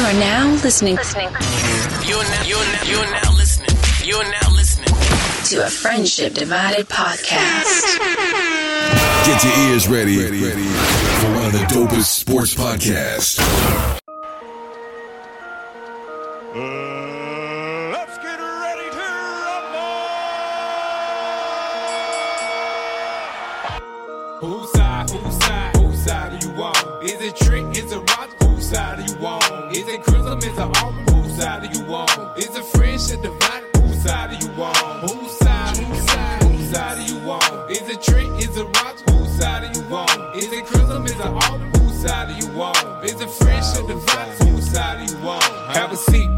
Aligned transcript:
You 0.00 0.06
are 0.06 0.12
now 0.14 0.50
listening. 0.62 0.96
Listening. 0.96 1.28
You're 2.08 2.22
now, 2.22 2.42
you're 2.44 2.58
now, 2.58 2.82
you're 2.84 3.10
now 3.10 3.36
listening. 3.36 3.76
You're 4.02 4.24
now 4.24 4.50
listening 4.50 4.94
to 5.50 5.66
a 5.66 5.68
Friendship 5.68 6.32
Divided 6.32 6.88
podcast. 6.88 7.98
Get 9.26 9.44
your 9.44 9.52
ears 9.68 9.88
ready, 9.88 10.16
ready, 10.16 10.42
ready 10.42 10.64
for 10.64 11.30
one 11.34 11.44
of 11.44 11.52
the 11.52 11.66
dopest 11.68 12.18
sports 12.18 12.54
podcasts. 12.54 13.99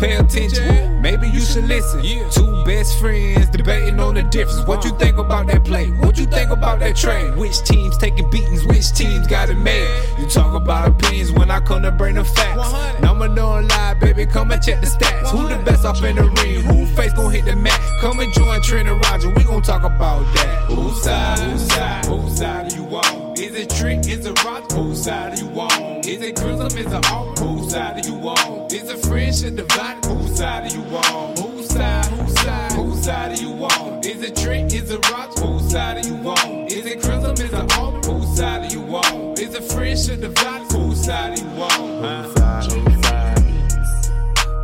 Pay 0.02 0.16
attention. 0.16 1.00
Maybe 1.00 1.28
you 1.28 1.40
should 1.40 1.64
listen. 1.64 2.02
Two 2.30 2.64
best 2.64 2.98
friends 2.98 3.48
debating 3.50 4.00
on 4.00 4.14
the 4.14 4.22
difference. 4.24 4.66
What 4.66 4.84
you 4.84 4.90
think 4.98 5.16
about 5.18 5.46
that 5.46 5.64
play? 5.64 5.90
What 5.90 6.18
you 6.18 6.26
think 6.26 6.50
about 6.50 6.80
that 6.80 6.96
trade? 6.96 7.36
Which 7.36 7.62
teams 7.62 7.96
taking 7.98 8.28
beatings? 8.30 8.64
Which 8.66 8.90
teams 8.92 9.28
got 9.28 9.48
it 9.48 9.54
made? 9.54 9.88
You 10.18 10.26
talk 10.26 10.54
about 10.54 10.88
opinions 10.88 11.30
when 11.30 11.50
I 11.50 11.60
come 11.60 11.82
to 11.82 11.92
bring 11.92 12.16
the 12.16 12.24
facts. 12.24 13.00
Number 13.00 13.28
don't 13.28 13.68
lie, 13.68 13.94
baby. 13.94 14.26
Come 14.26 14.50
and 14.50 14.62
check 14.62 14.80
the 14.80 14.88
stats. 14.88 15.30
Who 15.30 15.48
the 15.48 15.62
best 15.62 15.84
off 15.84 16.02
in 16.02 16.16
the 16.16 16.24
ring? 16.24 16.62
Who 16.62 16.86
face 16.96 17.12
gon' 17.12 17.30
hit 17.30 17.44
the 17.44 17.54
mat? 17.54 17.80
Come 18.00 18.18
and 18.18 18.32
join 18.32 18.60
Trent 18.62 18.88
and 18.88 19.00
Roger. 19.04 19.30
We 19.30 19.44
gon' 19.44 19.62
talk 19.62 19.84
about 19.84 20.22
that. 20.34 20.64
Whose 20.64 21.02
side? 21.02 21.38
Whose 21.38 21.68
side? 21.68 22.06
Whose 22.06 22.38
side 22.38 22.72
are 22.72 22.76
you 22.76 22.84
on? 22.96 23.32
Is 23.34 23.54
it 23.54 23.70
Trick? 23.70 24.00
Is 24.08 24.26
it 24.26 24.44
Rock? 24.44 24.70
Whose 24.72 25.04
side 25.04 25.38
are 25.38 25.42
you 25.42 25.60
on? 25.60 25.91
Is 26.04 26.20
it 26.20 26.34
Crimson? 26.34 26.66
Is 26.78 26.92
it 26.92 27.12
Auburn? 27.12 27.46
Whose 27.46 27.70
side 27.70 28.04
are 28.04 28.08
you 28.08 28.16
on? 28.16 28.66
Is 28.72 28.90
it 28.90 29.06
Friendship 29.06 29.54
Divided? 29.54 30.04
Whose 30.04 30.36
side 30.36 30.72
are 30.72 30.74
you 30.76 30.82
on? 30.96 31.36
Whose 31.36 31.68
side? 31.68 32.04
Whose 32.06 32.40
side? 32.40 32.72
Whose 32.72 33.04
side 33.04 33.38
are 33.38 33.40
you 33.40 33.50
on? 33.50 34.00
Is 34.04 34.20
it 34.20 34.34
Trick? 34.36 34.72
Is 34.72 34.90
it 34.90 35.10
Rock? 35.12 35.38
Whose 35.38 35.70
side 35.70 36.04
are 36.04 36.08
you 36.08 36.16
on? 36.16 36.66
Is 36.66 36.86
it 36.86 37.00
Crimson? 37.02 37.32
Is 37.34 37.52
it 37.52 37.78
Auburn? 37.78 38.02
Whose 38.02 38.36
side 38.36 38.62
are 38.62 38.74
you 38.74 38.82
on? 38.82 39.32
Is 39.38 39.54
it 39.54 39.62
Friendship 39.72 40.20
Divided? 40.20 40.72
Whose 40.72 41.04
side 41.04 41.38
are 41.38 41.42
you 41.42 41.62
on? 41.62 42.24
Whose 42.24 42.34
side? 42.34 42.72
Whose 42.72 43.04
side? 43.04 43.38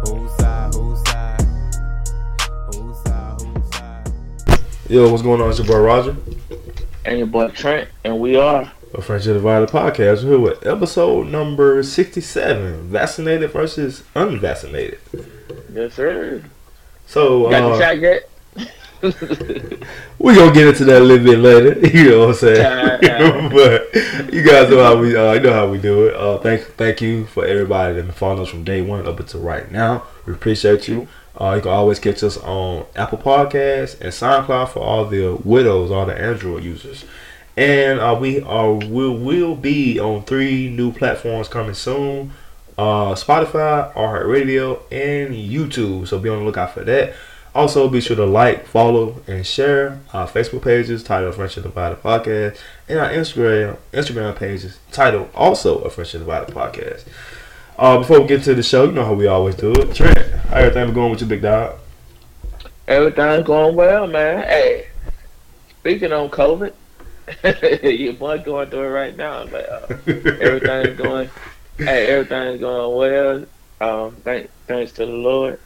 Whose 0.09 0.37
side? 0.39 0.75
Whose 0.75 1.05
side? 1.07 1.43
Whose 2.75 2.99
side? 3.05 3.41
Whose 3.43 3.75
side? 3.75 4.11
Yo, 4.91 5.09
what's 5.09 5.23
going 5.23 5.41
on? 5.41 5.51
It's 5.51 5.59
your 5.59 5.69
boy 5.69 5.79
Roger, 5.79 6.17
and 7.05 7.19
your 7.19 7.29
boy 7.29 7.47
Trent, 7.51 7.89
and 8.03 8.19
we 8.19 8.35
are 8.35 8.73
a 8.95 9.03
Friendship 9.03 9.35
Divided 9.35 9.69
podcast. 9.69 10.25
We're 10.25 10.31
here 10.31 10.39
with 10.39 10.67
episode 10.67 11.27
number 11.29 11.83
67 11.83 12.89
Vaccinated 12.89 13.51
versus 13.51 14.03
Unvaccinated. 14.15 14.99
Yes, 15.73 15.95
sir. 15.95 16.43
So, 17.07 17.51
got 17.51 17.73
uh, 17.73 17.79
shot 17.79 17.99
yet? 17.99 18.31
we 20.19 20.35
gonna 20.35 20.53
get 20.53 20.69
into 20.69 20.85
that 20.87 21.03
a 21.03 21.05
little 21.05 21.25
bit 21.25 21.39
later. 21.39 21.79
You 21.97 22.11
know 22.11 22.19
what 22.21 22.29
I'm 22.29 22.35
saying? 22.35 23.51
but 23.51 24.33
you 24.33 24.43
guys 24.43 24.71
know 24.71 24.83
how 24.83 24.97
we, 24.97 25.15
uh, 25.15 25.35
you 25.35 25.41
know 25.41 25.53
how 25.53 25.69
we 25.69 25.79
do 25.79 26.07
it. 26.07 26.15
Uh, 26.15 26.39
thank, 26.39 26.63
thank 26.77 27.01
you 27.01 27.27
for 27.27 27.45
everybody 27.45 27.95
that 27.95 28.03
been 28.03 28.13
following 28.13 28.43
us 28.43 28.49
from 28.49 28.65
day 28.65 28.81
one 28.81 29.07
up 29.07 29.21
until 29.21 29.41
right 29.41 29.71
now. 29.71 30.05
We 30.27 30.33
appreciate 30.33 30.89
you. 30.89 31.09
Uh, 31.39 31.55
you 31.57 31.63
can 31.63 31.71
always 31.71 32.01
catch 32.01 32.23
us 32.23 32.39
on 32.39 32.87
Apple 32.97 33.19
Podcasts 33.19 34.01
and 34.01 34.13
SoundCloud 34.13 34.71
for 34.71 34.81
all 34.81 35.05
the 35.05 35.37
widows, 35.45 35.91
all 35.91 36.07
the 36.07 36.19
Android 36.19 36.65
users. 36.65 37.05
And 37.59 37.99
uh, 37.99 38.17
we 38.21 38.41
are 38.43 38.73
will 38.73 39.19
will 39.19 39.57
be 39.57 39.99
on 39.99 40.23
three 40.23 40.71
new 40.71 40.93
platforms 40.93 41.49
coming 41.49 41.75
soon: 41.75 42.31
uh, 42.79 43.15
Spotify, 43.15 43.93
iHeartRadio, 43.95 44.81
and 44.93 45.35
YouTube. 45.35 46.07
So 46.07 46.21
be 46.21 46.29
on 46.29 46.39
the 46.39 46.45
lookout 46.45 46.73
for 46.73 46.85
that. 46.85 47.15
Also, 47.57 47.89
be 47.89 48.01
sure 48.01 48.15
to 48.15 48.25
like, 48.25 48.69
follow, 48.69 49.21
and 49.27 49.45
share 49.45 49.99
our 50.13 50.29
Facebook 50.29 50.63
pages 50.63 51.03
titled 51.03 51.35
Friendship 51.35 51.65
Divided 51.65 52.01
Podcast, 52.01 52.61
and 52.89 53.01
our 53.01 53.11
Instagram 53.11 53.77
Instagram 53.93 54.37
pages 54.37 54.79
titled 54.93 55.29
also 55.35 55.81
a 55.81 55.91
Friendship 55.91 56.21
Divided 56.21 56.55
Podcast. 56.55 57.09
Uh, 57.77 57.99
before 57.99 58.21
we 58.21 58.29
get 58.29 58.45
to 58.45 58.55
the 58.55 58.63
show, 58.63 58.85
you 58.85 58.93
know 58.93 59.05
how 59.05 59.15
we 59.15 59.27
always 59.27 59.57
do 59.57 59.73
it. 59.73 59.93
Trent, 59.97 60.17
how 60.17 60.59
everything 60.59 60.95
going 60.95 61.11
with 61.11 61.23
you, 61.23 61.27
big 61.27 61.43
dog? 61.43 61.77
Everything's 62.87 63.45
going 63.45 63.75
well, 63.75 64.07
man. 64.07 64.45
Hey, 64.45 64.87
speaking 65.81 66.13
on 66.13 66.29
COVID, 66.29 66.73
your 67.83 68.13
boy 68.15 68.39
going 68.39 68.71
through 68.71 68.85
it 68.85 68.89
right 68.89 69.17
now, 69.17 69.47
but 69.47 69.69
uh, 69.69 69.87
everything's 70.07 70.97
going. 70.99 71.31
hey, 71.79 72.07
everything's 72.09 72.61
going 72.61 72.97
well. 72.97 73.45
Um, 73.81 74.17
thank, 74.23 74.51
thanks 74.67 74.93
to 74.93 75.07
the 75.07 75.13
Lord, 75.13 75.61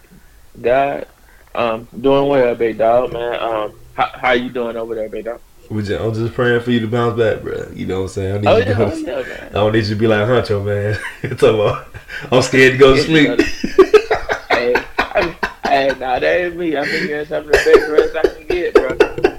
God. 0.61 1.07
Um, 1.55 1.89
doing 1.99 2.29
well, 2.29 2.55
big 2.55 2.79
dog, 2.79 3.13
man. 3.13 3.41
Um, 3.41 3.79
how, 3.95 4.07
how 4.15 4.33
you 4.33 4.51
doing 4.51 4.77
over 4.77 4.95
there, 4.95 5.09
big 5.09 5.25
dog? 5.27 5.41
Just, 5.71 5.91
I'm 5.91 6.13
just 6.13 6.35
praying 6.35 6.61
for 6.61 6.71
you 6.71 6.81
to 6.81 6.87
bounce 6.87 7.19
back, 7.19 7.43
bro. 7.43 7.71
You 7.73 7.87
know 7.87 8.01
what 8.03 8.03
I'm 8.03 8.09
saying? 8.09 8.35
I, 8.35 8.39
need 8.39 8.47
Oh, 8.47 8.57
you 8.59 8.65
to 8.65 8.71
yeah, 8.71 9.15
oh, 9.15 9.21
yeah. 9.21 9.47
I 9.47 9.53
don't 9.55 9.73
need 9.73 9.85
you 9.85 9.91
to 9.91 9.95
be 9.95 10.07
like 10.07 10.27
Huncho, 10.29 10.63
man. 10.65 10.99
About, 11.33 11.87
I'm 12.31 12.43
scared 12.43 12.73
to 12.73 12.79
go 12.79 12.95
to 12.95 13.03
sleep. 13.03 13.41
hey, 14.51 14.75
hey, 15.65 15.89
nah, 15.99 16.19
that 16.19 16.23
ain't 16.25 16.57
me. 16.57 16.77
I'm 16.77 16.85
been 16.85 17.07
getting 17.07 17.27
some 17.27 17.45
of 17.45 17.47
the 17.47 17.53
best 17.53 17.91
rest 17.91 18.17
I 18.17 18.35
can 18.35 18.47
get, 18.49 18.75
bro. 18.75 19.32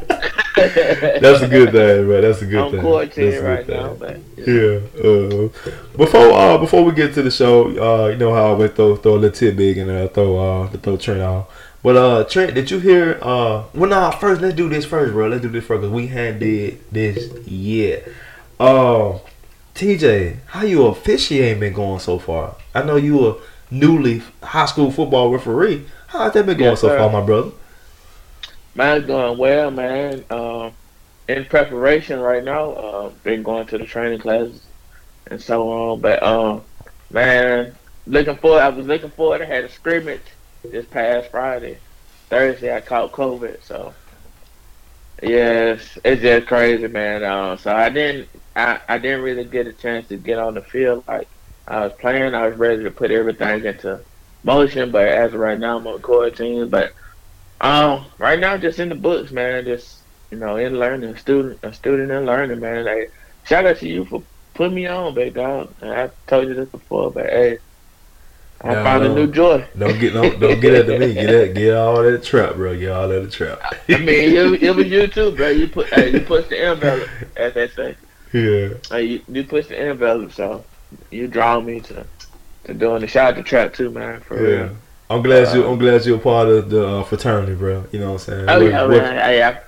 That's 1.21 1.41
a 1.41 1.47
good 1.47 1.71
thing, 1.71 2.05
bro. 2.05 2.21
That's 2.21 2.41
a 2.41 2.45
good 2.45 2.59
I'm 2.63 2.71
thing. 2.71 2.81
quarantined 2.81 3.33
That's 3.33 3.41
a 3.41 3.47
right 3.47 3.65
good 3.67 3.75
now, 3.75 3.93
thing. 3.95 4.25
but 4.35 4.47
Yeah. 4.47 4.79
Uh, 5.03 5.49
before 5.97 6.31
uh, 6.31 6.57
before 6.57 6.83
we 6.83 6.91
get 6.93 7.13
to 7.15 7.21
the 7.21 7.31
show, 7.31 7.67
uh, 7.67 8.07
you 8.09 8.17
know 8.17 8.33
how 8.33 8.45
I 8.45 8.47
always 8.49 8.71
throw 8.71 8.95
throw 8.95 9.13
a 9.15 9.15
little 9.15 9.31
tidbit 9.31 9.77
and 9.77 9.89
uh, 9.91 10.07
throw 10.09 10.37
uh 10.63 10.69
to 10.71 10.77
throw 10.77 10.97
Trent 10.97 11.21
off. 11.21 11.47
But 11.83 11.97
uh, 11.97 12.23
Trent, 12.25 12.53
did 12.55 12.71
you 12.71 12.79
hear? 12.79 13.19
Uh, 13.21 13.63
well, 13.73 13.89
nah. 13.89 14.11
First, 14.11 14.41
let's 14.41 14.55
do 14.55 14.69
this 14.69 14.85
first, 14.85 15.11
bro. 15.13 15.27
Let's 15.27 15.41
do 15.41 15.49
this 15.49 15.65
first 15.65 15.81
because 15.81 15.93
we 15.93 16.07
hadn't 16.07 16.39
did 16.39 16.79
this 16.91 17.29
yet. 17.47 18.07
Uh, 18.59 19.19
TJ, 19.75 20.37
how 20.47 20.63
you 20.63 20.85
officiating 20.85 21.59
been 21.59 21.73
going 21.73 21.99
so 21.99 22.19
far? 22.19 22.55
I 22.75 22.83
know 22.83 22.95
you 22.95 23.27
a 23.27 23.35
newly 23.71 24.21
high 24.41 24.65
school 24.67 24.91
football 24.91 25.29
referee. 25.31 25.85
How's 26.07 26.33
that 26.33 26.45
been 26.45 26.57
going 26.57 26.71
Yes, 26.71 26.81
so 26.81 26.89
sir. 26.89 26.97
far, 26.97 27.09
my 27.09 27.25
brother? 27.25 27.51
Mine's 28.75 29.05
going 29.05 29.37
well, 29.37 29.71
man. 29.71 30.23
Um, 30.29 30.73
in 31.27 31.45
preparation 31.45 32.19
right 32.19 32.43
now. 32.43 32.71
Uh, 32.71 33.09
been 33.23 33.43
going 33.43 33.67
to 33.67 33.77
the 33.77 33.85
training 33.85 34.19
classes 34.19 34.61
and 35.27 35.41
so 35.41 35.69
on. 35.71 36.01
But 36.01 36.21
um, 36.23 36.63
man, 37.11 37.75
looking 38.07 38.37
forward. 38.37 38.61
I 38.61 38.69
was 38.69 38.85
looking 38.85 39.11
forward. 39.11 39.41
I 39.41 39.45
had 39.45 39.63
a 39.63 39.69
scrimmage 39.69 40.21
this 40.63 40.85
past 40.85 41.31
Friday. 41.31 41.77
Thursday, 42.29 42.75
I 42.75 42.81
caught 42.81 43.11
COVID. 43.11 43.63
So 43.63 43.93
yes, 45.21 45.97
it's 46.03 46.21
just 46.21 46.47
crazy, 46.47 46.87
man. 46.87 47.23
Um, 47.23 47.57
so 47.57 47.75
I 47.75 47.89
didn't. 47.89 48.29
I, 48.55 48.79
I 48.87 48.97
didn't 48.99 49.21
really 49.21 49.45
get 49.45 49.65
a 49.65 49.73
chance 49.73 50.07
to 50.09 50.17
get 50.17 50.37
on 50.37 50.53
the 50.53 50.61
field 50.61 51.03
like 51.07 51.27
I 51.67 51.85
was 51.85 51.93
playing. 51.93 52.35
I 52.35 52.47
was 52.47 52.57
ready 52.57 52.83
to 52.83 52.91
put 52.91 53.09
everything 53.09 53.65
into 53.65 53.99
motion, 54.43 54.91
but 54.91 55.07
as 55.07 55.33
of 55.33 55.39
right 55.39 55.57
now, 55.57 55.77
I'm 55.77 55.87
on 55.87 56.01
quarantine. 56.01 56.69
But 56.69 56.93
um, 57.61 58.11
right 58.19 58.39
now, 58.39 58.57
just 58.57 58.79
in 58.79 58.89
the 58.89 58.95
books, 58.95 59.31
man. 59.31 59.65
Just 59.65 60.05
you 60.31 60.37
know, 60.37 60.57
in 60.57 60.79
learning, 60.79 61.15
student, 61.17 61.59
a 61.63 61.73
student 61.73 62.11
in 62.11 62.25
learning, 62.25 62.59
man. 62.59 62.85
Hey, 62.85 63.07
shout 63.43 63.65
out 63.65 63.77
to 63.77 63.87
you 63.87 64.05
for 64.05 64.25
putting 64.55 64.75
me 64.75 64.87
on, 64.87 65.13
big 65.15 65.35
dog. 65.35 65.75
And 65.81 65.91
I 65.91 66.09
told 66.27 66.47
you 66.47 66.55
this 66.55 66.69
before, 66.69 67.11
but 67.11 67.25
hey, 67.27 67.59
I 68.61 68.75
No, 68.75 68.83
found 68.83 69.03
no. 69.03 69.05
a 69.05 69.09
new 69.09 69.27
joy. 69.31 69.67
Don't 69.77 69.99
get 69.99 70.13
no, 70.13 70.33
don't 70.37 70.59
get 70.59 70.73
at 70.73 70.87
me. 70.99 71.13
Get 71.13 71.27
that, 71.27 71.53
get 71.55 71.75
all 71.75 72.01
that 72.03 72.23
trap, 72.23 72.55
bro. 72.55 72.77
Get 72.77 72.91
all 72.91 73.07
that 73.07 73.31
trap. 73.31 73.59
I 73.91 73.97
mean, 73.97 74.09
it, 74.09 74.63
it 74.63 74.75
was 74.75 74.87
you 74.87 75.07
too, 75.07 75.31
bro. 75.31 75.49
You 75.49 75.67
put, 75.69 75.93
hey, 75.93 76.09
you 76.13 76.21
pushed 76.21 76.49
the 76.49 76.59
envelope, 76.59 77.11
as 77.35 77.53
they 77.53 77.67
say. 77.69 77.97
yeah. 78.33 78.69
Hey, 78.89 79.03
you, 79.05 79.23
you 79.27 79.43
pushed 79.45 79.69
the 79.69 79.79
envelope, 79.79 80.31
so 80.33 80.67
you 81.11 81.27
draw 81.27 81.59
me 81.61 81.81
to 81.81 82.09
to 82.65 82.73
doing 82.73 83.01
the 83.01 83.07
shout 83.07 83.33
out 83.33 83.37
to 83.37 83.43
trap 83.43 83.73
too, 83.73 83.91
man. 83.91 84.21
For 84.21 84.37
Yeah. 84.37 84.69
real. 84.69 84.82
I'm 85.13 85.21
glad 85.21 85.55
you. 85.55 85.65
I'm 85.67 85.77
glad 85.77 86.05
you're 86.05 86.17
a 86.17 86.19
part 86.19 86.47
of 86.49 86.69
the 86.69 86.87
uh, 86.87 87.03
fraternity, 87.03 87.55
bro. 87.55 87.85
You 87.91 87.99
know 87.99 88.13
what 88.13 88.27
I'm 88.27 88.45
saying? 88.45 88.49
Oh 88.49 88.59
yeah, 88.61 88.87
man. 88.87 89.15
Hey, 89.17 89.43
I, 89.43 89.59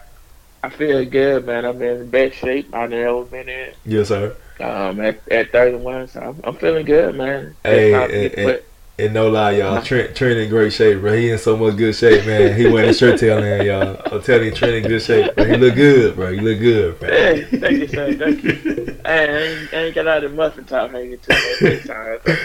I 0.63 0.69
feel 0.69 1.05
good, 1.05 1.45
man. 1.45 1.65
I'm 1.65 1.81
in 1.81 1.99
the 1.99 2.05
best 2.05 2.37
shape 2.37 2.73
I've 2.73 2.91
ever 2.91 3.23
been 3.25 3.47
in. 3.49 3.73
Yes, 3.85 4.07
sir. 4.07 4.35
Um, 4.59 5.01
at, 5.01 5.27
at 5.29 5.51
31, 5.51 6.07
so 6.07 6.21
I'm, 6.21 6.41
I'm 6.43 6.55
feeling 6.55 6.85
good, 6.85 7.15
man. 7.15 7.55
Hey, 7.63 7.91
time 7.91 8.09
to 8.09 8.15
hey, 8.15 8.29
get 8.29 8.39
hey. 8.39 8.45
put- 8.45 8.65
And 8.97 9.13
no 9.13 9.27
lie, 9.29 9.51
y'all. 9.57 9.81
Trent, 9.81 10.15
Trent 10.15 10.39
in 10.39 10.49
great 10.49 10.71
shape, 10.71 11.01
bro. 11.01 11.13
He 11.13 11.29
in 11.29 11.37
so 11.37 11.57
much 11.57 11.75
good 11.75 11.93
shape, 11.93 12.25
man. 12.25 12.57
He 12.57 12.65
wearing 12.65 12.89
a 12.89 12.93
shirt 12.93 13.19
tail 13.19 13.43
in, 13.43 13.65
y'all. 13.65 14.01
I'm 14.11 14.21
telling 14.23 14.45
you, 14.45 14.51
Trent 14.53 14.73
in 14.75 14.83
good 14.87 15.01
shape, 15.01 15.35
bro. 15.35 15.43
He 15.45 15.57
look 15.57 15.75
good, 15.75 16.15
bro. 16.15 16.31
He 16.31 16.39
look 16.39 16.59
good, 16.59 16.99
bro. 16.99 17.09
Hey, 17.09 17.43
thank 17.43 17.77
you, 17.79 17.87
sir. 17.89 18.13
Thank 18.15 18.43
you. 18.43 18.91
Hey, 19.05 19.29
I 19.29 19.37
ain't, 19.61 19.73
I 19.73 19.77
ain't 19.77 19.95
got 19.95 20.07
out 20.07 20.23
of 20.23 20.31
the 20.31 20.35
muffin 20.37 20.63
top 20.63 20.89
hanging 20.89 21.19
too 21.19 21.33
much 21.33 21.59
this 21.59 21.85
time. 21.85 22.17
So. 22.25 22.35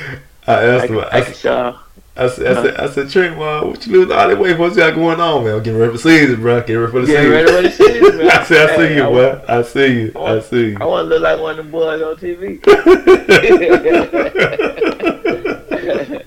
I 0.46 0.64
asked 0.64 0.90
him. 0.90 1.04
I, 1.10 1.22
said- 1.32 1.52
uh, 1.52 1.78
I 2.20 2.28
said, 2.28 2.56
I 2.56 2.62
said, 2.62 2.76
I 2.76 2.86
said, 3.06 3.38
well, 3.38 3.68
what 3.68 3.86
you 3.86 3.92
losing 3.92 4.12
all 4.12 4.28
that 4.28 4.38
weight? 4.38 4.58
What 4.58 4.70
you 4.72 4.76
got 4.76 4.94
going 4.94 5.20
on, 5.20 5.44
man? 5.44 5.54
I'm 5.56 5.62
getting 5.62 5.80
ready 5.80 5.92
for 5.92 5.96
the 5.98 6.02
season, 6.02 6.40
bro. 6.40 6.60
Getting 6.60 6.78
ready 6.78 6.92
for 6.92 7.00
the 7.00 7.06
Get 7.06 7.16
season. 7.16 7.30
ready 7.30 7.46
for 7.46 7.62
the 7.62 7.70
season, 7.70 8.18
man. 8.18 8.30
I 8.40 8.44
said, 8.44 8.70
I 8.70 8.76
see 8.76 8.82
Hey, 8.88 8.96
you, 8.96 9.04
I 9.04 9.08
boy. 9.08 9.40
I 9.48 9.62
see 9.62 9.92
you. 10.00 10.12
I 10.16 10.40
see 10.40 10.66
you. 10.70 10.76
I 10.80 10.84
want 10.84 11.04
to 11.06 11.08
look 11.08 11.22
like 11.22 11.40
one 11.40 11.50
of 11.52 11.56
them 11.56 11.70
boys 11.70 12.02
on 12.02 12.16
TV. 12.16 12.60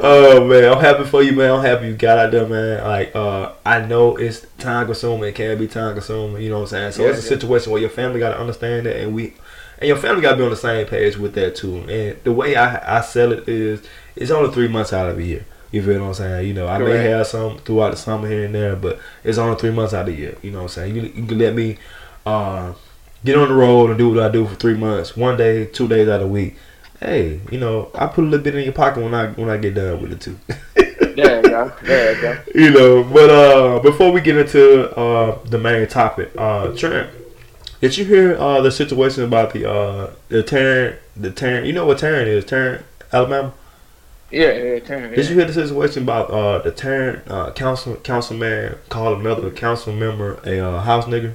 oh 0.00 0.44
man, 0.46 0.72
I'm 0.72 0.80
happy 0.80 1.04
for 1.04 1.22
you, 1.22 1.32
man. 1.32 1.50
I'm 1.52 1.64
happy 1.64 1.88
you 1.88 1.96
got 1.96 2.18
out 2.18 2.30
there, 2.32 2.46
man. 2.46 2.84
Like, 2.86 3.14
uh, 3.14 3.52
I 3.64 3.80
know 3.86 4.16
it's 4.16 4.46
time 4.58 4.86
consuming. 4.86 5.28
It 5.30 5.34
can 5.34 5.58
be 5.58 5.66
time 5.68 5.94
consuming. 5.94 6.42
You 6.42 6.50
know 6.50 6.56
what 6.56 6.62
I'm 6.72 6.78
saying? 6.90 6.92
So 6.92 7.02
Yeah, 7.04 7.10
it's 7.10 7.20
a 7.20 7.22
yeah. 7.22 7.28
situation 7.28 7.72
where 7.72 7.80
your 7.80 7.90
family 7.90 8.20
got 8.20 8.30
to 8.30 8.40
understand 8.40 8.86
that, 8.86 8.96
and 8.96 9.14
we, 9.14 9.34
and 9.78 9.88
your 9.88 9.96
family 9.96 10.22
got 10.22 10.32
to 10.32 10.36
be 10.36 10.42
on 10.44 10.50
the 10.50 10.56
same 10.56 10.86
page 10.86 11.16
with 11.16 11.34
that 11.34 11.56
too. 11.56 11.78
And 11.88 12.16
the 12.24 12.32
way 12.32 12.56
I 12.56 12.98
I 12.98 13.00
sell 13.00 13.32
it 13.32 13.48
is, 13.48 13.82
it's 14.18 14.30
only 14.30 14.52
three 14.52 14.68
months 14.68 14.92
out 14.92 15.08
of 15.08 15.18
a 15.18 15.22
year. 15.22 15.44
You 15.70 15.82
feel 15.82 16.00
what 16.00 16.08
I'm 16.08 16.14
saying? 16.14 16.48
You 16.48 16.54
know, 16.54 16.66
I 16.66 16.78
may 16.78 17.04
have 17.04 17.26
some 17.26 17.58
throughout 17.58 17.90
the 17.90 17.96
summer 17.96 18.26
here 18.28 18.46
and 18.46 18.54
there, 18.54 18.74
but 18.74 18.98
it's 19.22 19.38
only 19.38 19.56
three 19.58 19.70
months 19.70 19.92
out 19.92 20.08
of 20.08 20.14
the 20.14 20.20
year. 20.20 20.36
You 20.42 20.50
know 20.50 20.58
what 20.58 20.62
I'm 20.64 20.68
saying? 20.68 20.96
You, 20.96 21.02
you 21.02 21.26
can 21.26 21.38
let 21.38 21.54
me 21.54 21.76
uh, 22.24 22.72
get 23.24 23.36
on 23.36 23.48
the 23.48 23.54
road 23.54 23.90
and 23.90 23.98
do 23.98 24.10
what 24.10 24.20
I 24.20 24.30
do 24.30 24.46
for 24.46 24.54
three 24.54 24.74
months, 24.74 25.16
one 25.16 25.36
day, 25.36 25.66
two 25.66 25.86
days 25.86 26.08
out 26.08 26.16
of 26.16 26.22
the 26.22 26.26
week. 26.28 26.56
Hey, 27.00 27.40
you 27.50 27.58
know, 27.58 27.90
I 27.94 28.06
put 28.06 28.24
a 28.24 28.26
little 28.26 28.42
bit 28.42 28.54
in 28.54 28.64
your 28.64 28.72
pocket 28.72 29.02
when 29.04 29.14
I 29.14 29.28
when 29.28 29.50
I 29.50 29.56
get 29.56 29.74
done 29.74 30.02
with 30.02 30.12
it 30.12 30.20
too. 30.20 30.38
there 30.74 31.36
you 31.36 31.50
go. 31.50 31.72
There 31.82 32.14
you 32.16 32.22
go. 32.22 32.42
you 32.54 32.70
know, 32.70 33.04
but 33.04 33.30
uh, 33.30 33.78
before 33.80 34.10
we 34.10 34.20
get 34.20 34.36
into 34.36 34.90
uh, 34.98 35.38
the 35.44 35.58
main 35.58 35.86
topic, 35.86 36.32
uh, 36.36 36.74
Trent, 36.76 37.10
did 37.80 37.96
you 37.96 38.04
hear 38.04 38.36
uh, 38.36 38.60
the 38.62 38.72
situation 38.72 39.22
about 39.22 39.52
the 39.52 39.70
uh, 39.70 40.10
the 40.28 40.42
Tarrant, 40.42 40.96
the 41.14 41.30
Tarrant? 41.30 41.66
You 41.66 41.72
know 41.72 41.86
what 41.86 41.98
Tarrant 41.98 42.26
is? 42.26 42.44
Tarrant, 42.44 42.84
Alabama. 43.12 43.52
Yeah, 44.30 44.52
yeah, 44.52 44.78
turn. 44.80 45.10
Did 45.14 45.28
you 45.28 45.36
hear 45.36 45.46
the 45.46 45.52
situation 45.54 46.02
about 46.02 46.30
uh, 46.30 46.58
the 46.58 46.70
Tarrant 46.70 47.26
uh, 47.30 47.52
council 47.52 47.96
councilman 47.96 48.76
called 48.90 49.20
another 49.20 49.50
council 49.50 49.92
member 49.94 50.38
a 50.44 50.58
uh, 50.60 50.80
house 50.82 51.06
nigger? 51.06 51.34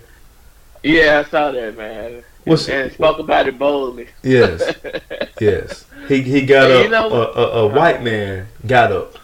Yeah, 0.84 1.24
I 1.26 1.30
saw 1.30 1.52
that, 1.52 1.76
man. 1.78 2.24
What's- 2.44 2.70
and 2.70 2.92
spoke 2.92 3.18
about 3.20 3.48
it 3.48 3.58
boldly. 3.58 4.10
Yes, 4.22 4.76
yes. 5.42 5.86
He 6.08 6.22
he 6.22 6.46
got 6.46 6.70
Hey, 6.70 6.78
up. 6.80 6.84
you 6.84 6.90
know- 6.90 7.10
a, 7.12 7.32
a, 7.32 7.48
a 7.64 7.68
white 7.68 8.04
man 8.04 8.48
got 8.68 8.92
up 8.92 9.16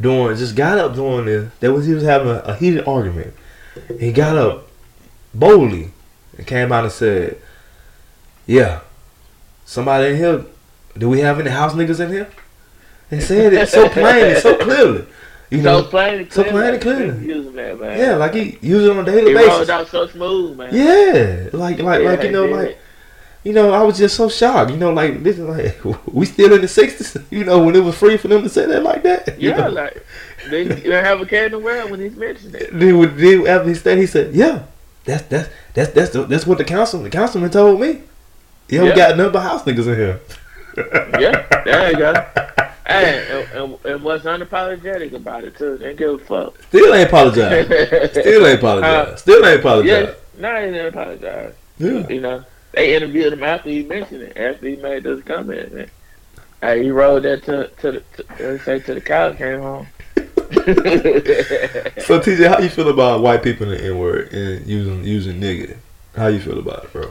doing 0.00 0.36
just 0.36 0.54
got 0.54 0.78
up 0.78 0.94
doing 0.94 1.24
this. 1.26 1.50
That 1.60 1.72
was 1.72 1.86
he 1.86 1.94
was 1.94 2.04
having 2.04 2.28
a, 2.28 2.38
a 2.40 2.54
heated 2.56 2.86
argument. 2.86 3.34
He 3.98 4.12
got 4.12 4.36
up 4.36 4.68
boldly 5.34 5.90
and 6.36 6.46
came 6.46 6.70
out 6.70 6.84
and 6.84 6.92
said, 6.92 7.38
"Yeah, 8.46 8.80
somebody 9.64 10.10
in 10.10 10.16
here. 10.16 10.44
Do 10.98 11.08
we 11.08 11.20
have 11.20 11.40
any 11.40 11.50
house 11.50 11.72
niggas 11.72 11.98
in 11.98 12.10
here?" 12.12 12.28
And 13.10 13.22
said 13.22 13.52
it 13.52 13.68
so 13.68 13.88
plain 13.88 14.24
and 14.34 14.38
so 14.38 14.56
clearly. 14.56 15.06
You 15.50 15.58
so 15.58 15.64
know, 15.64 15.82
plain 15.82 16.20
and 16.20 16.32
so 16.32 16.42
clear. 16.42 16.52
plain 16.52 16.74
and 16.74 16.82
clear. 16.82 17.14
Using 17.20 17.54
that, 17.54 17.80
man. 17.80 17.98
yeah, 17.98 18.14
like 18.14 18.34
he 18.34 18.56
use 18.62 18.84
it 18.84 18.90
on 18.90 18.98
a 19.00 19.04
daily 19.04 19.28
he 19.32 19.34
basis. 19.34 19.48
rolled 19.48 19.70
out 19.70 19.88
so 19.88 20.06
smooth, 20.06 20.56
man. 20.56 20.72
Yeah, 20.72 21.48
like 21.52 21.78
like 21.80 22.02
Yeah, 22.02 22.10
like 22.10 22.22
you 22.22 22.30
know 22.30 22.44
like 22.46 22.78
you 23.42 23.52
know 23.52 23.72
I 23.72 23.82
was 23.82 23.98
just 23.98 24.16
so 24.16 24.28
shocked. 24.28 24.70
You 24.70 24.76
know 24.76 24.92
like 24.92 25.24
this 25.24 25.38
is 25.38 25.44
like 25.44 25.76
we 26.06 26.24
still 26.26 26.52
in 26.54 26.60
the 26.60 26.68
sixties. 26.68 27.16
You 27.30 27.44
know 27.44 27.58
when 27.64 27.74
it 27.74 27.82
was 27.82 27.96
free 27.98 28.16
for 28.16 28.28
them 28.28 28.42
to 28.44 28.48
say 28.48 28.66
that 28.66 28.82
like 28.84 29.02
that. 29.02 29.40
you 29.40 29.50
Yeah, 29.50 29.56
know? 29.56 29.70
like 29.70 30.06
they 30.50 30.64
didn't 30.68 31.04
have 31.04 31.20
a 31.20 31.26
care 31.26 31.46
in 31.46 31.52
the 31.52 31.58
world 31.58 31.90
when 31.90 31.98
he 32.00 32.10
mentioned 32.10 32.54
it. 32.54 32.70
Then, 32.72 33.16
then 33.16 33.46
after 33.48 33.68
he 33.68 33.74
said 33.74 33.98
he 33.98 34.06
said 34.06 34.34
yeah 34.34 34.62
that's 35.04 35.22
that's 35.24 35.48
that's 35.74 35.90
that's 35.92 36.10
the, 36.10 36.24
that's 36.26 36.46
what 36.46 36.58
the 36.58 36.64
council 36.64 37.02
the 37.02 37.10
councilman 37.10 37.50
told 37.50 37.80
me. 37.80 38.02
Yeah, 38.68 38.82
we 38.82 38.88
Yeah. 38.90 38.94
got 38.96 39.16
nothing 39.16 39.32
but 39.32 39.40
house 39.40 39.64
niggas 39.64 39.88
in 39.88 39.96
here. 39.96 40.20
Yeah, 41.18 41.62
there 41.64 41.90
you 41.90 41.96
go. 41.98 42.14
Hey, 42.90 43.24
and, 43.30 43.48
and, 43.52 43.84
and 43.84 44.02
was 44.02 44.22
unapologetic 44.22 45.12
about 45.12 45.44
it 45.44 45.56
too. 45.56 45.78
They 45.78 45.94
give 45.94 46.10
a 46.10 46.18
fuck. 46.18 46.60
Still 46.64 46.92
ain't 46.92 47.08
apologize. 47.08 47.66
Still 48.10 48.46
ain't 48.46 48.58
apologize. 48.58 49.06
Uh, 49.06 49.16
Still 49.16 49.46
ain't 49.46 49.60
apologize. 49.60 50.08
Yeah, 50.08 50.40
no, 50.40 50.60
they 50.60 50.70
didn't 50.72 50.86
apologize. 50.86 51.54
Yeah. 51.78 52.08
You 52.08 52.20
know, 52.20 52.44
they 52.72 52.96
interviewed 52.96 53.32
him 53.32 53.44
after 53.44 53.70
he 53.70 53.84
mentioned 53.84 54.22
it, 54.22 54.36
after 54.36 54.66
he 54.66 54.74
made 54.76 55.04
those 55.04 55.22
comments. 55.22 55.72
Man. 55.72 55.88
Hey, 56.60 56.82
he 56.82 56.90
rode 56.90 57.22
that 57.22 57.44
to 57.44 57.68
to 57.68 57.92
the 57.92 58.02
to, 58.38 58.58
say 58.64 58.80
to 58.80 58.94
the 58.94 59.00
cows 59.00 59.36
came 59.36 59.60
home. 59.60 59.86
So 60.16 60.24
TJ, 62.18 62.48
how 62.48 62.58
you 62.58 62.68
feel 62.68 62.88
about 62.88 63.22
white 63.22 63.44
people 63.44 63.70
in 63.70 63.78
the 63.78 63.86
N 63.86 63.98
word 63.98 64.32
and 64.32 64.66
using 64.66 65.04
using 65.04 65.40
nigga? 65.40 65.76
How 66.16 66.26
you 66.26 66.40
feel 66.40 66.58
about 66.58 66.84
it, 66.84 66.92
bro? 66.92 67.08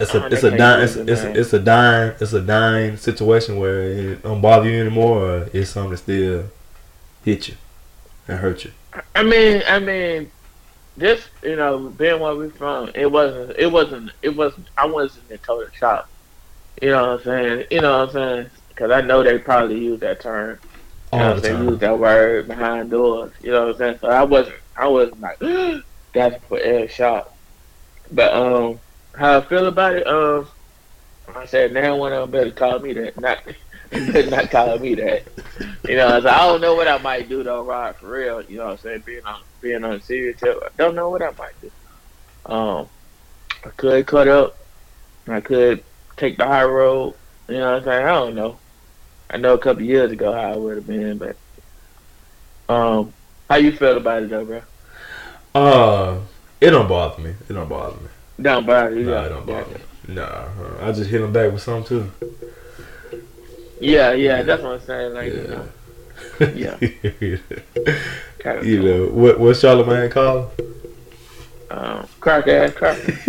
It's 0.00 0.14
a 0.14 0.26
it's 0.26 0.42
a 0.42 0.56
dying 0.56 0.82
it's, 0.82 0.96
it's, 0.96 1.22
it's 1.22 1.52
a 1.52 1.58
dying 1.58 2.14
it's 2.20 2.32
a 2.32 2.40
dying 2.40 2.96
situation 2.96 3.58
where 3.58 3.82
it 3.82 4.22
don't 4.22 4.40
bother 4.40 4.68
you 4.68 4.80
anymore, 4.80 5.18
or 5.18 5.50
it's 5.52 5.70
something 5.70 5.90
that 5.90 5.98
still 5.98 6.44
hit 7.24 7.48
you 7.48 7.54
and 8.26 8.38
hurt 8.38 8.64
you. 8.64 8.72
I 9.14 9.22
mean, 9.22 9.62
I 9.68 9.78
mean, 9.78 10.30
this 10.96 11.28
you 11.42 11.56
know, 11.56 11.90
being 11.90 12.20
where 12.20 12.34
we 12.34 12.48
from, 12.50 12.90
it 12.94 13.10
wasn't, 13.10 13.58
it 13.58 13.66
wasn't, 13.66 14.12
it 14.22 14.36
wasn't. 14.36 14.68
I 14.76 14.86
wasn't 14.86 15.30
in 15.30 15.38
total 15.38 15.70
shock. 15.74 16.08
You 16.80 16.90
know 16.90 17.02
what 17.02 17.20
I'm 17.20 17.24
saying? 17.24 17.66
You 17.70 17.80
know 17.82 17.98
what 17.98 18.08
I'm 18.08 18.12
saying? 18.12 18.50
Because 18.70 18.90
I 18.90 19.02
know 19.02 19.22
they 19.22 19.38
probably 19.38 19.78
use 19.78 20.00
that 20.00 20.20
term. 20.20 20.58
You 21.12 21.18
know 21.18 21.24
All 21.24 21.34
what 21.34 21.42
the 21.42 21.50
I'm 21.50 21.56
saying? 21.56 21.56
time. 21.56 21.68
Use 21.68 21.78
that 21.80 21.98
word 21.98 22.48
behind 22.48 22.90
doors. 22.90 23.32
You 23.42 23.52
know 23.52 23.66
what 23.66 23.72
I'm 23.72 23.78
saying? 23.78 23.98
So 24.00 24.08
I 24.08 24.22
wasn't, 24.22 24.56
I 24.76 24.88
wasn't 24.88 25.20
like, 25.20 25.38
that's 26.14 26.44
for 26.44 26.58
air 26.58 26.88
shock. 26.88 27.34
But 28.10 28.32
um, 28.32 28.80
how 29.14 29.38
I 29.38 29.40
feel 29.42 29.66
about 29.66 29.96
it, 29.96 30.06
um, 30.06 30.48
I 31.34 31.44
said 31.46 31.72
now 31.72 31.96
one 31.96 32.12
of 32.12 32.20
them 32.22 32.30
better 32.30 32.50
call 32.50 32.78
me 32.80 32.92
that, 32.94 33.18
not 33.18 33.38
not 34.30 34.50
call 34.50 34.78
me 34.78 34.94
that. 34.96 35.28
You 35.86 35.96
know, 35.96 36.20
so 36.20 36.28
I 36.28 36.46
don't 36.46 36.60
know 36.60 36.74
what 36.74 36.88
I 36.88 36.98
might 36.98 37.28
do 37.28 37.42
though, 37.42 37.64
Rod, 37.64 37.96
for 37.98 38.10
real. 38.10 38.42
You 38.42 38.58
know 38.58 38.64
what 38.66 38.72
I'm 38.72 38.78
saying? 38.78 39.02
Being 39.06 39.24
on 39.24 39.40
being 39.60 39.84
on 39.84 40.00
serious 40.00 40.40
tip, 40.40 40.58
I 40.62 40.68
don't 40.76 40.94
know 40.94 41.10
what 41.10 41.22
I 41.22 41.30
might 41.38 41.60
do. 41.60 41.70
Um, 42.46 42.90
I 43.64 43.70
could 43.70 44.06
cut 44.06 44.28
up. 44.28 44.56
I 45.28 45.40
could 45.40 45.84
take 46.16 46.38
the 46.38 46.46
high 46.46 46.64
road. 46.64 47.14
You 47.48 47.58
know 47.58 47.72
what 47.72 47.78
I'm 47.78 47.84
saying? 47.84 48.06
I 48.06 48.12
don't 48.12 48.34
know. 48.34 48.60
I 49.28 49.36
know 49.36 49.54
a 49.54 49.58
couple 49.58 49.82
years 49.82 50.10
ago 50.10 50.32
how 50.32 50.52
I 50.52 50.56
would 50.56 50.76
have 50.76 50.86
been, 50.86 51.18
but 51.18 51.38
um, 52.68 53.14
how 53.48 53.56
you 53.56 53.72
feel 53.72 53.96
about 53.96 54.24
it 54.24 54.30
though, 54.30 54.44
bro? 54.44 54.62
Uh, 55.54 56.20
it 56.60 56.70
don't 56.70 56.88
bother 56.88 57.22
me. 57.22 57.30
It 57.30 57.52
don't 57.52 57.68
bother 57.68 58.00
me. 58.00 58.08
Don't 58.40 58.66
bother 58.66 58.98
you. 58.98 59.06
Nah, 59.06 59.28
don't 59.28 59.46
bother. 59.46 59.80
Nah, 60.08 60.48
I 60.80 60.92
just 60.92 61.10
hit 61.10 61.20
him 61.20 61.32
back 61.32 61.52
with 61.52 61.62
something 61.62 61.84
too. 61.84 62.10
Yeah, 63.80 64.12
yeah, 64.12 64.42
that's 64.42 64.62
what 64.62 64.72
I'm 64.72 64.80
saying. 64.80 65.14
Like, 65.14 65.32
you 65.32 65.42
know, 65.48 65.68
Yeah. 66.54 66.76
kind 68.38 68.58
of, 68.58 68.66
you 68.66 68.82
know 68.82 69.06
what? 69.06 69.38
What 69.40 69.56
Charlamagne 69.56 70.10
call? 70.10 70.50
um, 71.70 72.06
crack 72.18 72.46
ass 72.48 72.72
crack. 72.74 72.98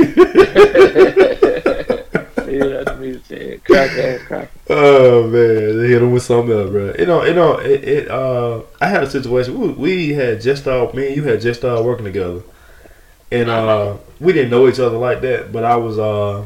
yeah, 2.47 2.83
that's 2.83 2.99
me 2.99 3.19
saying 3.27 3.61
crack 3.65 3.91
ass 3.91 4.21
crack. 4.23 4.51
Oh 4.69 5.27
man, 5.27 5.79
they 5.79 5.87
hit 5.89 6.01
him 6.01 6.11
with 6.11 6.23
something 6.23 6.51
else, 6.57 6.69
bro. 6.69 6.93
You 6.97 7.05
know, 7.05 7.23
you 7.23 7.33
know, 7.33 7.57
it. 7.57 7.83
it 7.83 8.11
uh, 8.11 8.61
I 8.81 8.87
had 8.87 9.03
a 9.03 9.09
situation. 9.09 9.59
We, 9.59 9.69
we 9.69 10.13
had 10.13 10.41
just 10.41 10.63
started. 10.63 10.95
Me 10.95 11.07
and 11.07 11.15
you 11.15 11.23
had 11.23 11.39
just 11.41 11.59
started 11.61 11.83
working 11.83 12.05
together, 12.05 12.41
and 13.31 13.49
uh, 13.49 13.97
we 14.19 14.33
didn't 14.33 14.51
know 14.51 14.67
each 14.67 14.79
other 14.79 14.97
like 14.97 15.21
that. 15.21 15.51
But 15.51 15.63
I 15.63 15.75
was, 15.75 15.97
uh, 15.97 16.45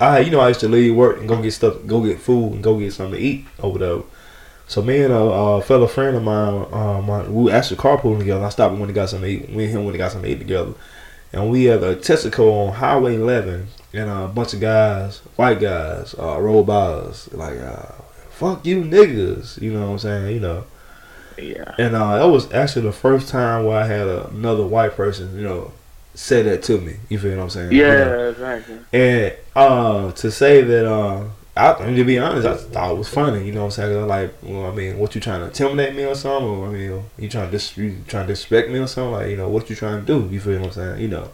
I 0.00 0.20
you 0.20 0.30
know, 0.30 0.40
I 0.40 0.48
used 0.48 0.60
to 0.60 0.68
leave 0.68 0.94
work 0.94 1.18
and 1.18 1.28
go 1.28 1.40
get 1.40 1.52
stuff, 1.52 1.76
go 1.86 2.02
get 2.04 2.20
food, 2.20 2.54
and 2.54 2.62
go 2.64 2.78
get 2.78 2.92
something 2.92 3.18
to 3.18 3.20
eat 3.20 3.46
over 3.60 3.78
there. 3.78 4.02
So 4.68 4.82
me 4.82 5.00
and 5.02 5.12
a, 5.12 5.16
a 5.16 5.62
fellow 5.62 5.86
friend 5.86 6.16
of 6.16 6.24
mine, 6.24 6.66
uh, 6.72 7.00
my, 7.00 7.22
we 7.28 7.44
were 7.44 7.52
actually 7.52 7.76
carpooling 7.76 8.18
together. 8.18 8.44
I 8.44 8.48
stopped 8.48 8.72
and 8.72 8.80
went 8.80 8.90
and 8.90 8.96
got 8.96 9.08
something 9.10 9.40
to 9.40 9.44
eat. 9.44 9.54
We 9.54 9.64
and 9.64 9.72
him 9.72 9.84
went 9.84 9.94
and 9.94 9.98
got 9.98 10.12
something 10.12 10.28
to 10.28 10.36
eat 10.36 10.40
together. 10.40 10.74
And 11.32 11.50
we 11.50 11.64
had 11.64 11.82
a 11.82 11.94
Texaco 11.94 12.68
on 12.68 12.74
Highway 12.74 13.14
11, 13.14 13.68
and 13.92 14.10
a 14.10 14.26
bunch 14.26 14.54
of 14.54 14.60
guys, 14.60 15.18
white 15.36 15.60
guys, 15.60 16.14
uh, 16.18 16.40
rolled 16.40 16.66
by 16.66 16.74
us 16.86 17.32
like, 17.32 17.58
uh, 17.58 17.92
"Fuck 18.30 18.66
you, 18.66 18.82
niggas," 18.82 19.60
you 19.60 19.72
know 19.72 19.86
what 19.86 19.92
I'm 19.92 19.98
saying? 19.98 20.34
You 20.34 20.40
know. 20.40 20.64
Yeah, 21.38 21.74
And 21.78 21.94
uh, 21.94 22.16
that 22.16 22.32
was 22.32 22.50
actually 22.52 22.82
the 22.86 22.92
first 22.92 23.28
time 23.28 23.66
where 23.66 23.76
I 23.76 23.86
had 23.86 24.08
another 24.08 24.66
white 24.66 24.92
person, 24.96 25.36
you 25.36 25.44
know, 25.44 25.72
say 26.16 26.42
that 26.42 26.62
to 26.64 26.80
me. 26.80 26.96
You 27.08 27.18
feel 27.18 27.36
what 27.36 27.44
I'm 27.44 27.50
saying? 27.50 27.72
You 27.72 27.82
know? 27.82 27.88
yeah, 27.88 28.28
exactly. 28.30 28.78
And 28.92 29.34
uh, 29.54 30.12
to 30.12 30.30
say 30.30 30.62
that, 30.62 30.86
uh, 30.90 31.24
I, 31.56 31.72
I 31.74 31.86
mean, 31.86 31.96
to 31.96 32.04
be 32.04 32.18
honest, 32.18 32.46
I 32.46 32.56
thought 32.56 32.90
it 32.90 32.98
was 32.98 33.08
funny. 33.08 33.46
You 33.46 33.52
know 33.52 33.60
what 33.60 33.66
I'm 33.66 33.70
saying? 33.70 34.06
Like, 34.08 34.34
well, 34.42 34.66
I 34.66 34.74
mean, 34.74 34.98
what 34.98 35.14
you 35.14 35.20
trying 35.20 35.40
to 35.40 35.46
intimidate 35.46 35.94
me 35.94 36.04
or 36.04 36.14
something? 36.14 36.48
Or 36.48 36.68
I 36.68 36.70
mean, 36.70 37.02
you 37.18 37.28
trying 37.28 37.46
to 37.46 37.52
dis- 37.52 37.76
you 37.76 37.96
trying 38.08 38.26
to 38.26 38.32
disrespect 38.32 38.70
me 38.70 38.78
or 38.78 38.86
something? 38.86 39.12
Like, 39.12 39.30
you 39.30 39.36
know, 39.36 39.48
what 39.48 39.70
you 39.70 39.76
trying 39.76 40.04
to 40.04 40.06
do? 40.06 40.28
You 40.32 40.40
feel 40.40 40.58
what 40.60 40.66
I'm 40.66 40.72
saying? 40.72 41.00
You 41.00 41.08
know. 41.08 41.28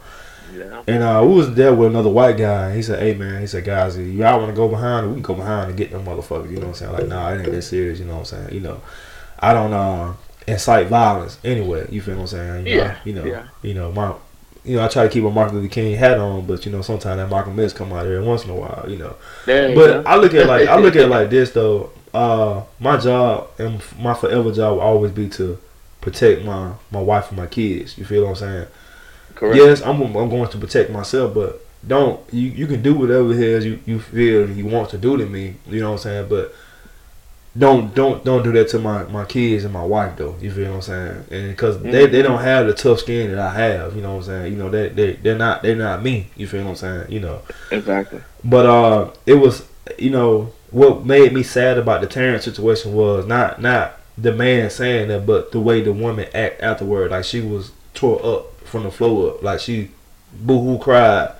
Yeah, 0.54 0.82
And 0.86 1.02
uh, 1.02 1.24
we 1.26 1.34
was 1.34 1.54
there 1.54 1.74
with 1.74 1.88
another 1.88 2.10
white 2.10 2.36
guy. 2.36 2.74
He 2.76 2.82
said, 2.82 2.98
"Hey 2.98 3.14
man," 3.14 3.40
he 3.40 3.46
said, 3.46 3.64
"Guys, 3.64 3.96
if 3.96 4.06
y'all 4.06 4.38
want 4.38 4.50
to 4.50 4.54
go 4.54 4.68
behind, 4.68 5.08
we 5.08 5.14
can 5.14 5.22
go 5.22 5.34
behind 5.34 5.70
and 5.70 5.78
get 5.78 5.90
them 5.90 6.04
motherfuckers." 6.04 6.50
You 6.50 6.56
know 6.56 6.66
what 6.66 6.68
I'm 6.68 6.74
saying? 6.74 6.92
Like, 6.92 7.08
nah, 7.08 7.30
it 7.30 7.40
ain't 7.40 7.50
that 7.52 7.62
serious. 7.62 7.98
You 7.98 8.04
know 8.04 8.18
what 8.18 8.32
I'm 8.32 8.48
saying? 8.48 8.54
You 8.54 8.60
know, 8.60 8.82
I 9.38 9.54
don't 9.54 9.72
uh, 9.72 10.12
incite 10.46 10.88
violence 10.88 11.38
anyway. 11.42 11.86
You 11.90 12.02
feel 12.02 12.16
what 12.16 12.20
I'm 12.22 12.26
saying? 12.26 12.66
You 12.66 12.76
know, 12.76 12.82
Yeah, 12.84 12.96
You 13.06 13.12
know, 13.14 13.24
yeah. 13.24 13.46
you 13.62 13.72
know, 13.72 13.92
my, 13.92 14.12
you 14.64 14.76
know, 14.76 14.84
I 14.84 14.88
try 14.88 15.02
to 15.04 15.08
keep 15.08 15.24
a 15.24 15.30
Martin 15.30 15.56
Luther 15.56 15.72
King 15.72 15.96
hat 15.96 16.18
on, 16.18 16.46
but 16.46 16.64
you 16.64 16.72
know, 16.72 16.82
sometimes 16.82 17.16
that 17.16 17.28
Malcolm 17.30 17.58
X 17.58 17.72
come 17.72 17.92
out 17.92 18.06
every 18.06 18.22
once 18.22 18.44
in 18.44 18.50
a 18.50 18.54
while. 18.54 18.84
You 18.88 18.96
know, 18.98 19.16
you 19.70 19.74
but 19.74 20.02
go. 20.02 20.02
I 20.06 20.16
look 20.16 20.34
at 20.34 20.46
like 20.46 20.68
I 20.68 20.76
look 20.78 20.96
at 20.96 21.08
like 21.16 21.30
this 21.30 21.50
though. 21.52 21.90
uh, 22.14 22.62
my 22.78 22.96
job 22.96 23.48
and 23.58 23.82
my 23.98 24.14
forever 24.14 24.52
job 24.52 24.74
will 24.74 24.82
always 24.82 25.12
be 25.12 25.28
to 25.30 25.58
protect 26.00 26.44
my 26.44 26.72
my 26.90 27.00
wife 27.00 27.28
and 27.28 27.38
my 27.38 27.46
kids. 27.46 27.98
You 27.98 28.04
feel 28.04 28.22
what 28.24 28.30
I'm 28.30 28.36
saying? 28.36 28.66
Correct. 29.34 29.56
Yes, 29.56 29.82
I'm 29.82 30.00
I'm 30.02 30.28
going 30.28 30.48
to 30.48 30.58
protect 30.58 30.90
myself, 30.90 31.34
but 31.34 31.64
don't 31.86 32.20
you 32.32 32.48
you 32.48 32.66
can 32.66 32.82
do 32.82 32.94
whatever 32.94 33.32
it 33.32 33.40
is 33.40 33.64
you 33.64 33.80
you 33.86 33.98
feel 33.98 34.48
you 34.48 34.66
want 34.66 34.90
to 34.90 34.98
do 34.98 35.16
to 35.16 35.26
me. 35.26 35.56
You 35.66 35.80
know 35.80 35.92
what 35.92 35.96
I'm 35.96 36.02
saying? 36.02 36.28
But 36.28 36.54
don't 37.56 37.94
don't 37.94 38.24
don't 38.24 38.42
do 38.42 38.52
that 38.52 38.68
to 38.68 38.78
my 38.78 39.02
my 39.04 39.24
kids 39.26 39.64
and 39.64 39.74
my 39.74 39.84
wife 39.84 40.16
though. 40.16 40.36
You 40.40 40.50
feel 40.50 40.70
what 40.70 40.76
I'm 40.76 40.82
saying? 40.82 41.24
And 41.30 41.50
because 41.50 41.82
they, 41.82 42.06
they 42.06 42.22
don't 42.22 42.40
have 42.40 42.66
the 42.66 42.72
tough 42.72 43.00
skin 43.00 43.30
that 43.30 43.38
I 43.38 43.52
have. 43.52 43.94
You 43.94 44.00
know 44.00 44.12
what 44.12 44.18
I'm 44.20 44.24
saying? 44.24 44.52
You 44.52 44.58
know 44.58 44.70
they 44.70 44.88
they 44.88 45.12
they're 45.14 45.36
not 45.36 45.62
they're 45.62 45.76
not 45.76 46.02
me. 46.02 46.28
You 46.36 46.46
feel 46.46 46.64
what 46.64 46.70
I'm 46.70 46.76
saying? 46.76 47.12
You 47.12 47.20
know. 47.20 47.42
Exactly. 47.70 48.20
But 48.42 48.66
uh, 48.66 49.10
it 49.26 49.34
was 49.34 49.68
you 49.98 50.10
know 50.10 50.52
what 50.70 51.04
made 51.04 51.34
me 51.34 51.42
sad 51.42 51.76
about 51.76 52.00
the 52.00 52.06
Tarrant 52.06 52.42
situation 52.42 52.94
was 52.94 53.26
not 53.26 53.60
not 53.60 53.98
the 54.16 54.32
man 54.32 54.70
saying 54.70 55.08
that, 55.08 55.26
but 55.26 55.52
the 55.52 55.60
way 55.60 55.82
the 55.82 55.92
woman 55.92 56.28
act 56.34 56.62
afterward. 56.62 57.10
Like 57.10 57.24
she 57.24 57.42
was 57.42 57.72
tore 57.92 58.24
up 58.24 58.60
from 58.60 58.84
the 58.84 58.90
floor 58.90 59.32
up. 59.34 59.42
Like 59.42 59.60
she 59.60 59.90
boohoo 60.32 60.78
cried 60.78 61.34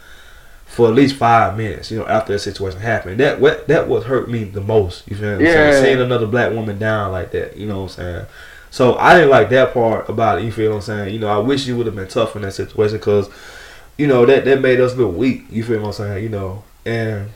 for 0.73 0.89
at 0.89 0.95
least 0.95 1.17
five 1.17 1.57
minutes. 1.57 1.91
You 1.91 1.99
know 1.99 2.07
after 2.07 2.33
that 2.33 2.39
situation 2.39 2.81
happened. 2.81 3.21
That 3.21 3.41
what 3.41 3.69
that 3.69 3.89
what 3.89 4.05
hurt 4.05 4.31
me 4.31 4.45
the 4.45 4.61
most. 4.63 5.07
You 5.09 5.17
feel 5.17 5.33
what 5.33 5.41
I'm 5.41 5.45
Yeah. 5.47 5.53
saying? 5.71 5.85
Seeing 5.85 6.01
another 6.01 6.27
black 6.27 6.53
woman 6.53 6.79
down 6.79 7.13
like 7.13 7.31
that. 7.33 7.57
You 7.57 7.67
know 7.67 7.83
what 7.83 7.99
I'm 7.99 8.05
saying? 8.05 8.27
So 8.71 8.97
I 8.97 9.15
didn't 9.15 9.29
like 9.31 9.51
that 9.51 9.75
part 9.75 10.09
about 10.09 10.39
it. 10.39 10.45
You 10.45 10.53
feel 10.53 10.71
what 10.71 10.77
I'm 10.77 10.83
saying? 10.83 11.13
You 11.15 11.21
know 11.21 11.29
I 11.29 11.39
wish 11.39 11.67
you 11.67 11.77
would 11.77 11.87
have 11.87 11.95
been 11.95 12.09
tough 12.09 12.35
in 12.37 12.43
that 12.43 12.53
situation 12.53 12.97
because 12.97 13.29
you 13.99 14.07
know 14.07 14.25
that 14.25 14.47
that 14.47 14.61
made 14.63 14.81
us 14.81 14.97
look 14.97 15.15
weak. 15.15 15.45
You 15.51 15.63
feel 15.63 15.81
what 15.81 15.89
I'm 15.89 15.93
saying? 15.93 16.23
You 16.25 16.31
know 16.31 16.65
and 16.87 17.29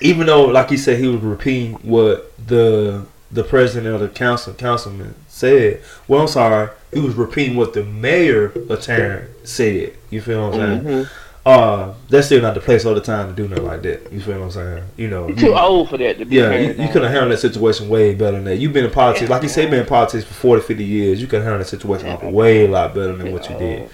even 0.00 0.26
though, 0.26 0.44
like 0.44 0.70
you 0.70 0.76
said, 0.76 0.98
he 0.98 1.08
was 1.08 1.22
repeating 1.22 1.74
what 1.74 2.32
the 2.44 3.04
the 3.30 3.44
president 3.44 3.94
of 3.94 4.00
the 4.00 4.08
council 4.08 4.52
councilman 4.54 5.14
said. 5.28 5.80
Well, 6.08 6.22
I'm 6.22 6.28
sorry, 6.28 6.70
he 6.92 7.00
was 7.00 7.14
repeating 7.14 7.56
what 7.56 7.72
the 7.74 7.84
mayor 7.84 8.46
of 8.68 8.80
Tarrant 8.80 9.30
said. 9.46 9.92
You 10.10 10.20
feel 10.20 10.48
what 10.50 10.60
I'm 10.60 10.60
saying? 10.60 10.80
Mm-hmm. 11.04 11.27
Uh, 11.48 11.94
that's 12.10 12.26
still 12.26 12.42
not 12.42 12.52
the 12.52 12.60
place 12.60 12.84
all 12.84 12.94
the 12.94 13.00
time 13.00 13.28
to 13.28 13.34
do 13.34 13.48
nothing 13.48 13.64
like 13.64 13.80
that. 13.80 14.12
You 14.12 14.20
feel 14.20 14.38
what 14.38 14.44
I'm 14.44 14.50
saying? 14.50 14.84
You 14.98 15.08
know, 15.08 15.28
You 15.28 15.34
too 15.34 15.54
old 15.56 15.88
for 15.88 15.96
that 15.96 16.18
to 16.18 16.26
be. 16.26 16.36
yeah, 16.36 16.52
you, 16.54 16.68
you 16.72 16.88
could 16.88 17.02
have 17.02 17.10
handled 17.10 17.32
that 17.32 17.38
situation 17.38 17.88
way 17.88 18.14
better 18.14 18.32
than 18.32 18.44
that. 18.44 18.56
You've 18.56 18.74
been 18.74 18.84
in 18.84 18.90
politics, 18.90 19.30
like 19.30 19.42
you 19.42 19.48
say, 19.48 19.64
been 19.64 19.80
in 19.80 19.86
politics 19.86 20.24
for 20.26 20.34
40, 20.34 20.62
50 20.62 20.84
years. 20.84 21.20
You 21.22 21.26
could 21.26 21.40
handle 21.40 21.58
that 21.58 21.64
situation 21.66 22.08
like 22.08 22.22
way 22.22 22.66
a 22.66 22.68
lot 22.68 22.94
better 22.94 23.16
than 23.16 23.32
what 23.32 23.48
you 23.48 23.56
did. 23.56 23.88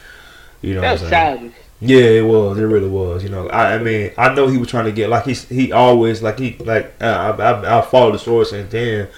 You 0.62 0.74
know 0.74 0.80
That 0.80 0.92
what 0.92 0.92
was 0.94 1.02
I'm 1.04 1.08
saying? 1.10 1.38
childish. 1.38 1.56
Yeah, 1.80 2.04
it 2.20 2.24
was. 2.26 2.58
It 2.58 2.62
really 2.64 2.88
was. 2.88 3.22
You 3.22 3.28
know, 3.28 3.48
I, 3.50 3.74
I 3.74 3.78
mean, 3.78 4.10
I 4.18 4.34
know 4.34 4.48
he 4.48 4.58
was 4.58 4.68
trying 4.68 4.86
to 4.86 4.92
get 4.92 5.08
like 5.08 5.24
he 5.26 5.34
he 5.34 5.70
always 5.70 6.22
like 6.22 6.38
he 6.40 6.56
like 6.58 6.92
uh, 7.00 7.04
I 7.38 7.42
I, 7.42 7.78
I 7.78 7.82
followed 7.82 8.14
the 8.14 8.18
story 8.18 8.46
since 8.46 8.72
then. 8.72 9.08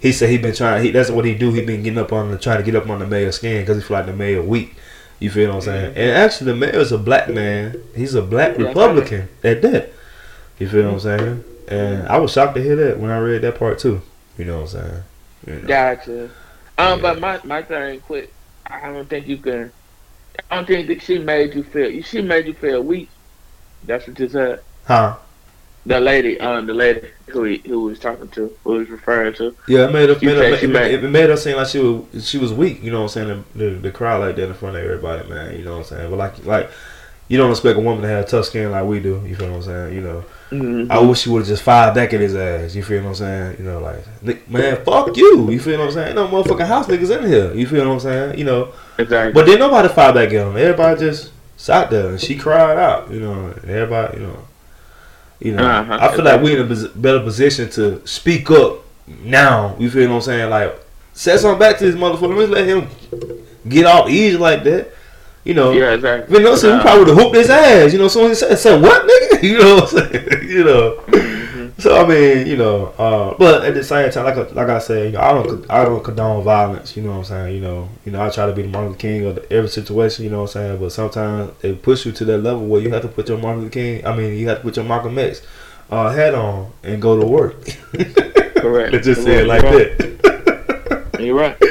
He 0.00 0.10
said 0.10 0.30
he 0.30 0.38
been 0.38 0.54
trying. 0.54 0.82
He 0.82 0.90
that's 0.90 1.10
what 1.10 1.24
he 1.26 1.34
do. 1.34 1.52
He 1.52 1.60
been 1.64 1.82
getting 1.84 1.98
up 1.98 2.12
on 2.12 2.30
the 2.32 2.38
trying 2.38 2.58
to 2.58 2.64
get 2.64 2.74
up 2.76 2.88
on 2.88 2.98
the 2.98 3.06
mayor's 3.06 3.36
skin 3.36 3.62
because 3.62 3.76
he 3.76 3.82
feel 3.86 3.98
like 3.98 4.06
the 4.06 4.12
mayor 4.14 4.42
weak. 4.42 4.74
You 5.24 5.30
feel 5.30 5.48
what 5.48 5.54
I'm 5.56 5.60
saying? 5.62 5.96
And 5.96 6.10
actually, 6.10 6.52
the 6.52 6.56
mayor 6.58 6.80
is 6.80 6.92
a 6.92 6.98
black 6.98 7.30
man. 7.30 7.82
He's 7.96 8.14
a 8.14 8.20
black 8.20 8.58
Republican 8.58 9.30
at 9.42 9.62
that. 9.62 9.90
You 10.58 10.68
feel 10.68 10.84
what 10.84 10.92
I'm 10.92 11.00
saying? 11.00 11.44
And 11.66 12.06
I 12.08 12.18
was 12.18 12.30
shocked 12.30 12.56
to 12.56 12.62
hear 12.62 12.76
that 12.76 13.00
when 13.00 13.10
I 13.10 13.18
read 13.18 13.40
that 13.40 13.58
part 13.58 13.78
too. 13.78 14.02
You 14.36 14.44
know 14.44 14.60
what 14.60 14.74
I'm 14.74 14.80
saying? 14.82 15.02
You 15.46 15.54
know. 15.62 15.66
Gotcha. 15.66 16.24
Um, 16.24 16.30
Yeah. 16.76 16.96
but 16.96 17.20
my 17.20 17.40
my 17.42 17.62
thing, 17.62 18.00
quick. 18.00 18.34
I 18.66 18.92
don't 18.92 19.08
think 19.08 19.26
you 19.26 19.38
can. 19.38 19.72
I 20.50 20.56
don't 20.56 20.66
think 20.66 20.88
that 20.88 21.00
she 21.00 21.18
made 21.18 21.54
you 21.54 21.62
feel. 21.62 22.02
She 22.02 22.20
made 22.20 22.44
you 22.44 22.52
feel 22.52 22.82
weak. 22.82 23.08
That's 23.86 24.06
what 24.06 24.18
you 24.18 24.28
said. 24.28 24.60
Huh? 24.84 25.16
The 25.86 26.00
lady, 26.00 26.40
um, 26.40 26.66
the 26.66 26.72
lady 26.72 27.02
who 27.26 27.44
he, 27.44 27.58
who 27.58 27.80
was 27.82 27.98
talking 27.98 28.28
to, 28.28 28.50
who 28.64 28.72
was 28.78 28.88
referring 28.88 29.34
to. 29.34 29.54
Yeah, 29.68 29.86
it 29.88 29.92
made 29.92 30.08
her, 30.08 30.14
made 30.22 30.36
her, 30.36 30.42
it, 30.44 30.62
made- 30.62 30.70
made, 30.70 31.04
it 31.04 31.08
made 31.10 31.28
her 31.28 31.36
seem 31.36 31.56
like 31.56 31.66
she 31.68 31.78
was 31.78 32.26
she 32.28 32.38
was 32.38 32.52
weak. 32.54 32.82
You 32.82 32.90
know 32.90 33.02
what 33.02 33.16
I'm 33.16 33.26
saying? 33.28 33.44
The, 33.54 33.64
the, 33.64 33.70
the 33.80 33.90
crowd 33.90 34.20
like 34.20 34.36
that 34.36 34.48
in 34.48 34.54
front 34.54 34.76
of 34.76 34.82
everybody, 34.84 35.28
man. 35.28 35.58
You 35.58 35.64
know 35.64 35.72
what 35.72 35.78
I'm 35.78 35.84
saying? 35.84 36.10
But 36.10 36.16
like 36.16 36.44
like 36.46 36.70
you 37.28 37.36
don't 37.38 37.50
expect 37.50 37.78
a 37.78 37.80
woman 37.80 38.02
to 38.02 38.08
have 38.08 38.28
tough 38.28 38.46
skin 38.46 38.70
like 38.70 38.84
we 38.86 39.00
do. 39.00 39.22
You 39.26 39.34
feel 39.36 39.48
what 39.50 39.56
I'm 39.56 39.62
saying? 39.62 39.94
You 39.94 40.00
know, 40.02 40.24
Mhm. 40.50 40.90
I 40.90 40.98
wish 41.00 41.20
she 41.20 41.30
would 41.30 41.40
have 41.40 41.48
just 41.48 41.62
fired 41.62 41.94
back 41.94 42.12
at 42.14 42.20
his 42.20 42.34
ass. 42.34 42.74
You 42.74 42.82
feel 42.82 43.02
what 43.02 43.08
I'm 43.10 43.14
saying? 43.16 43.56
You 43.58 43.64
know, 43.64 43.80
like 43.80 44.48
man, 44.48 44.82
fuck 44.84 45.14
you. 45.16 45.50
You 45.50 45.58
feel 45.60 45.78
what 45.80 45.86
I'm 45.88 45.92
saying? 45.92 46.06
Ain't 46.08 46.16
no 46.16 46.28
motherfucking 46.28 46.66
house 46.66 46.86
niggas 46.86 47.18
in 47.18 47.26
here. 47.28 47.52
You 47.54 47.66
feel 47.66 47.86
what 47.86 47.92
I'm 47.94 48.00
saying? 48.00 48.38
You 48.38 48.44
know, 48.44 48.72
Exactly. 48.98 49.32
but 49.34 49.44
then 49.46 49.58
nobody 49.58 49.88
fired 49.88 50.14
back 50.14 50.28
at 50.28 50.32
him. 50.32 50.56
Everybody 50.56 51.00
just 51.00 51.30
sat 51.56 51.90
there 51.90 52.08
and 52.08 52.20
she 52.20 52.36
cried 52.36 52.78
out. 52.78 53.10
You 53.10 53.20
know, 53.20 53.54
everybody, 53.66 54.18
you 54.18 54.26
know, 54.26 54.38
you 55.44 55.52
know. 55.54 55.64
Uh-huh. 55.64 55.98
I 56.00 56.14
feel 56.16 56.24
like 56.24 56.40
we 56.42 56.58
in 56.58 56.60
a 56.72 56.88
better 56.96 57.20
position 57.20 57.70
to 57.70 58.04
speak 58.06 58.50
up 58.50 58.80
now. 59.06 59.76
You 59.78 59.90
feel 59.90 60.08
what 60.08 60.16
I'm 60.16 60.20
saying? 60.22 60.50
Like, 60.50 60.74
say 61.12 61.36
something 61.36 61.58
back 61.60 61.78
to 61.78 61.84
this 61.84 61.94
motherfucker. 61.94 62.36
Let's 62.36 62.50
let 62.50 62.66
him 62.66 62.88
get 63.68 63.86
off 63.86 64.08
easy 64.08 64.36
like 64.36 64.64
that. 64.64 64.90
You 65.44 65.52
know. 65.52 65.72
yeah, 65.72 65.92
exactly. 65.92 66.38
You 66.38 66.42
know, 66.42 66.56
so 66.56 66.72
we 66.72 66.78
Uh, 66.78 66.82
probably 66.82 67.00
would 67.00 67.08
have 67.08 67.18
hooped 67.18 67.36
his 67.36 67.50
ass. 67.50 67.92
You 67.92 67.98
know, 67.98 68.08
someone 68.08 68.30
he 68.30 68.34
said, 68.34 68.56
said 68.58 68.80
what, 68.80 69.06
nigga? 69.06 69.42
You 69.42 69.58
know 69.58 69.74
what 69.74 69.92
I'm 69.92 70.12
saying? 70.12 70.48
you 70.48 70.64
know. 70.64 71.04
So 71.78 72.00
I 72.00 72.06
mean, 72.06 72.46
you 72.46 72.56
know, 72.56 72.86
uh, 72.98 73.34
but 73.36 73.64
at 73.64 73.74
the 73.74 73.82
same 73.82 74.08
time, 74.12 74.24
like 74.24 74.36
I- 74.36 74.52
like 74.52 74.68
I 74.68 74.78
said, 74.78 75.06
you 75.06 75.12
know, 75.12 75.20
I 75.20 75.32
don't 75.32 75.70
I 75.70 75.84
don't 75.84 76.04
condone 76.04 76.44
violence. 76.44 76.96
You 76.96 77.02
know 77.02 77.10
what 77.10 77.18
I'm 77.18 77.24
saying? 77.24 77.54
You 77.56 77.60
know, 77.60 77.88
you 78.04 78.12
know, 78.12 78.24
I 78.24 78.30
try 78.30 78.46
to 78.46 78.52
be 78.52 78.62
the 78.62 78.68
Martin 78.68 78.90
Luther 78.90 79.00
King 79.00 79.26
of 79.26 79.38
every 79.50 79.68
situation. 79.68 80.24
You 80.24 80.30
know 80.30 80.42
what 80.42 80.54
I'm 80.56 80.62
saying? 80.68 80.78
But 80.80 80.92
sometimes 80.92 81.50
they 81.60 81.74
push 81.74 82.06
you 82.06 82.12
to 82.12 82.24
that 82.26 82.38
level 82.38 82.64
where 82.66 82.80
you 82.80 82.90
have 82.92 83.02
to 83.02 83.08
put 83.08 83.28
your 83.28 83.38
Martin 83.38 83.62
Luther 83.62 83.72
King. 83.72 84.06
I 84.06 84.14
mean, 84.16 84.38
you 84.38 84.48
have 84.48 84.58
to 84.58 84.62
put 84.62 84.76
your 84.76 84.84
Malcolm 84.84 85.18
X 85.18 85.42
uh, 85.90 86.10
hat 86.12 86.34
on 86.34 86.70
and 86.84 87.02
go 87.02 87.18
to 87.20 87.26
work. 87.26 87.56
Correct. 88.56 88.92
Let's 88.92 89.06
just 89.06 89.24
say 89.24 89.42
it 89.42 89.46
like 89.48 89.62
that. 89.62 91.10
You're 91.20 91.34
right. 91.36 91.56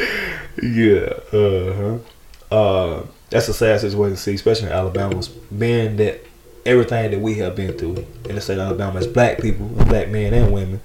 Yeah. 0.62 1.10
Uh 1.34 1.74
huh. 1.74 2.56
Uh, 2.56 3.06
that's 3.30 3.50
a 3.50 3.54
sad 3.54 3.82
situation 3.82 4.16
to 4.16 4.22
see, 4.22 4.36
especially 4.36 4.68
in 4.68 4.74
Alabama, 4.74 5.22
being 5.58 5.98
that 5.98 6.24
everything 6.66 7.12
that 7.12 7.20
we 7.20 7.36
have 7.36 7.56
been 7.56 7.78
through 7.78 8.06
in 8.26 8.36
the 8.36 8.42
state 8.42 8.56
of 8.58 8.68
Alabama 8.68 9.00
as 9.00 9.08
black 9.08 9.40
people, 9.40 9.68
black 9.68 10.10
men 10.10 10.34
and 10.34 10.54
women. 10.54 10.82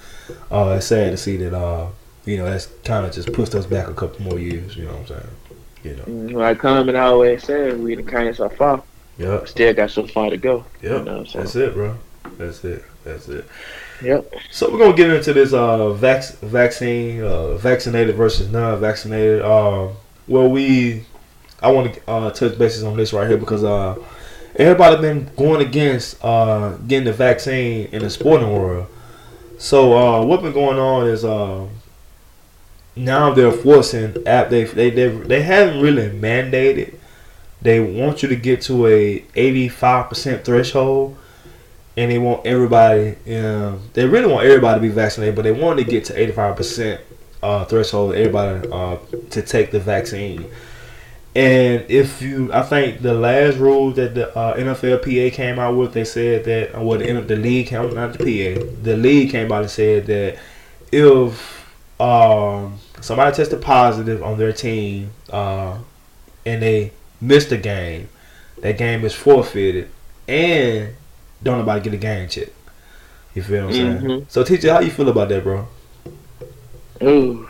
Uh, 0.51 0.75
it's 0.79 0.87
sad 0.87 1.11
to 1.11 1.17
see 1.17 1.37
that. 1.39 1.55
Uh, 1.57 1.89
you 2.25 2.37
know, 2.37 2.45
that's 2.45 2.67
kind 2.85 3.07
of 3.07 3.13
just 3.13 3.33
pushed 3.33 3.55
us 3.55 3.65
back 3.65 3.89
a 3.89 3.95
couple 3.95 4.21
more 4.23 4.39
years. 4.39 4.77
You 4.77 4.85
know 4.85 4.93
what 4.93 5.01
I'm 5.01 5.07
saying? 5.07 5.29
You 5.85 5.97
know. 5.97 6.05
Mm, 6.05 6.33
Like 6.35 6.59
Common 6.59 6.95
always 6.97 7.45
said, 7.45 7.81
we 7.81 7.95
done 7.95 8.07
came 8.07 8.35
so 8.35 8.49
far, 8.51 8.83
Yep. 9.17 9.49
still 9.49 9.73
got 9.73 9.91
so 9.91 10.07
far 10.07 10.29
to 10.29 10.37
go. 10.37 10.65
Yep. 10.83 10.99
You 10.99 11.05
know, 11.05 11.25
That's 11.25 11.57
it, 11.57 11.73
bro. 11.73 11.97
That's 12.37 12.63
it. 12.65 12.85
That's 13.05 13.29
it. 13.29 13.47
Yep. 14.03 14.33
So 14.51 14.71
we're 14.71 14.79
gonna 14.79 14.97
get 14.97 15.09
into 15.11 15.33
this 15.33 15.53
uh 15.55 15.91
vac- 15.95 16.37
vaccine, 16.41 17.23
uh, 17.23 17.55
vaccinated 17.57 18.15
versus 18.17 18.51
non-vaccinated. 18.51 19.41
Uh, 19.41 19.89
well, 20.27 20.51
we, 20.51 21.05
I 21.63 21.73
want 21.73 21.95
to 21.95 22.01
uh, 22.11 22.31
touch 22.31 22.59
bases 22.59 22.85
on 22.85 22.97
this 22.97 23.13
right 23.15 23.27
here 23.27 23.39
because 23.39 23.65
uh, 23.65 23.97
everybody 24.59 25.01
been 25.01 25.31
going 25.37 25.67
against 25.67 26.23
uh 26.25 26.77
getting 26.89 27.05
the 27.05 27.13
vaccine 27.13 27.89
in 27.93 28.03
the 28.03 28.11
sporting 28.11 28.53
world. 28.53 28.87
So 29.59 29.97
uh, 29.97 30.25
what 30.25 30.43
been 30.43 30.53
going 30.53 30.79
on 30.79 31.09
is 31.09 31.25
uh, 31.25 31.67
now 32.95 33.33
they're 33.33 33.53
forcing 33.53 34.17
app 34.27 34.51
they 34.51 34.65
they 34.65 34.91
they 34.91 35.09
they 35.09 35.43
haven't 35.43 35.81
really 35.81 36.11
mandated. 36.11 36.95
They 37.61 37.81
want 37.81 38.23
you 38.23 38.29
to 38.29 38.37
get 38.37 38.63
to 38.63 38.87
a 38.87 39.25
eighty 39.35 39.69
five 39.69 40.09
percent 40.09 40.45
threshold 40.45 41.17
and 41.97 42.11
they 42.13 42.19
want 42.19 42.47
everybody. 42.47 43.17
Um, 43.37 43.83
they 43.95 44.07
really 44.07 44.33
want 44.33 44.47
everybody 44.47 44.81
to 44.81 44.81
be 44.81 44.89
vaccinated, 44.95 45.35
but 45.35 45.43
they 45.43 45.53
want 45.53 45.79
to 45.81 45.85
get 45.85 46.05
to 46.07 46.21
eighty 46.21 46.33
five 46.33 46.57
percent 46.57 47.01
uh, 47.43 47.65
threshold. 47.65 48.15
Everybody 48.15 48.69
uh, 48.71 48.99
to 49.31 49.43
take 49.43 49.73
the 49.73 49.81
vaccine. 49.81 50.47
And 51.39 51.89
if 51.89 52.21
you, 52.21 52.53
I 52.53 52.63
think 52.63 53.01
the 53.01 53.15
last 53.15 53.59
rule 53.59 53.93
that 53.93 54.17
the 54.17 54.37
uh, 54.37 54.57
NFLPA 54.57 55.33
came 55.33 55.61
out 55.61 55.77
with, 55.77 55.93
they 55.93 56.05
said 56.05 56.43
that, 56.47 56.77
uh, 56.77 56.83
well, 56.83 56.99
the, 56.99 57.13
the 57.21 57.37
league 57.37 57.69
came, 57.69 57.81
out, 57.83 57.95
not 57.95 58.19
the 58.19 58.19
PA, 58.19 58.65
the 58.83 58.97
league 58.97 59.31
came 59.31 59.53
out 59.53 59.63
and 59.63 59.71
said 59.71 60.07
that 60.07 60.37
if 60.91 62.01
um, 62.01 62.81
somebody 63.01 63.37
tested 63.37 63.63
positive 63.63 64.21
on 64.21 64.37
their 64.37 64.53
team 64.53 65.13
uh, 65.31 65.79
and 66.45 66.61
they 66.61 66.91
missed 67.21 67.53
a 67.53 67.57
game, 67.57 68.09
that 68.57 68.77
game 68.77 69.05
is 69.05 69.15
forfeited, 69.15 69.89
and 70.27 70.93
don't 71.45 71.59
nobody 71.59 71.81
get 71.85 71.95
a 71.95 71.99
game 71.99 72.29
check. 72.29 72.49
You 73.37 73.45
feel 73.45 73.67
what 73.67 73.77
I'm 73.77 74.01
saying? 74.01 74.01
Mhm. 74.01 74.25
So, 74.29 74.43
teacher, 74.43 74.73
how 74.73 74.81
you 74.81 74.91
feel 74.91 75.09
about 75.09 75.29
that, 75.29 75.45
bro? 75.45 75.69
Ooh. 77.01 77.49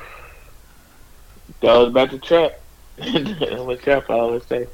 Goes 1.62 1.90
back 1.95 2.11
to 2.11 2.18
trap. 2.18 2.61
what 3.69 3.88
I 3.88 4.02
always 4.09 4.47
say. 4.49 4.67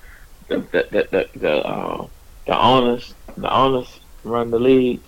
The 0.48 0.56
the 0.72 0.86
the 0.90 1.08
the, 1.12 1.38
the, 1.38 1.52
uh, 1.52 2.06
the 2.46 2.58
owners 2.58 3.14
the 3.36 3.52
owners 3.52 4.00
run 4.22 4.50
the 4.50 4.58
league. 4.58 5.02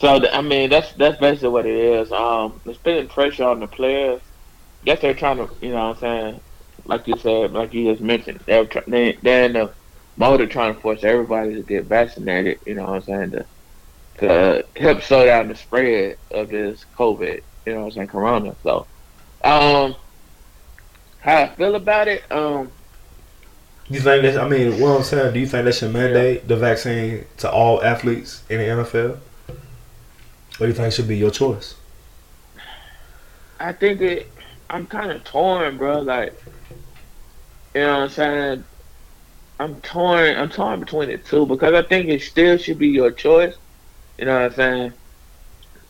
So 0.00 0.18
the, 0.18 0.34
I 0.34 0.42
mean 0.42 0.70
that's 0.70 0.92
that's 0.94 1.18
basically 1.20 1.50
what 1.50 1.66
it 1.66 1.76
is. 1.76 2.12
Um, 2.12 2.60
it's 2.66 2.78
putting 2.78 3.08
pressure 3.08 3.44
on 3.44 3.60
the 3.60 3.68
players. 3.68 4.22
Guess 4.84 5.00
they're 5.00 5.14
trying 5.14 5.36
to, 5.38 5.48
you 5.60 5.70
know, 5.70 5.88
what 5.88 5.96
I'm 5.96 6.00
saying, 6.00 6.40
like 6.84 7.06
you 7.06 7.16
said, 7.18 7.52
like 7.52 7.74
you 7.74 7.90
just 7.90 8.02
mentioned, 8.02 8.40
they're 8.46 8.66
try, 8.66 8.82
they 8.86 9.18
they're 9.22 9.44
in 9.46 9.52
the 9.54 9.74
mode 10.16 10.40
of 10.40 10.50
trying 10.50 10.74
to 10.74 10.80
force 10.80 11.04
everybody 11.04 11.54
to 11.54 11.62
get 11.62 11.86
vaccinated. 11.86 12.58
You 12.66 12.74
know, 12.74 12.84
what 12.84 12.94
I'm 12.96 13.02
saying 13.02 13.30
to 13.32 13.46
to 14.18 14.64
help 14.76 15.02
slow 15.02 15.24
down 15.26 15.48
the 15.48 15.54
spread 15.54 16.16
of 16.30 16.50
this 16.50 16.84
COVID. 16.98 17.40
You 17.66 17.74
know 17.74 17.80
what 17.80 17.86
I'm 17.86 17.90
saying? 17.92 18.08
Corona. 18.08 18.56
So, 18.62 18.88
um, 19.44 19.96
how 21.20 21.36
I 21.42 21.48
feel 21.54 21.74
about 21.74 22.08
it? 22.08 22.30
Um, 22.30 22.70
You 23.88 24.00
think 24.00 24.22
that? 24.22 24.38
I 24.38 24.48
mean, 24.48 24.80
what 24.80 24.96
I'm 24.96 25.02
saying, 25.02 25.34
do 25.34 25.40
you 25.40 25.46
think 25.46 25.64
they 25.64 25.72
should 25.72 25.92
mandate 25.92 26.46
the 26.48 26.56
vaccine 26.56 27.24
to 27.38 27.50
all 27.50 27.82
athletes 27.82 28.42
in 28.48 28.58
the 28.58 28.64
NFL, 28.64 29.18
or 29.18 29.18
do 30.58 30.66
you 30.66 30.72
think 30.72 30.92
should 30.92 31.08
be 31.08 31.16
your 31.18 31.30
choice? 31.30 31.74
I 33.58 33.72
think 33.72 34.00
it. 34.00 34.30
I'm 34.70 34.86
kind 34.86 35.10
of 35.10 35.24
torn, 35.24 35.76
bro. 35.76 36.00
Like, 36.00 36.40
you 37.74 37.82
know 37.82 37.98
what 37.98 38.02
I'm 38.04 38.08
saying? 38.10 38.64
I'm 39.58 39.80
torn. 39.82 40.36
I'm 40.36 40.48
torn 40.48 40.80
between 40.80 41.08
the 41.10 41.18
two 41.18 41.44
because 41.46 41.74
I 41.74 41.82
think 41.82 42.08
it 42.08 42.22
still 42.22 42.56
should 42.56 42.78
be 42.78 42.88
your 42.88 43.10
choice. 43.10 43.56
You 44.18 44.24
know 44.26 44.34
what 44.34 44.52
I'm 44.52 44.54
saying? 44.54 44.92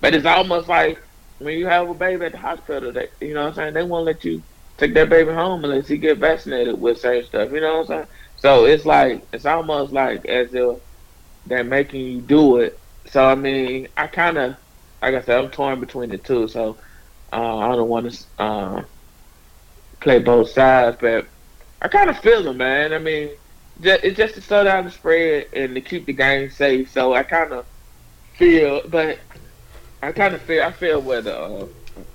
But 0.00 0.14
it's 0.14 0.26
almost 0.26 0.68
like 0.68 1.00
when 1.38 1.58
you 1.58 1.66
have 1.66 1.88
a 1.88 1.94
baby 1.94 2.24
at 2.26 2.32
the 2.32 2.38
hospital. 2.38 2.92
That 2.92 3.10
you 3.20 3.34
know 3.34 3.42
what 3.42 3.48
I'm 3.50 3.54
saying? 3.54 3.74
They 3.74 3.82
won't 3.84 4.06
let 4.06 4.24
you 4.24 4.42
take 4.80 4.94
that 4.94 5.10
baby 5.10 5.30
home 5.30 5.62
unless 5.64 5.86
he 5.86 5.98
get 5.98 6.18
vaccinated 6.18 6.80
with 6.80 6.98
certain 6.98 7.24
stuff. 7.24 7.52
You 7.52 7.60
know 7.60 7.78
what 7.78 7.80
I'm 7.80 7.86
saying? 7.86 8.06
So 8.36 8.64
it's 8.64 8.86
like 8.86 9.26
it's 9.32 9.44
almost 9.46 9.92
like 9.92 10.24
as 10.26 10.52
if 10.54 10.78
they're 11.46 11.62
making 11.62 12.00
you 12.00 12.20
do 12.22 12.56
it. 12.56 12.78
So 13.06 13.24
I 13.24 13.34
mean, 13.34 13.88
I 13.96 14.06
kind 14.06 14.38
of, 14.38 14.56
like 15.02 15.14
I 15.14 15.20
said, 15.20 15.44
I'm 15.44 15.50
torn 15.50 15.80
between 15.80 16.08
the 16.08 16.18
two. 16.18 16.48
So 16.48 16.78
uh, 17.32 17.58
I 17.58 17.76
don't 17.76 17.88
want 17.88 18.10
to 18.10 18.24
uh, 18.42 18.82
play 20.00 20.18
both 20.18 20.50
sides, 20.50 20.96
but 21.00 21.26
I 21.82 21.88
kind 21.88 22.08
of 22.10 22.18
feel 22.18 22.42
them, 22.42 22.56
man. 22.56 22.94
I 22.94 22.98
mean, 22.98 23.30
ju- 23.80 23.98
it's 24.02 24.16
just 24.16 24.34
to 24.34 24.40
slow 24.40 24.64
down 24.64 24.86
the 24.86 24.90
spread 24.90 25.48
and 25.52 25.74
to 25.74 25.80
keep 25.82 26.06
the 26.06 26.14
game 26.14 26.50
safe. 26.50 26.90
So 26.90 27.12
I 27.12 27.22
kind 27.22 27.52
of 27.52 27.66
feel, 28.38 28.82
but 28.88 29.18
I 30.02 30.12
kind 30.12 30.34
of 30.34 30.40
feel, 30.42 30.62
I 30.62 30.72
feel 30.72 31.02
whether 31.02 31.30
the 31.32 31.38
uh, 31.38 31.66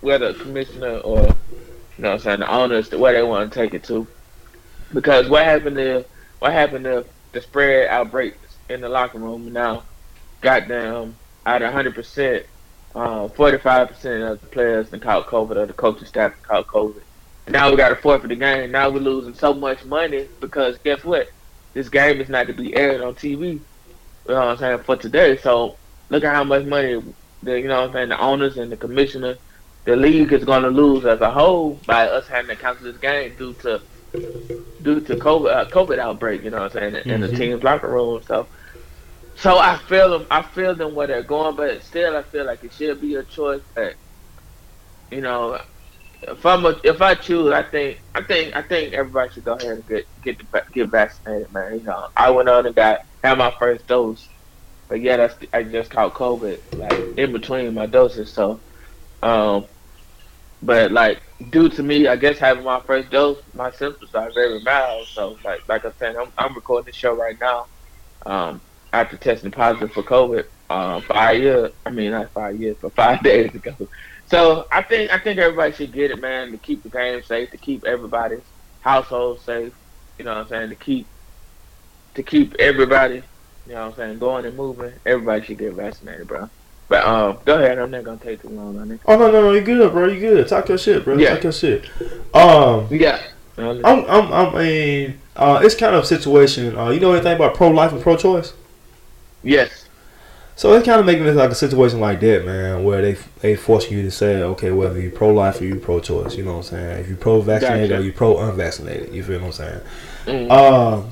where 0.02 0.18
the 0.18 0.34
commissioner 0.34 0.98
or 1.00 1.36
you 1.98 2.04
know, 2.04 2.10
what 2.10 2.16
I'm 2.16 2.20
saying 2.22 2.40
the 2.40 2.52
owners, 2.52 2.92
where 2.92 3.14
they 3.14 3.24
want 3.24 3.52
to 3.52 3.60
take 3.60 3.74
it 3.74 3.84
to, 3.86 4.08
because 4.94 5.30
what 5.30 5.44
happened 5.44 5.78
if 5.78 6.06
what 6.40 6.52
happened 6.52 6.86
to 6.86 7.06
the 7.32 7.42
spread 7.42 7.88
outbreaks 7.90 8.58
in 8.70 8.82
the 8.82 8.90
locker 8.90 9.20
room 9.20 9.52
now, 9.52 9.84
goddamn, 10.42 11.16
out 11.46 11.62
of 11.62 11.74
hundred 11.74 11.96
percent. 11.96 12.46
Uh, 12.94 13.28
45% 13.28 14.32
of 14.32 14.40
the 14.40 14.48
players 14.48 14.90
that 14.90 15.02
caught 15.02 15.28
COVID 15.28 15.58
or 15.58 15.66
the 15.66 15.74
coaching 15.74 16.08
staff 16.08 16.32
caught 16.44 16.66
COVID. 16.68 17.02
Now 17.48 17.70
we 17.70 17.76
got 17.76 17.90
to 17.90 17.96
forfeit 17.96 18.30
the 18.30 18.38
game. 18.38 18.72
Now 18.72 18.90
we're 18.90 19.00
losing 19.00 19.34
so 19.34 19.54
much 19.54 19.84
money 19.84 20.30
because 20.40 20.78
guess 20.78 21.04
what? 21.04 21.28
This 21.74 21.90
game 21.90 22.22
is 22.22 22.30
not 22.30 22.48
to 22.48 22.54
be 22.54 22.74
aired 22.74 23.02
on 23.02 23.14
TV. 23.14 23.40
You 23.40 23.62
know 24.30 24.36
what 24.36 24.48
I'm 24.48 24.58
saying 24.58 24.80
for 24.80 24.96
today. 24.96 25.38
So 25.38 25.76
look 26.10 26.24
at 26.24 26.34
how 26.34 26.46
much 26.46 26.66
money 26.66 27.04
the 27.44 27.60
you 27.60 27.68
know 27.68 27.82
what 27.82 27.90
I'm 27.90 27.94
saying 27.94 28.10
the 28.10 28.20
owners 28.20 28.58
and 28.58 28.72
the 28.72 28.78
commissioner, 28.78 29.38
the 29.86 29.96
league 29.96 30.34
is 30.34 30.44
going 30.44 30.64
to 30.64 30.70
lose 30.70 31.06
as 31.06 31.22
a 31.22 31.32
whole 31.32 31.80
by 31.86 32.08
us 32.08 32.28
having 32.28 32.56
to 32.56 32.62
cancel 32.62 32.86
this 32.86 32.98
game 32.98 33.34
due 33.38 33.54
to 33.54 33.82
due 34.82 35.00
to 35.02 35.16
COVID 35.16 35.54
uh, 35.54 35.66
COVID 35.70 36.00
outbreak. 36.00 36.44
You 36.44 36.50
know 36.50 36.62
what 36.62 36.76
I'm 36.76 36.92
saying 36.92 37.08
in 37.08 37.22
the 37.22 37.30
team's 37.30 37.64
locker 37.64 37.88
room. 37.88 38.22
So 38.24 38.48
so 39.36 39.58
I 39.58 39.78
feel 39.78 40.10
them. 40.10 40.28
I 40.32 40.42
feel 40.42 40.76
them 40.76 40.96
where 40.96 41.08
they're 41.08 41.24
going, 41.24 41.56
but 41.56 41.84
still, 41.84 42.16
I 42.16 42.24
feel 42.24 42.46
like 42.46 42.64
it 42.64 42.74
should 42.74 43.02
be 43.02 43.16
a 43.16 43.24
choice. 43.24 43.62
You 45.12 45.22
know, 45.22 45.62
if 46.22 46.46
I'm 46.46 46.66
a, 46.66 46.80
if 46.84 47.02
I 47.02 47.16
choose, 47.16 47.52
I 47.52 47.62
think 47.62 48.00
I 48.16 48.24
think 48.24 48.56
I 48.56 48.62
think 48.62 48.94
everybody 48.94 49.34
should 49.34 49.44
go 49.44 49.54
ahead 49.54 49.72
and 49.72 49.88
get 49.88 50.08
get 50.24 50.40
the, 50.40 50.64
get 50.72 50.90
vaccinated, 50.90 51.52
man. 51.54 51.80
You 51.80 51.84
know, 51.84 52.08
I 52.16 52.32
went 52.32 52.50
on 52.50 52.66
and 52.66 52.76
got 52.76 53.06
had 53.24 53.38
my 53.38 53.52
first 53.60 53.86
dose, 53.88 54.28
but 54.88 55.02
yeah, 55.02 55.28
I, 55.54 55.58
I 55.58 55.64
just 55.64 55.92
caught 55.92 56.14
COVID 56.14 56.78
like 56.78 57.18
in 57.18 57.34
between 57.34 57.74
my 57.74 57.88
doses. 57.88 58.32
So, 58.32 58.60
um, 59.22 59.66
but 60.62 60.92
like 60.92 61.22
due 61.52 61.70
to 61.70 61.84
me, 61.84 62.08
I 62.08 62.16
guess 62.16 62.38
having 62.38 62.64
my 62.64 62.82
first 62.86 63.10
dose, 63.12 63.42
my 63.54 63.72
symptoms 63.72 64.12
are 64.14 64.32
very 64.34 64.60
mild. 64.62 65.08
So 65.10 65.38
like 65.44 65.62
like 65.68 65.86
I 65.86 65.92
said, 66.00 66.16
I'm 66.16 66.32
I'm 66.38 66.56
recording 66.56 66.88
this 66.88 66.96
show 66.96 67.14
right 67.14 67.38
now. 67.40 67.68
Um, 68.26 68.62
after 68.94 69.18
testing 69.18 69.52
positive 69.52 69.92
for 69.92 70.04
COVID 70.04 70.46
uh, 70.70 71.02
five 71.02 71.42
years. 71.42 71.72
I 71.86 71.92
mean, 71.92 72.12
not 72.12 72.34
five 72.34 72.60
years, 72.60 72.78
but 72.82 72.96
five 72.96 73.22
days 73.24 73.54
ago. 73.54 73.76
So 74.26 74.66
I 74.72 74.82
think 74.82 75.12
I 75.12 75.20
think 75.20 75.40
everybody 75.40 75.74
should 75.74 75.94
get 75.94 76.12
it, 76.12 76.22
man, 76.22 76.52
to 76.52 76.58
keep 76.58 76.84
the 76.84 76.90
game 76.90 77.22
safe, 77.24 77.52
to 77.52 77.58
keep 77.58 77.86
everybody's 77.86 78.52
household 78.80 79.42
safe. 79.42 79.74
You 80.18 80.26
know 80.26 80.32
what 80.32 80.42
I'm 80.44 80.48
saying? 80.48 80.70
To 80.70 80.76
keep 80.76 81.12
to 82.16 82.24
keep 82.24 82.56
everybody, 82.60 83.16
you 83.66 83.74
know 83.74 83.82
what 83.88 83.92
I'm 83.92 83.96
saying, 83.96 84.20
going 84.20 84.46
and 84.46 84.56
moving. 84.56 84.98
Everybody 85.06 85.46
should 85.46 85.60
get 85.60 85.76
vaccinated, 85.76 86.28
bro. 86.28 86.50
But 86.88 87.04
um, 87.06 87.38
go 87.46 87.56
ahead. 87.56 87.80
I'm 87.80 87.90
not 87.90 88.04
gonna 88.04 88.18
take 88.18 88.42
too 88.42 88.50
long 88.50 88.78
on 88.78 88.92
it. 88.92 89.00
Oh 89.06 89.18
no 89.18 89.32
no 89.32 89.42
no, 89.42 89.52
you 89.54 89.62
good, 89.62 89.92
bro. 89.92 90.08
You 90.08 90.20
good. 90.20 90.48
Talk 90.48 90.70
your 90.70 90.78
shit, 90.78 91.04
bro. 91.04 91.18
Yeah. 91.18 91.36
Talk 91.36 91.44
your 91.44 91.52
shit. 91.52 91.90
Um, 92.34 92.88
Yeah. 92.92 93.22
I'm 93.58 93.84
I'm 93.84 94.34
I 94.34 94.54
mean, 94.54 95.20
uh, 95.36 95.62
it's 95.64 95.76
kind 95.76 95.96
of 95.96 96.04
a 96.04 96.06
situation. 96.06 96.78
Uh, 96.78 96.90
you 96.90 97.00
know 97.00 97.14
anything 97.14 97.36
about 97.36 97.56
pro 97.56 97.70
life 97.70 97.92
and 97.92 98.02
pro 98.02 98.18
choice? 98.18 98.54
yes. 99.44 99.82
So 100.58 100.72
it's 100.74 100.86
kind 100.86 101.02
of 101.02 101.06
making 101.06 101.26
it 101.26 101.36
like 101.36 101.52
a 101.52 101.56
situation 101.56 102.00
like 102.00 102.22
that, 102.22 102.46
man, 102.46 102.86
where 102.86 103.02
they 103.02 103.18
they 103.42 103.56
force 103.58 103.92
you 103.92 104.04
to 104.04 104.12
say, 104.12 104.42
okay, 104.42 104.72
whether 104.72 105.00
you 105.00 105.10
pro 105.10 105.34
life 105.34 105.60
or 105.60 105.66
you 105.66 105.76
pro 105.76 106.00
choice. 106.00 106.36
You 106.36 106.46
know 106.46 106.52
what 106.52 106.58
I'm 106.58 106.64
saying? 106.64 107.00
If 107.02 107.10
you 107.10 107.18
pro 107.18 107.42
vaccinated 107.42 107.90
Gotcha. 107.90 108.02
or 108.02 108.06
you 108.06 108.14
pro 108.14 108.38
unvaccinated. 108.38 109.14
You 109.14 109.22
feel 109.24 109.40
what 109.42 109.48
I'm 109.48 109.52
saying? 109.52 109.82
Mm. 110.26 110.52
Um, 110.52 111.12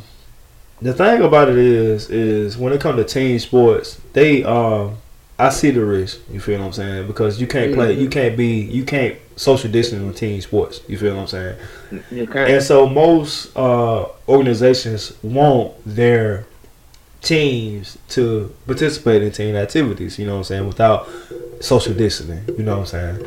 the 0.81 0.93
thing 0.93 1.21
about 1.21 1.49
it 1.49 1.57
is, 1.57 2.09
is 2.09 2.57
when 2.57 2.71
it 2.71 2.79
comes 2.79 2.97
to 2.97 3.03
team 3.03 3.37
sports, 3.39 3.99
they 4.13 4.43
um, 4.45 4.97
I 5.39 5.49
see 5.49 5.71
the 5.71 5.83
risk. 5.83 6.19
You 6.31 6.39
feel 6.39 6.59
what 6.59 6.67
I'm 6.67 6.73
saying? 6.73 7.07
Because 7.07 7.41
you 7.41 7.47
can't 7.47 7.73
play, 7.73 7.93
you 7.93 8.07
can't 8.09 8.37
be, 8.37 8.61
you 8.61 8.85
can't 8.85 9.17
social 9.35 9.71
distance 9.71 10.03
on 10.03 10.13
team 10.13 10.39
sports. 10.41 10.81
You 10.87 10.97
feel 10.97 11.15
what 11.15 11.21
I'm 11.21 11.27
saying? 11.27 11.57
You 12.11 12.27
can. 12.27 12.49
And 12.49 12.63
so 12.63 12.87
most 12.87 13.55
uh, 13.57 14.07
organizations 14.27 15.13
want 15.23 15.73
their 15.85 16.45
teams 17.21 17.97
to 18.09 18.53
participate 18.67 19.23
in 19.23 19.31
team 19.31 19.55
activities, 19.55 20.19
you 20.19 20.25
know 20.25 20.33
what 20.33 20.39
I'm 20.39 20.43
saying, 20.43 20.67
without 20.67 21.09
social 21.61 21.93
distancing, 21.93 22.55
you 22.57 22.63
know 22.63 22.79
what 22.79 22.93
I'm 22.93 23.17
saying. 23.17 23.25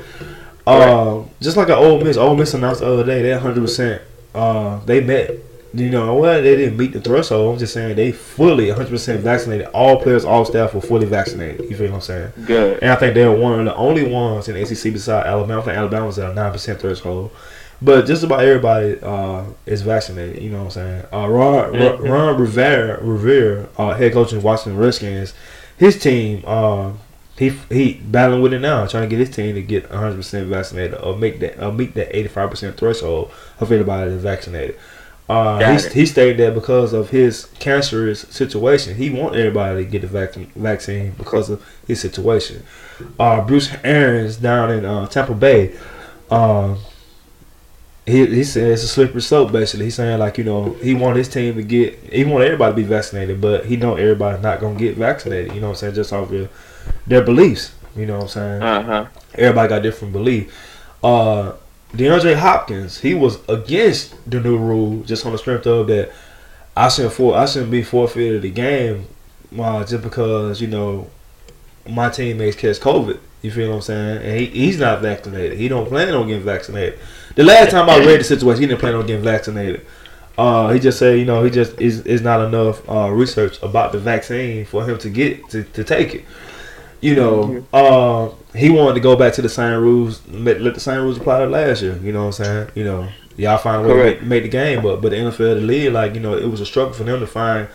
Um, 0.66 1.30
just 1.40 1.56
like 1.56 1.68
an 1.68 1.74
Ole 1.74 2.00
Miss, 2.02 2.16
Ole 2.16 2.36
Miss 2.36 2.52
announced 2.54 2.80
the 2.80 2.92
other 2.92 3.04
day 3.04 3.22
they 3.22 3.30
100%, 3.30 4.00
uh, 4.34 4.78
they 4.84 5.00
met, 5.00 5.30
you 5.76 5.90
know, 5.90 6.14
well, 6.16 6.42
they 6.42 6.56
didn't 6.56 6.76
meet 6.76 6.92
the 6.92 7.00
threshold. 7.00 7.54
I'm 7.54 7.58
just 7.58 7.74
saying 7.74 7.96
they 7.96 8.12
fully 8.12 8.66
100% 8.66 9.18
vaccinated. 9.18 9.66
All 9.68 10.00
players, 10.00 10.24
all 10.24 10.44
staff 10.44 10.74
were 10.74 10.80
fully 10.80 11.06
vaccinated. 11.06 11.68
You 11.70 11.76
feel 11.76 11.90
what 11.90 11.96
I'm 11.96 12.00
saying? 12.02 12.32
Good. 12.46 12.82
And 12.82 12.90
I 12.90 12.96
think 12.96 13.14
they're 13.14 13.30
one 13.30 13.60
of 13.60 13.64
the 13.64 13.74
only 13.76 14.10
ones 14.10 14.48
in 14.48 14.54
the 14.54 14.64
SEC 14.64 14.92
besides 14.92 15.26
Alabama. 15.26 15.60
I 15.60 15.64
think 15.64 15.76
Alabama's 15.76 16.18
at 16.18 16.30
a 16.30 16.34
nine 16.34 16.52
percent 16.52 16.80
threshold, 16.80 17.30
but 17.82 18.06
just 18.06 18.22
about 18.22 18.40
everybody 18.40 18.98
uh, 19.02 19.44
is 19.66 19.82
vaccinated. 19.82 20.42
You 20.42 20.50
know 20.50 20.64
what 20.64 20.64
I'm 20.64 20.70
saying? 20.70 21.04
Uh, 21.12 21.28
Ron. 21.28 22.02
Ron 22.02 22.40
Rivera, 22.40 23.02
Rivera 23.02 23.68
uh, 23.76 23.94
head 23.94 24.12
coach 24.12 24.32
in 24.32 24.42
Washington 24.42 24.80
Redskins, 24.80 25.34
his 25.76 25.98
team, 25.98 26.42
uh, 26.46 26.92
he 27.38 27.50
he 27.68 27.94
battling 27.94 28.40
with 28.40 28.54
it 28.54 28.60
now, 28.60 28.86
trying 28.86 29.02
to 29.02 29.08
get 29.08 29.18
his 29.18 29.34
team 29.34 29.54
to 29.54 29.62
get 29.62 29.90
100 29.90 30.16
percent 30.16 30.48
vaccinated 30.48 30.98
or 31.00 31.16
make 31.16 31.38
that 31.40 31.62
or 31.62 31.70
meet 31.70 31.94
that 31.94 32.16
85 32.16 32.50
percent 32.50 32.76
threshold 32.76 33.30
of 33.60 33.70
everybody 33.70 34.10
that's 34.10 34.22
vaccinated. 34.22 34.78
Uh, 35.28 35.76
he, 35.76 36.00
he 36.00 36.06
stated 36.06 36.38
that 36.38 36.54
because 36.54 36.92
of 36.92 37.10
his 37.10 37.46
cancerous 37.58 38.20
situation, 38.20 38.94
he 38.94 39.10
want 39.10 39.34
everybody 39.34 39.84
to 39.84 39.90
get 39.90 40.02
the 40.02 40.06
vac- 40.06 40.34
vaccine 40.54 41.12
because 41.18 41.50
of 41.50 41.64
his 41.86 42.00
situation. 42.00 42.64
Uh, 43.18 43.44
Bruce 43.44 43.74
Arians 43.82 44.36
down 44.36 44.70
in 44.70 44.84
uh, 44.84 45.06
Tampa 45.08 45.34
Bay, 45.34 45.74
um, 46.30 46.78
he 48.06 48.24
he 48.26 48.44
said 48.44 48.70
it's 48.70 48.84
a 48.84 48.88
slippery 48.88 49.20
slope. 49.20 49.50
Basically, 49.50 49.86
he's 49.86 49.96
saying 49.96 50.20
like 50.20 50.38
you 50.38 50.44
know 50.44 50.74
he 50.74 50.94
want 50.94 51.16
his 51.16 51.28
team 51.28 51.56
to 51.56 51.62
get, 51.62 51.98
he 52.04 52.24
want 52.24 52.44
everybody 52.44 52.72
to 52.72 52.76
be 52.76 52.82
vaccinated, 52.84 53.40
but 53.40 53.66
he 53.66 53.76
know 53.76 53.96
everybody's 53.96 54.42
not 54.42 54.60
gonna 54.60 54.78
get 54.78 54.96
vaccinated. 54.96 55.52
You 55.52 55.60
know 55.60 55.68
what 55.68 55.72
I'm 55.72 55.78
saying? 55.78 55.94
Just 55.96 56.12
off 56.12 56.30
their, 56.30 56.48
their 57.06 57.22
beliefs. 57.22 57.74
You 57.96 58.06
know 58.06 58.18
what 58.18 58.22
I'm 58.22 58.28
saying? 58.28 58.62
Uh 58.62 58.82
huh. 58.82 59.06
Everybody 59.34 59.68
got 59.68 59.82
different 59.82 60.12
belief. 60.12 60.54
DeAndre 61.96 62.36
Hopkins, 62.36 63.00
he 63.00 63.14
was 63.14 63.38
against 63.48 64.14
the 64.30 64.40
new 64.40 64.58
rule 64.58 65.02
just 65.04 65.24
on 65.24 65.32
the 65.32 65.38
strength 65.38 65.66
of 65.66 65.86
that. 65.88 66.12
I 66.76 66.88
shouldn't 66.88 67.14
for 67.14 67.34
I 67.36 67.46
shouldn't 67.46 67.70
be 67.70 67.82
forfeited 67.82 68.42
the 68.42 68.50
game, 68.50 69.06
uh, 69.58 69.84
just 69.84 70.02
because 70.02 70.60
you 70.60 70.66
know 70.66 71.08
my 71.88 72.10
teammates 72.10 72.56
catch 72.56 72.78
COVID. 72.80 73.18
You 73.42 73.50
feel 73.50 73.70
what 73.70 73.76
I'm 73.76 73.82
saying? 73.82 74.22
And 74.22 74.40
he, 74.40 74.46
he's 74.46 74.78
not 74.78 75.00
vaccinated. 75.00 75.58
He 75.58 75.68
don't 75.68 75.88
plan 75.88 76.12
on 76.14 76.26
getting 76.26 76.42
vaccinated. 76.42 76.98
The 77.34 77.44
last 77.44 77.70
time 77.70 77.88
I 77.88 77.98
read 77.98 78.20
the 78.20 78.24
situation, 78.24 78.62
he 78.62 78.66
didn't 78.66 78.80
plan 78.80 78.94
on 78.94 79.06
getting 79.06 79.24
vaccinated. 79.24 79.86
Uh, 80.36 80.72
he 80.72 80.80
just 80.80 80.98
said, 80.98 81.18
you 81.18 81.24
know, 81.24 81.42
he 81.42 81.50
just 81.50 81.80
is 81.80 82.00
is 82.02 82.20
not 82.20 82.46
enough 82.46 82.86
uh, 82.90 83.10
research 83.10 83.62
about 83.62 83.92
the 83.92 83.98
vaccine 83.98 84.66
for 84.66 84.84
him 84.84 84.98
to 84.98 85.08
get 85.08 85.48
to, 85.50 85.64
to 85.64 85.82
take 85.82 86.14
it. 86.14 86.24
You 87.00 87.14
know, 87.14 87.66
uh, 87.72 88.30
he 88.56 88.70
wanted 88.70 88.94
to 88.94 89.00
go 89.00 89.16
back 89.16 89.34
to 89.34 89.42
the 89.42 89.48
same 89.48 89.80
rules, 89.80 90.26
let, 90.28 90.60
let 90.60 90.74
the 90.74 90.80
same 90.80 91.02
rules 91.02 91.18
apply 91.18 91.40
to 91.40 91.46
last 91.46 91.82
year. 91.82 91.98
You 92.02 92.12
know 92.12 92.26
what 92.26 92.40
I'm 92.40 92.44
saying? 92.44 92.70
You 92.74 92.84
know, 92.84 93.08
y'all 93.36 93.58
find 93.58 93.84
a 93.84 93.88
way 93.88 93.88
to 93.88 93.94
Correct. 93.94 94.20
make, 94.22 94.28
make 94.28 94.42
the 94.44 94.48
game, 94.48 94.82
but 94.82 95.00
but 95.00 95.10
the 95.10 95.16
NFL, 95.16 95.36
the 95.36 95.60
league, 95.60 95.92
like 95.92 96.14
you 96.14 96.20
know, 96.20 96.36
it 96.36 96.46
was 96.46 96.60
a 96.60 96.66
struggle 96.66 96.94
for 96.94 97.04
them 97.04 97.20
to 97.20 97.26
find 97.26 97.68